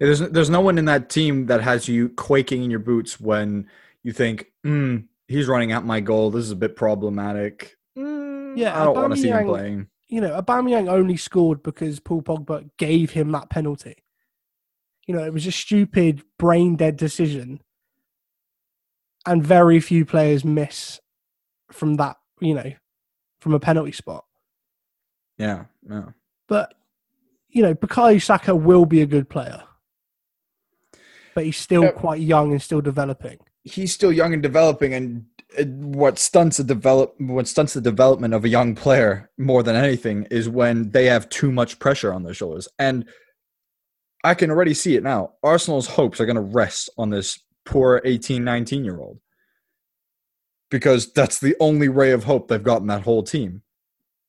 Yeah, 0.00 0.06
there's 0.06 0.20
there's 0.20 0.50
no 0.50 0.60
one 0.60 0.78
in 0.78 0.86
that 0.86 1.08
team 1.08 1.46
that 1.46 1.60
has 1.60 1.86
you 1.88 2.08
quaking 2.08 2.64
in 2.64 2.70
your 2.70 2.80
boots 2.80 3.20
when 3.20 3.68
you 4.02 4.12
think, 4.12 4.46
hmm, 4.64 4.98
he's 5.28 5.46
running 5.46 5.70
out 5.70 5.84
my 5.84 6.00
goal. 6.00 6.30
This 6.30 6.44
is 6.44 6.50
a 6.50 6.56
bit 6.56 6.74
problematic. 6.74 7.76
Mm, 7.96 8.56
Yeah, 8.56 8.80
I 8.80 8.84
don't 8.84 8.96
want 8.96 9.14
to 9.14 9.20
see 9.20 9.28
him 9.28 9.46
playing. 9.46 9.86
You 10.12 10.20
know, 10.20 10.38
Aubameyang 10.38 10.90
only 10.90 11.16
scored 11.16 11.62
because 11.62 11.98
Paul 11.98 12.20
Pogba 12.20 12.68
gave 12.76 13.12
him 13.12 13.32
that 13.32 13.48
penalty. 13.48 13.94
You 15.06 15.14
know, 15.14 15.24
it 15.24 15.32
was 15.32 15.46
a 15.46 15.52
stupid, 15.52 16.22
brain 16.38 16.76
dead 16.76 16.98
decision, 16.98 17.62
and 19.24 19.42
very 19.42 19.80
few 19.80 20.04
players 20.04 20.44
miss 20.44 21.00
from 21.70 21.94
that. 21.94 22.18
You 22.40 22.52
know, 22.52 22.72
from 23.40 23.54
a 23.54 23.58
penalty 23.58 23.92
spot. 23.92 24.26
Yeah, 25.38 25.64
yeah. 25.88 26.10
But 26.46 26.74
you 27.48 27.62
know, 27.62 27.74
Bukayo 27.74 28.20
Saka 28.20 28.54
will 28.54 28.84
be 28.84 29.00
a 29.00 29.06
good 29.06 29.30
player, 29.30 29.62
but 31.34 31.46
he's 31.46 31.56
still 31.56 31.84
Yeah. 31.84 31.92
quite 31.92 32.20
young 32.20 32.52
and 32.52 32.60
still 32.60 32.82
developing. 32.82 33.38
He's 33.64 33.94
still 33.94 34.12
young 34.12 34.34
and 34.34 34.42
developing, 34.42 34.92
and 34.92 35.24
it, 35.31 35.31
what 35.66 36.18
stunts 36.18 36.56
the 36.56 36.64
develop 36.64 37.14
what 37.18 37.46
stunts 37.46 37.74
the 37.74 37.80
development 37.80 38.34
of 38.34 38.44
a 38.44 38.48
young 38.48 38.74
player 38.74 39.30
more 39.38 39.62
than 39.62 39.76
anything 39.76 40.26
is 40.30 40.48
when 40.48 40.90
they 40.90 41.06
have 41.06 41.28
too 41.28 41.52
much 41.52 41.78
pressure 41.78 42.12
on 42.12 42.22
their 42.22 42.34
shoulders. 42.34 42.68
And 42.78 43.06
I 44.24 44.34
can 44.34 44.50
already 44.50 44.74
see 44.74 44.96
it 44.96 45.02
now. 45.02 45.32
Arsenal's 45.42 45.88
hopes 45.88 46.20
are 46.20 46.26
going 46.26 46.36
to 46.36 46.42
rest 46.42 46.90
on 46.96 47.10
this 47.10 47.40
poor 47.64 48.00
18, 48.04 48.42
19 48.42 48.84
year 48.84 48.98
old 48.98 49.18
because 50.70 51.12
that's 51.12 51.38
the 51.38 51.54
only 51.60 51.88
ray 51.88 52.12
of 52.12 52.24
hope 52.24 52.48
they've 52.48 52.62
got 52.62 52.80
in 52.80 52.86
that 52.86 53.02
whole 53.02 53.22
team. 53.22 53.62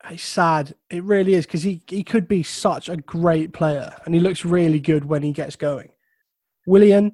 It's 0.09 0.23
sad. 0.23 0.75
It 0.89 1.03
really 1.03 1.35
is 1.35 1.45
because 1.45 1.63
he, 1.63 1.81
he 1.87 2.03
could 2.03 2.27
be 2.27 2.43
such 2.43 2.89
a 2.89 2.97
great 2.97 3.53
player 3.53 3.95
and 4.05 4.13
he 4.13 4.19
looks 4.19 4.43
really 4.43 4.79
good 4.79 5.05
when 5.05 5.23
he 5.23 5.31
gets 5.31 5.55
going. 5.55 5.89
Willian, 6.65 7.13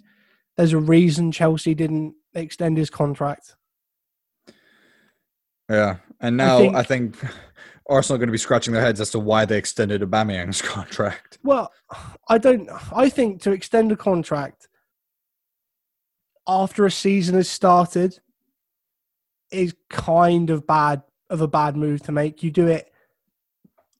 there's 0.57 0.73
a 0.73 0.79
reason 0.79 1.31
Chelsea 1.31 1.75
didn't 1.75 2.15
extend 2.33 2.77
his 2.77 2.89
contract. 2.89 3.55
Yeah, 5.69 5.97
and 6.19 6.35
now 6.37 6.57
I 6.75 6.83
think- 6.83 7.15
think, 7.17 7.31
Arsenal 7.89 8.15
are 8.15 8.19
going 8.19 8.27
to 8.27 8.31
be 8.33 8.37
scratching 8.37 8.73
their 8.73 8.83
heads 8.83 9.01
as 9.01 9.09
to 9.11 9.19
why 9.19 9.45
they 9.45 9.57
extended 9.57 10.01
Aubameyang's 10.01 10.61
contract. 10.77 11.37
Well, 11.43 11.71
I 12.27 12.37
don't. 12.37 12.69
I 12.93 13.09
think 13.09 13.41
to 13.43 13.51
extend 13.51 13.91
a 13.91 13.95
contract 13.95 14.67
after 16.47 16.85
a 16.85 16.91
season 16.91 17.35
has 17.35 17.49
started 17.49 18.19
is 19.51 19.75
kind 19.89 20.49
of 20.49 20.65
bad 20.67 21.01
of 21.29 21.41
a 21.41 21.47
bad 21.47 21.75
move 21.75 22.01
to 22.03 22.11
make. 22.11 22.43
You 22.43 22.51
do 22.51 22.67
it 22.67 22.91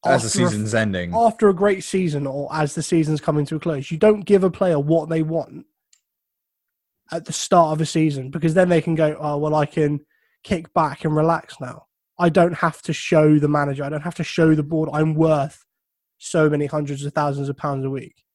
As 0.06 0.22
the 0.22 0.28
after 0.28 0.46
a- 0.46 0.50
season's 0.50 0.76
ending, 0.76 1.14
after 1.16 1.50
a 1.50 1.54
great 1.56 1.84
season 1.84 2.28
or 2.28 2.48
as 2.54 2.76
the 2.76 2.84
season's 2.84 3.22
coming 3.22 3.46
to 3.48 3.56
a 3.56 3.60
close. 3.60 3.90
You 3.92 3.98
don't 3.98 4.22
give 4.22 4.44
a 4.44 4.52
player 4.52 4.80
what 4.80 5.10
they 5.10 5.24
want 5.24 5.66
at 7.12 7.26
the 7.26 7.34
start 7.34 7.74
of 7.74 7.82
a 7.82 7.86
season 7.88 8.30
because 8.30 8.54
then 8.54 8.70
they 8.70 8.82
can 8.82 8.94
go, 8.94 9.18
oh, 9.20 9.38
well, 9.38 9.56
I 9.56 9.66
can 9.66 10.00
kick 10.44 10.74
back 10.74 11.06
and 11.06 11.16
relax 11.16 11.60
now. 11.60 11.86
I 12.18 12.30
don't 12.30 12.54
have 12.54 12.82
to 12.84 12.94
show 12.94 13.40
the 13.40 13.48
manager, 13.48 13.84
I 13.84 13.90
don't 13.90 14.02
have 14.02 14.16
to 14.16 14.24
show 14.24 14.54
the 14.56 14.64
board 14.64 14.90
I'm 14.94 15.14
worth 15.16 15.66
so 16.18 16.50
many 16.50 16.66
hundreds 16.66 17.06
of 17.06 17.14
thousands 17.14 17.48
of 17.50 17.56
pounds 17.58 17.86
a 17.86 17.90
week. 17.90 18.26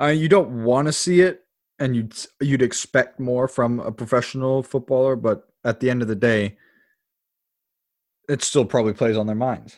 uh, 0.00 0.06
you 0.06 0.28
don't 0.28 0.62
want 0.64 0.86
to 0.86 0.92
see 0.92 1.20
it, 1.22 1.44
and 1.78 1.96
you'd 1.96 2.14
you'd 2.40 2.62
expect 2.62 3.18
more 3.18 3.48
from 3.48 3.80
a 3.80 3.90
professional 3.90 4.62
footballer, 4.62 5.16
but 5.16 5.44
at 5.64 5.80
the 5.80 5.88
end 5.90 6.02
of 6.02 6.08
the 6.08 6.14
day, 6.16 6.56
it 8.28 8.42
still 8.42 8.64
probably 8.64 8.92
plays 8.92 9.16
on 9.16 9.26
their 9.26 9.34
minds. 9.36 9.76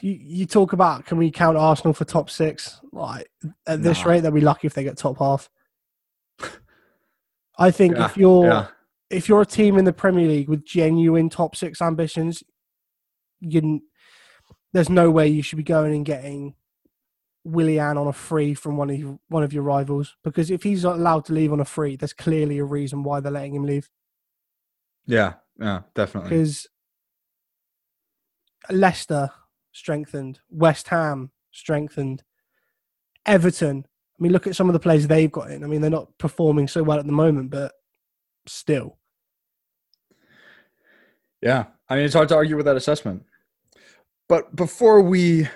You, 0.00 0.12
you 0.12 0.46
talk 0.46 0.72
about 0.72 1.04
can 1.04 1.18
we 1.18 1.30
count 1.30 1.56
Arsenal 1.58 1.92
for 1.92 2.04
top 2.06 2.30
six? 2.30 2.80
Like 2.92 3.28
at 3.66 3.82
this 3.82 4.04
Nah. 4.04 4.10
rate, 4.10 4.20
they'll 4.20 4.30
be 4.32 4.40
lucky 4.40 4.66
if 4.66 4.74
they 4.74 4.82
get 4.84 4.96
top 4.96 5.18
half. 5.18 5.50
I 7.58 7.70
think 7.70 7.96
Yeah, 7.96 8.06
if 8.06 8.16
you're 8.16 8.44
yeah. 8.46 8.66
If 9.10 9.28
you're 9.28 9.42
a 9.42 9.46
team 9.46 9.78
in 9.78 9.84
the 9.84 9.92
Premier 9.92 10.26
League 10.26 10.48
with 10.48 10.64
genuine 10.64 11.28
top 11.28 11.56
six 11.56 11.80
ambitions, 11.80 12.42
you 13.40 13.80
there's 14.72 14.90
no 14.90 15.10
way 15.10 15.28
you 15.28 15.42
should 15.42 15.56
be 15.56 15.62
going 15.62 15.94
and 15.94 16.04
getting 16.04 16.54
Willian 17.44 17.96
on 17.96 18.08
a 18.08 18.12
free 18.12 18.54
from 18.54 18.76
one 18.76 18.90
of 18.90 18.98
your, 18.98 19.18
one 19.28 19.42
of 19.42 19.52
your 19.52 19.62
rivals 19.62 20.16
because 20.24 20.50
if 20.50 20.62
he's 20.64 20.84
allowed 20.84 21.24
to 21.26 21.32
leave 21.32 21.52
on 21.52 21.60
a 21.60 21.64
free, 21.64 21.96
there's 21.96 22.12
clearly 22.12 22.58
a 22.58 22.64
reason 22.64 23.02
why 23.02 23.20
they're 23.20 23.32
letting 23.32 23.54
him 23.54 23.64
leave. 23.64 23.88
Yeah, 25.06 25.34
yeah, 25.58 25.82
definitely. 25.94 26.30
Because 26.30 26.66
Leicester 28.68 29.30
strengthened, 29.72 30.40
West 30.50 30.88
Ham 30.88 31.30
strengthened, 31.52 32.24
Everton. 33.24 33.86
I 34.18 34.22
mean, 34.22 34.32
look 34.32 34.46
at 34.46 34.56
some 34.56 34.68
of 34.68 34.72
the 34.72 34.80
players 34.80 35.06
they've 35.06 35.30
got 35.30 35.50
in. 35.50 35.62
I 35.62 35.68
mean, 35.68 35.80
they're 35.80 35.90
not 35.90 36.18
performing 36.18 36.66
so 36.66 36.82
well 36.82 36.98
at 36.98 37.06
the 37.06 37.12
moment, 37.12 37.50
but 37.50 37.72
still. 38.48 38.98
Yeah, 41.42 41.66
I 41.88 41.96
mean, 41.96 42.04
it's 42.04 42.14
hard 42.14 42.28
to 42.30 42.36
argue 42.36 42.56
with 42.56 42.66
that 42.66 42.76
assessment. 42.76 43.24
But 44.28 44.56
before 44.56 45.00
we 45.00 45.48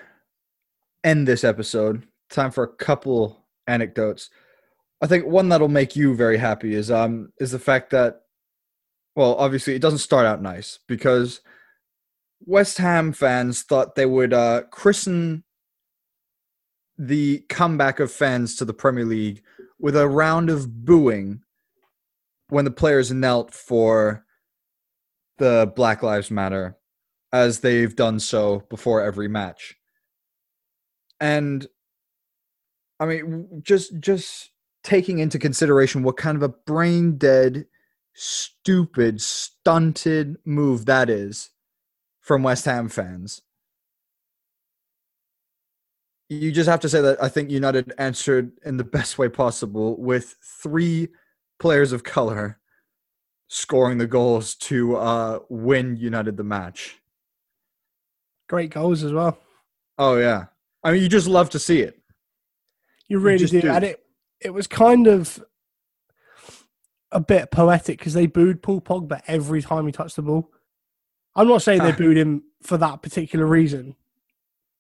end 1.03 1.27
this 1.27 1.45
episode, 1.45 2.07
time 2.31 2.51
for 2.51 2.65
a 2.65 2.69
couple 2.69 3.45
anecdotes. 3.67 4.31
I 5.03 5.07
think 5.07 5.27
one 5.27 5.49
that'll 5.49 5.69
make 5.69 5.97
you 5.97 6.15
very 6.15 6.37
happy 6.37 6.75
is 6.75 6.91
um 6.91 7.33
is 7.41 7.53
the 7.53 7.59
fact 7.59 7.91
that 7.91 8.23
well, 9.17 9.35
obviously 9.37 9.75
it 9.75 9.83
doesn't 9.83 9.99
start 9.99 10.27
out 10.27 10.43
nice 10.43 10.79
because 10.87 11.41
West 12.47 12.79
Ham 12.79 13.13
fans 13.13 13.63
thought 13.63 13.95
they 13.95 14.07
would 14.07 14.33
uh 14.33 14.63
christen 14.71 15.45
the 16.99 17.45
comeback 17.49 17.99
of 17.99 18.13
fans 18.13 18.57
to 18.57 18.65
the 18.65 18.75
Premier 18.75 19.07
League 19.07 19.43
with 19.79 19.97
a 19.97 20.09
round 20.09 20.51
of 20.51 20.85
booing 20.85 21.43
when 22.51 22.65
the 22.65 22.71
players 22.71 23.11
knelt 23.13 23.53
for 23.53 24.25
the 25.39 25.73
Black 25.75 26.03
Lives 26.03 26.31
Matter 26.31 26.77
as 27.33 27.61
they've 27.61 27.95
done 27.95 28.21
so 28.21 28.65
before 28.69 29.03
every 29.03 29.29
match. 29.29 29.77
And 31.21 31.67
I 32.99 33.07
mean 33.07 33.63
just 33.63 33.99
just 34.01 34.51
taking 34.83 35.19
into 35.19 35.39
consideration 35.39 36.03
what 36.03 36.17
kind 36.17 36.37
of 36.37 36.43
a 36.43 36.49
brain 36.49 37.17
dead 37.17 37.67
stupid 38.15 39.21
stunted 39.21 40.37
move 40.45 40.87
that 40.87 41.09
is 41.09 41.51
from 42.21 42.43
West 42.43 42.65
Ham 42.65 42.89
fans. 42.89 43.43
You 46.29 46.53
just 46.53 46.69
have 46.69 46.81
to 46.81 46.89
say 46.89 47.01
that 47.01 47.23
I 47.23 47.29
think 47.29 47.51
United 47.51 47.93
answered 47.99 48.53
in 48.65 48.77
the 48.77 48.85
best 48.99 49.19
way 49.19 49.29
possible 49.29 50.01
with 50.01 50.37
three 50.63 51.09
players 51.61 51.93
of 51.93 52.03
color 52.03 52.59
scoring 53.47 53.99
the 53.99 54.07
goals 54.07 54.55
to 54.55 54.97
uh, 54.97 55.39
win 55.49 55.97
United 55.97 56.37
the 56.37 56.45
match. 56.45 56.97
Great 58.49 58.71
goals 58.71 59.05
as 59.05 59.13
well. 59.13 59.39
Oh 59.99 60.17
yeah, 60.17 60.47
I 60.83 60.93
mean 60.93 61.03
you 61.03 61.09
just 61.09 61.29
love 61.29 61.51
to 61.51 61.59
see 61.61 61.81
it. 61.81 62.01
You 63.07 63.21
really 63.21 63.39
just 63.39 63.53
do. 63.53 63.61
do. 63.61 63.71
And 63.71 63.85
it, 63.85 64.05
it 64.41 64.51
was 64.51 64.67
kind 64.67 65.07
of 65.07 65.45
a 67.13 67.21
bit 67.21 67.51
poetic 67.51 67.99
because 67.99 68.15
they 68.15 68.27
booed 68.27 68.63
Paul 68.63 68.81
Pogba 68.81 69.21
every 69.27 69.63
time 69.63 69.87
he 69.87 69.93
touched 69.93 70.17
the 70.17 70.23
ball. 70.23 70.51
I'm 71.37 71.49
not 71.49 71.63
saying 71.63 71.83
they 71.83 71.93
booed 71.99 72.17
him 72.17 72.45
for 72.63 72.77
that 72.79 73.03
particular 73.03 73.47
reason. 73.47 73.97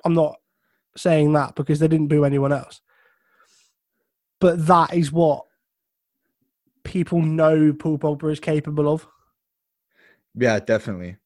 I'm 0.04 0.14
not 0.14 0.36
saying 0.96 1.32
that 1.34 1.54
because 1.54 1.78
they 1.78 1.88
didn't 1.88 2.08
boo 2.08 2.24
anyone 2.24 2.52
else. 2.52 2.80
but 4.40 4.66
that 4.66 4.94
is 4.94 5.12
what 5.12 5.44
people 6.84 7.22
know 7.22 7.72
Paul 7.72 7.98
Pogba 7.98 8.32
is 8.32 8.40
capable 8.40 8.92
of. 8.92 9.06
Yeah, 10.34 10.60
definitely. 10.60 11.16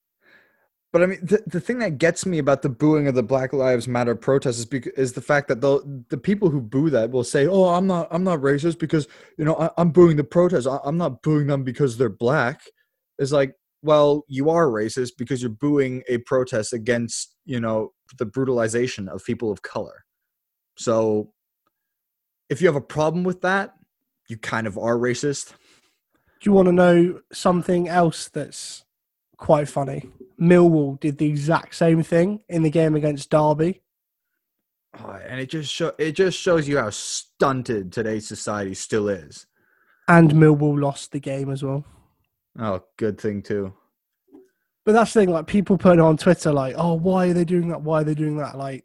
But 0.94 1.02
I 1.02 1.06
mean, 1.06 1.18
the, 1.22 1.42
the 1.48 1.60
thing 1.60 1.80
that 1.80 1.98
gets 1.98 2.24
me 2.24 2.38
about 2.38 2.62
the 2.62 2.68
booing 2.68 3.08
of 3.08 3.16
the 3.16 3.22
Black 3.24 3.52
Lives 3.52 3.88
Matter 3.88 4.14
protests 4.14 4.58
is 4.58 4.64
because, 4.64 4.92
is 4.92 5.12
the 5.12 5.20
fact 5.20 5.48
that 5.48 5.60
the 5.60 6.04
the 6.08 6.16
people 6.16 6.50
who 6.50 6.60
boo 6.60 6.88
that 6.90 7.10
will 7.10 7.24
say, 7.24 7.48
"Oh, 7.48 7.64
I'm 7.64 7.88
not 7.88 8.06
I'm 8.12 8.22
not 8.22 8.38
racist 8.38 8.78
because 8.78 9.08
you 9.36 9.44
know 9.44 9.56
I, 9.56 9.70
am 9.80 9.90
booing 9.90 10.16
the 10.16 10.22
protest. 10.22 10.68
I, 10.68 10.78
I'm 10.84 10.96
not 10.96 11.20
booing 11.22 11.48
them 11.48 11.64
because 11.64 11.98
they're 11.98 12.08
black." 12.08 12.60
It's 13.18 13.32
like, 13.32 13.56
well, 13.82 14.24
you 14.28 14.50
are 14.50 14.66
racist 14.68 15.14
because 15.18 15.42
you're 15.42 15.50
booing 15.50 16.04
a 16.08 16.18
protest 16.18 16.72
against 16.72 17.34
you 17.44 17.58
know 17.58 17.92
the 18.16 18.26
brutalization 18.26 19.08
of 19.08 19.24
people 19.24 19.50
of 19.50 19.62
color. 19.62 20.04
So, 20.78 21.32
if 22.48 22.60
you 22.60 22.68
have 22.68 22.76
a 22.76 22.80
problem 22.80 23.24
with 23.24 23.40
that, 23.40 23.74
you 24.28 24.36
kind 24.36 24.66
of 24.66 24.78
are 24.78 24.96
racist. 24.96 25.52
Do 26.40 26.50
you 26.50 26.52
want 26.52 26.66
to 26.66 26.72
know 26.72 27.20
something 27.32 27.88
else 27.88 28.28
that's 28.28 28.84
quite 29.36 29.68
funny? 29.68 30.10
Millwall 30.40 30.98
did 31.00 31.18
the 31.18 31.26
exact 31.26 31.74
same 31.74 32.02
thing 32.02 32.40
in 32.48 32.62
the 32.62 32.70
game 32.70 32.94
against 32.94 33.30
Derby. 33.30 33.82
Oh, 34.98 35.18
and 35.26 35.40
it 35.40 35.50
just 35.50 35.72
show, 35.72 35.92
it 35.98 36.12
just 36.12 36.38
shows 36.38 36.68
you 36.68 36.78
how 36.78 36.90
stunted 36.90 37.92
today's 37.92 38.28
society 38.28 38.74
still 38.74 39.08
is. 39.08 39.46
And 40.06 40.32
Millwall 40.32 40.80
lost 40.80 41.12
the 41.12 41.20
game 41.20 41.50
as 41.50 41.62
well. 41.62 41.84
Oh, 42.58 42.84
good 42.96 43.20
thing 43.20 43.42
too. 43.42 43.72
But 44.84 44.92
that's 44.92 45.14
the 45.14 45.20
thing, 45.20 45.30
like 45.30 45.46
people 45.46 45.78
putting 45.78 46.00
on 46.00 46.18
Twitter, 46.18 46.52
like, 46.52 46.74
"Oh, 46.76 46.94
why 46.94 47.28
are 47.28 47.32
they 47.32 47.44
doing 47.44 47.68
that? 47.68 47.80
Why 47.80 48.02
are 48.02 48.04
they 48.04 48.14
doing 48.14 48.36
that?" 48.36 48.58
Like, 48.58 48.84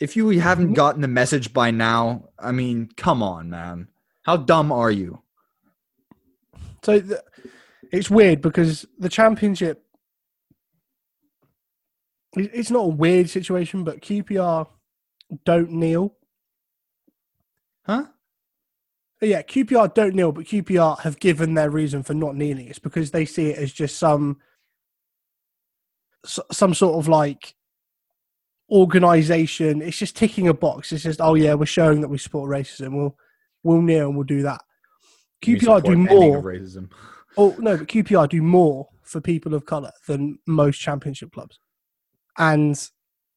if 0.00 0.16
you 0.16 0.28
haven't 0.40 0.66
mm-hmm. 0.66 0.74
gotten 0.74 1.00
the 1.02 1.08
message 1.08 1.52
by 1.52 1.70
now, 1.70 2.28
I 2.38 2.52
mean, 2.52 2.90
come 2.96 3.22
on, 3.22 3.50
man. 3.50 3.88
How 4.22 4.36
dumb 4.36 4.72
are 4.72 4.90
you? 4.90 5.22
So 6.82 7.00
the, 7.00 7.22
it's 7.92 8.10
weird 8.10 8.40
because 8.40 8.86
the 8.98 9.08
championship 9.08 9.86
it's 12.36 12.70
not 12.70 12.80
a 12.84 12.88
weird 12.88 13.30
situation, 13.30 13.82
but 13.82 14.00
QPR 14.00 14.66
don't 15.44 15.70
kneel. 15.70 16.14
Huh? 17.86 18.06
Yeah, 19.22 19.42
QPR 19.42 19.94
don't 19.94 20.14
kneel, 20.14 20.32
but 20.32 20.44
QPR 20.44 21.00
have 21.00 21.18
given 21.18 21.54
their 21.54 21.70
reason 21.70 22.02
for 22.02 22.12
not 22.12 22.36
kneeling. 22.36 22.68
It's 22.68 22.78
because 22.78 23.10
they 23.10 23.24
see 23.24 23.48
it 23.48 23.58
as 23.58 23.72
just 23.72 23.98
some 23.98 24.38
some 26.26 26.74
sort 26.74 26.98
of 26.98 27.08
like 27.08 27.54
organization. 28.70 29.82
It's 29.82 29.98
just 29.98 30.16
ticking 30.16 30.48
a 30.48 30.54
box. 30.54 30.92
It's 30.92 31.04
just, 31.04 31.20
oh 31.20 31.34
yeah, 31.34 31.54
we're 31.54 31.66
showing 31.66 32.00
that 32.00 32.08
we 32.08 32.18
support 32.18 32.50
racism. 32.50 32.96
We'll 32.96 33.16
we'll 33.62 33.82
kneel 33.82 34.08
and 34.08 34.16
we'll 34.16 34.24
do 34.24 34.42
that. 34.42 34.62
QPR 35.42 35.84
do 35.84 35.96
more. 35.96 36.42
Racism. 36.42 36.90
Oh 37.36 37.54
no, 37.58 37.76
but 37.76 37.88
QPR 37.88 38.28
do 38.28 38.42
more 38.42 38.88
for 39.02 39.20
people 39.20 39.54
of 39.54 39.66
color 39.66 39.92
than 40.06 40.38
most 40.46 40.78
championship 40.78 41.32
clubs. 41.32 41.60
And 42.38 42.78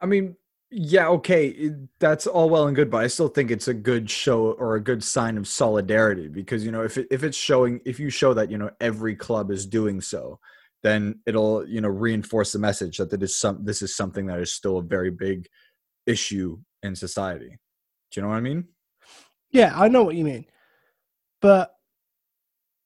I 0.02 0.06
mean, 0.06 0.36
yeah, 0.72 1.08
okay, 1.10 1.72
that's 2.00 2.28
all 2.28 2.50
well 2.50 2.68
and 2.68 2.76
good, 2.76 2.92
but 2.92 3.04
I 3.04 3.08
still 3.08 3.28
think 3.28 3.50
it's 3.50 3.68
a 3.68 3.74
good 3.74 4.10
show 4.10 4.52
or 4.52 4.76
a 4.76 4.82
good 4.82 5.04
sign 5.04 5.38
of 5.38 5.48
solidarity 5.48 6.28
because 6.28 6.64
you 6.64 6.72
know 6.72 6.84
if 6.84 6.98
it, 6.98 7.08
if 7.12 7.24
it's 7.24 7.38
showing 7.38 7.82
if 7.86 8.00
you 8.00 8.10
show 8.10 8.34
that 8.34 8.52
you 8.52 8.58
know 8.58 8.70
every 8.80 9.16
club 9.16 9.52
is 9.52 9.66
doing 9.66 10.00
so, 10.00 10.40
then 10.84 11.20
it'll 11.26 11.68
you 11.68 11.82
know 11.82 11.90
reinforce 11.90 12.52
the 12.52 12.60
message 12.60 12.98
that 12.98 13.30
some 13.30 13.64
this 13.64 13.82
is 13.82 13.96
something 13.96 14.26
that 14.28 14.40
is 14.40 14.52
still 14.52 14.78
a 14.78 14.84
very 14.84 15.12
big 15.12 15.48
issue 16.06 16.58
in 16.84 16.96
society. 16.96 17.58
Do 18.12 18.20
you 18.20 18.22
know 18.22 18.30
what 18.30 18.38
I 18.38 18.42
mean? 18.42 18.68
Yeah, 19.52 19.74
I 19.76 19.88
know 19.88 20.04
what 20.04 20.16
you 20.16 20.24
mean, 20.24 20.46
but 21.42 21.76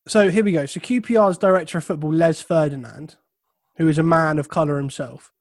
so 0.07 0.29
here 0.29 0.43
we 0.43 0.51
go. 0.51 0.65
So 0.65 0.79
QPR's 0.79 1.37
director 1.37 1.77
of 1.77 1.85
football, 1.85 2.13
Les 2.13 2.41
Ferdinand, 2.41 3.15
who 3.77 3.87
is 3.87 3.97
a 3.97 4.03
man 4.03 4.37
of 4.37 4.49
colour 4.49 4.77
himself, 4.77 5.31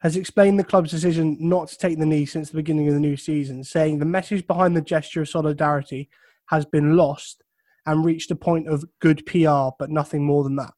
has 0.00 0.16
explained 0.16 0.58
the 0.58 0.64
club's 0.64 0.90
decision 0.90 1.36
not 1.38 1.68
to 1.68 1.78
take 1.78 1.98
the 1.98 2.06
knee 2.06 2.26
since 2.26 2.50
the 2.50 2.56
beginning 2.56 2.88
of 2.88 2.94
the 2.94 3.00
new 3.00 3.16
season, 3.16 3.62
saying 3.62 3.98
the 3.98 4.04
message 4.04 4.46
behind 4.46 4.76
the 4.76 4.80
gesture 4.80 5.22
of 5.22 5.28
solidarity 5.28 6.08
has 6.46 6.64
been 6.64 6.96
lost 6.96 7.44
and 7.86 8.04
reached 8.04 8.30
a 8.30 8.36
point 8.36 8.66
of 8.68 8.84
good 9.00 9.24
PR, 9.26 9.68
but 9.78 9.90
nothing 9.90 10.24
more 10.24 10.42
than 10.42 10.56
that. 10.56 10.74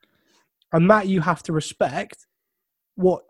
And 0.74 0.90
that 0.90 1.06
you 1.06 1.20
have 1.20 1.40
to 1.44 1.52
respect 1.52 2.26
what, 2.96 3.22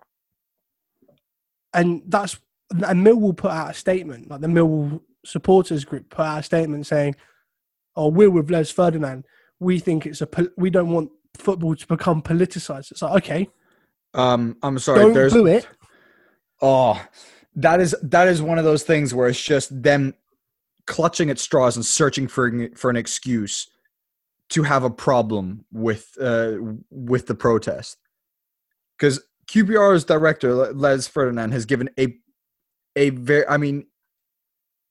and 1.75 2.03
that's 2.07 2.39
and 2.71 3.07
Millwall 3.07 3.37
put 3.37 3.51
out 3.51 3.71
a 3.71 3.75
statement, 3.75 4.31
like 4.31 4.41
the 4.41 4.47
Millwall 4.47 5.03
supporters 5.27 5.85
group 5.85 6.09
put 6.09 6.23
out 6.25 6.41
a 6.41 6.43
statement 6.43 6.87
saying, 6.87 7.17
"Oh, 7.97 8.09
we're 8.09 8.31
with 8.31 8.51
Les 8.51 8.71
Ferdinand. 8.71 9.25
We 9.61 9.79
think 9.79 10.07
it's 10.07 10.23
a 10.23 10.29
we 10.57 10.71
don't 10.71 10.89
want 10.89 11.11
football 11.37 11.77
to 11.77 11.87
become 11.87 12.23
politicized." 12.23 12.91
It's 12.91 13.03
like 13.03 13.23
okay, 13.23 13.49
um, 14.15 14.57
I'm 14.63 14.79
sorry. 14.79 15.01
Don't 15.01 15.13
there's, 15.13 15.35
do 15.35 15.47
it. 15.47 15.69
Oh, 16.63 16.99
that 17.57 17.79
is 17.79 17.95
that 18.05 18.27
is 18.27 18.41
one 18.41 18.59
of 18.59 18.65
those 18.65 18.85
things 18.85 19.13
where 19.13 19.29
it's 19.29 19.43
just 19.43 19.83
them 19.83 20.15
clutching 20.87 21.29
at 21.29 21.39
straws 21.39 21.77
and 21.77 21.85
searching 21.85 22.27
for 22.27 22.71
for 22.75 22.89
an 22.89 22.97
excuse 22.97 23.69
to 24.51 24.63
have 24.63 24.85
a 24.85 24.91
problem 24.91 25.65
with 25.73 26.17
uh, 26.21 26.55
with 26.91 27.27
the 27.27 27.35
protest. 27.35 27.99
Because 28.99 29.23
QPR's 29.47 30.05
director 30.05 30.73
Les 30.73 31.07
Ferdinand 31.07 31.53
has 31.53 31.65
given 31.67 31.91
a 31.99 32.17
a 32.97 33.11
very 33.11 33.47
I 33.49 33.57
mean 33.57 33.87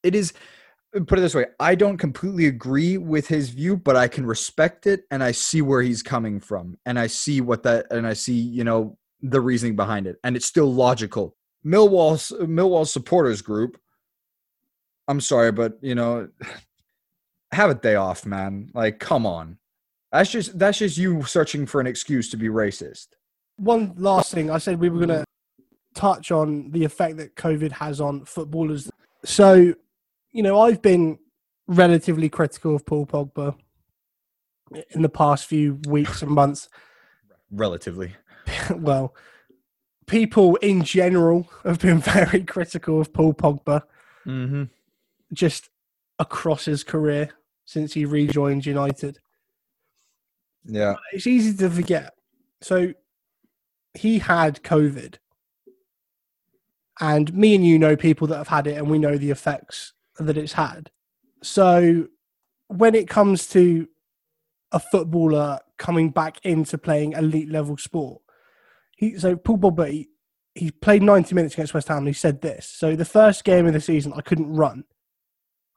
it 0.03 0.15
is 0.15 0.33
put 1.07 1.17
it 1.17 1.21
this 1.21 1.33
way 1.33 1.45
I 1.59 1.75
don't 1.75 1.97
completely 1.97 2.45
agree 2.45 2.97
with 2.97 3.27
his 3.27 3.49
view 3.49 3.77
but 3.77 3.95
I 3.95 4.07
can 4.07 4.25
respect 4.25 4.85
it 4.85 5.05
and 5.09 5.23
I 5.23 5.31
see 5.31 5.61
where 5.61 5.81
he's 5.81 6.03
coming 6.03 6.39
from 6.39 6.77
and 6.85 6.99
I 6.99 7.07
see 7.07 7.41
what 7.41 7.63
that 7.63 7.87
and 7.89 8.05
I 8.05 8.13
see 8.13 8.35
you 8.35 8.63
know 8.63 8.97
the 9.21 9.41
reasoning 9.41 9.75
behind 9.75 10.05
it 10.05 10.17
and 10.23 10.35
it's 10.35 10.45
still 10.45 10.71
logical 10.71 11.35
Millwall's 11.65 12.31
Millwall 12.41 12.87
supporters 12.87 13.41
group. 13.41 13.77
I'm 15.07 15.21
sorry, 15.21 15.51
but 15.51 15.77
you 15.81 15.95
know, 15.95 16.29
have 17.53 17.69
a 17.69 17.75
day 17.75 17.95
off, 17.95 18.25
man. 18.25 18.69
Like, 18.73 18.99
come 18.99 19.25
on. 19.25 19.57
That's 20.11 20.29
just 20.29 20.59
that's 20.59 20.77
just 20.77 20.97
you 20.97 21.23
searching 21.23 21.65
for 21.65 21.81
an 21.81 21.87
excuse 21.87 22.29
to 22.29 22.37
be 22.37 22.47
racist. 22.47 23.07
One 23.57 23.93
last 23.97 24.31
thing, 24.31 24.51
I 24.51 24.59
said 24.59 24.79
we 24.79 24.89
were 24.89 24.99
gonna 24.99 25.25
touch 25.95 26.31
on 26.31 26.71
the 26.71 26.83
effect 26.83 27.17
that 27.17 27.35
COVID 27.35 27.71
has 27.71 27.99
on 27.99 28.25
footballers. 28.25 28.91
So, 29.25 29.73
you 30.31 30.43
know, 30.43 30.61
I've 30.61 30.81
been 30.81 31.17
relatively 31.67 32.29
critical 32.29 32.75
of 32.75 32.85
Paul 32.85 33.05
Pogba 33.05 33.55
in 34.91 35.01
the 35.01 35.09
past 35.09 35.45
few 35.45 35.79
weeks 35.87 36.21
and 36.21 36.31
months. 36.31 36.69
Relatively. 37.51 38.15
well, 38.75 39.15
people 40.05 40.55
in 40.57 40.83
general 40.83 41.49
have 41.63 41.79
been 41.79 41.99
very 41.99 42.43
critical 42.43 43.01
of 43.01 43.13
Paul 43.13 43.33
Pogba, 43.33 43.81
mm-hmm. 44.25 44.63
just 45.31 45.69
across 46.19 46.65
his 46.65 46.83
career 46.83 47.31
since 47.65 47.93
he 47.93 48.05
rejoined 48.05 48.65
United. 48.65 49.19
Yeah, 50.65 50.95
it's 51.11 51.27
easy 51.27 51.55
to 51.57 51.69
forget. 51.69 52.13
So 52.61 52.93
he 53.93 54.19
had 54.19 54.63
COVID, 54.63 55.15
and 56.99 57.33
me 57.33 57.55
and 57.55 57.65
you 57.65 57.77
know 57.77 57.95
people 57.95 58.27
that 58.27 58.37
have 58.37 58.47
had 58.47 58.67
it, 58.67 58.77
and 58.77 58.89
we 58.89 58.99
know 58.99 59.17
the 59.17 59.31
effects 59.31 59.93
that 60.19 60.37
it's 60.37 60.53
had. 60.53 60.91
So 61.41 62.07
when 62.67 62.95
it 62.95 63.09
comes 63.09 63.47
to 63.49 63.87
a 64.71 64.79
footballer 64.79 65.59
coming 65.77 66.09
back 66.09 66.43
into 66.43 66.77
playing 66.77 67.13
elite 67.13 67.49
level 67.49 67.77
sport, 67.77 68.21
he 68.95 69.17
so 69.19 69.35
Paul 69.35 69.57
Pogba 69.57 69.91
he, 69.91 70.09
he 70.55 70.71
played 70.71 71.03
90 71.03 71.35
minutes 71.35 71.55
against 71.55 71.73
West 71.73 71.87
Ham 71.87 71.99
and 71.99 72.07
he 72.07 72.13
said 72.13 72.41
this. 72.41 72.67
So 72.67 72.95
the 72.95 73.05
first 73.05 73.43
game 73.43 73.65
of 73.65 73.73
the 73.73 73.81
season 73.81 74.13
I 74.15 74.21
couldn't 74.21 74.53
run. 74.53 74.85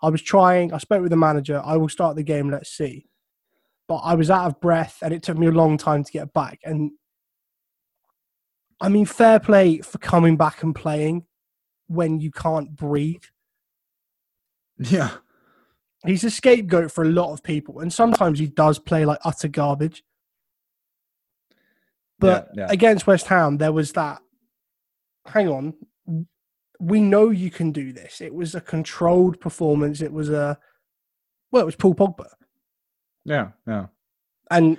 I 0.06 0.08
was 0.08 0.22
trying, 0.22 0.72
I 0.72 0.78
spoke 0.78 1.02
with 1.02 1.10
the 1.10 1.16
manager, 1.16 1.60
I 1.64 1.76
will 1.76 1.88
start 1.88 2.14
the 2.14 2.22
game, 2.22 2.48
let's 2.48 2.70
see. 2.70 3.06
But 3.88 3.96
I 3.96 4.14
was 4.14 4.30
out 4.30 4.46
of 4.46 4.60
breath 4.60 4.98
and 5.02 5.12
it 5.12 5.24
took 5.24 5.36
me 5.36 5.48
a 5.48 5.50
long 5.50 5.76
time 5.78 6.04
to 6.04 6.12
get 6.12 6.32
back. 6.32 6.60
And 6.62 6.92
I 8.80 8.88
mean, 8.88 9.04
fair 9.04 9.40
play 9.40 9.78
for 9.78 9.98
coming 9.98 10.36
back 10.36 10.62
and 10.62 10.76
playing 10.76 11.24
when 11.88 12.20
you 12.20 12.30
can't 12.30 12.76
breathe. 12.76 13.24
Yeah. 14.78 15.10
He's 16.04 16.22
a 16.22 16.30
scapegoat 16.30 16.92
for 16.92 17.02
a 17.02 17.08
lot 17.08 17.32
of 17.32 17.42
people. 17.42 17.80
And 17.80 17.92
sometimes 17.92 18.38
he 18.38 18.46
does 18.46 18.78
play 18.78 19.04
like 19.04 19.18
utter 19.24 19.48
garbage. 19.48 20.04
But 22.20 22.50
yeah, 22.54 22.66
yeah. 22.66 22.72
against 22.72 23.08
West 23.08 23.26
Ham, 23.26 23.58
there 23.58 23.72
was 23.72 23.90
that. 23.94 24.20
Hang 25.26 25.48
on, 25.48 25.74
we 26.78 27.00
know 27.00 27.30
you 27.30 27.50
can 27.50 27.72
do 27.72 27.92
this. 27.92 28.20
It 28.20 28.34
was 28.34 28.54
a 28.54 28.60
controlled 28.60 29.40
performance. 29.40 30.00
It 30.00 30.12
was 30.12 30.30
a 30.30 30.58
well, 31.50 31.62
it 31.62 31.66
was 31.66 31.76
Paul 31.76 31.94
Pogba. 31.94 32.28
Yeah, 33.24 33.50
yeah. 33.66 33.86
And 34.50 34.78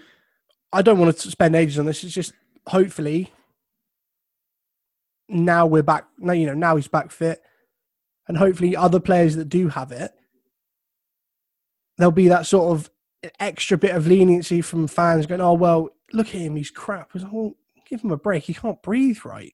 I 0.72 0.82
don't 0.82 1.00
want 1.00 1.18
to 1.18 1.32
spend 1.32 1.56
ages 1.56 1.80
on 1.80 1.86
this. 1.86 2.04
It's 2.04 2.14
just 2.14 2.34
hopefully 2.68 3.34
now 5.28 5.66
we're 5.66 5.84
back. 5.84 6.06
Now 6.18 6.34
you 6.34 6.46
know 6.46 6.54
now 6.54 6.76
he's 6.76 6.88
back 6.88 7.12
fit, 7.12 7.42
and 8.28 8.38
hopefully 8.38 8.76
other 8.76 9.00
players 9.00 9.36
that 9.36 9.50
do 9.50 9.70
have 9.70 9.92
it 9.92 10.14
there'll 11.98 12.12
be 12.12 12.28
that 12.28 12.46
sort 12.46 12.78
of 12.78 12.90
extra 13.40 13.78
bit 13.78 13.96
of 13.96 14.08
leniency 14.08 14.62
from 14.62 14.88
fans 14.88 15.26
going, 15.26 15.42
"Oh 15.42 15.54
well, 15.54 15.90
look 16.14 16.28
at 16.28 16.42
him, 16.42 16.56
he's 16.56 16.72
crap." 16.72 17.14
Like, 17.14 17.32
well, 17.32 17.56
give 17.88 18.02
him 18.02 18.12
a 18.12 18.18
break. 18.18 18.44
He 18.44 18.54
can't 18.54 18.82
breathe 18.82 19.20
right. 19.26 19.54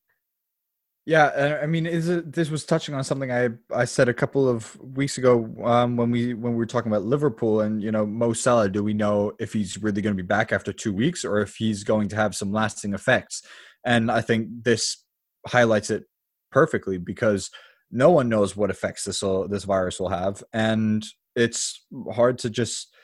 Yeah, 1.06 1.26
uh, 1.26 1.60
I 1.62 1.66
mean, 1.66 1.86
is 1.86 2.08
it, 2.08 2.32
this 2.32 2.50
was 2.50 2.64
touching 2.64 2.96
on 2.96 3.04
something 3.04 3.30
I 3.30 3.50
I 3.74 3.84
said 3.84 4.08
a 4.08 4.14
couple 4.14 4.48
of 4.48 4.80
weeks 4.82 5.18
ago 5.18 5.54
um, 5.66 5.98
when 5.98 6.12
we 6.12 6.34
when 6.34 6.54
we 6.54 6.58
were 6.58 6.66
talking 6.66 6.92
about 6.92 7.04
Liverpool 7.04 7.60
and 7.60 7.84
you 7.84 7.92
know 7.92 8.06
Mo 8.06 8.32
Salah. 8.32 8.70
Do 8.70 8.84
we 8.84 8.94
know 8.94 9.34
if 9.38 9.52
he's 9.52 9.78
really 9.82 10.02
going 10.02 10.16
to 10.16 10.24
be 10.24 10.26
back 10.26 10.54
after 10.54 10.72
two 10.72 10.94
weeks 10.94 11.26
or 11.26 11.42
if 11.42 11.56
he's 11.56 11.84
going 11.84 12.08
to 12.10 12.16
have 12.16 12.36
some 12.36 12.54
lasting 12.54 12.94
effects? 12.94 13.44
And 13.86 14.10
I 14.10 14.22
think 14.22 14.48
this 14.64 15.04
highlights 15.46 15.90
it 15.90 16.06
perfectly 16.52 16.98
because 16.98 17.52
no 17.92 18.10
one 18.10 18.30
knows 18.30 18.56
what 18.56 18.70
effects 18.70 19.04
this 19.04 19.22
will, 19.22 19.50
this 19.50 19.66
virus 19.66 20.00
will 20.00 20.10
have, 20.10 20.42
and 20.54 21.06
it's 21.36 21.86
hard 22.14 22.38
to 22.40 22.50
just 22.50 22.96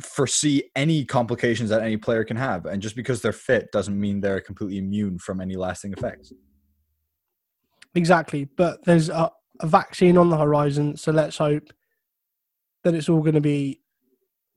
foresee 0.00 0.70
any 0.76 1.04
complications 1.04 1.70
that 1.70 1.82
any 1.82 1.96
player 1.96 2.24
can 2.24 2.36
have. 2.36 2.66
And 2.66 2.80
just 2.82 2.96
because 2.96 3.22
they're 3.22 3.32
fit 3.32 3.70
doesn't 3.72 3.98
mean 3.98 4.20
they're 4.20 4.40
completely 4.40 4.78
immune 4.78 5.18
from 5.18 5.40
any 5.40 5.56
lasting 5.56 5.92
effects. 5.92 6.32
Exactly. 7.94 8.44
But 8.44 8.84
there's 8.84 9.08
a, 9.08 9.30
a 9.60 9.66
vaccine 9.66 10.16
on 10.16 10.30
the 10.30 10.36
horizon. 10.36 10.96
So 10.96 11.12
let's 11.12 11.38
hope 11.38 11.72
that 12.84 12.94
it's 12.94 13.08
all 13.08 13.20
going 13.20 13.34
to 13.34 13.40
be 13.40 13.80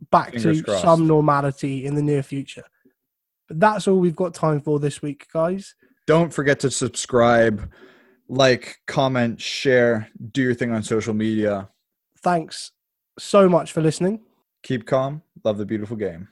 back 0.09 0.33
Fingers 0.33 0.59
to 0.59 0.63
crossed. 0.63 0.81
some 0.81 1.07
normality 1.07 1.85
in 1.85 1.95
the 1.95 2.01
near 2.01 2.23
future. 2.23 2.63
But 3.47 3.59
that's 3.59 3.87
all 3.87 3.99
we've 3.99 4.15
got 4.15 4.33
time 4.33 4.61
for 4.61 4.79
this 4.79 5.01
week, 5.01 5.27
guys. 5.33 5.75
Don't 6.07 6.33
forget 6.33 6.59
to 6.61 6.71
subscribe, 6.71 7.71
like, 8.27 8.77
comment, 8.87 9.39
share, 9.39 10.09
do 10.31 10.41
your 10.41 10.53
thing 10.53 10.71
on 10.71 10.83
social 10.83 11.13
media. 11.13 11.69
Thanks 12.19 12.71
so 13.19 13.47
much 13.49 13.71
for 13.71 13.81
listening. 13.81 14.21
Keep 14.63 14.85
calm. 14.85 15.21
Love 15.43 15.57
the 15.57 15.65
beautiful 15.65 15.97
game. 15.97 16.27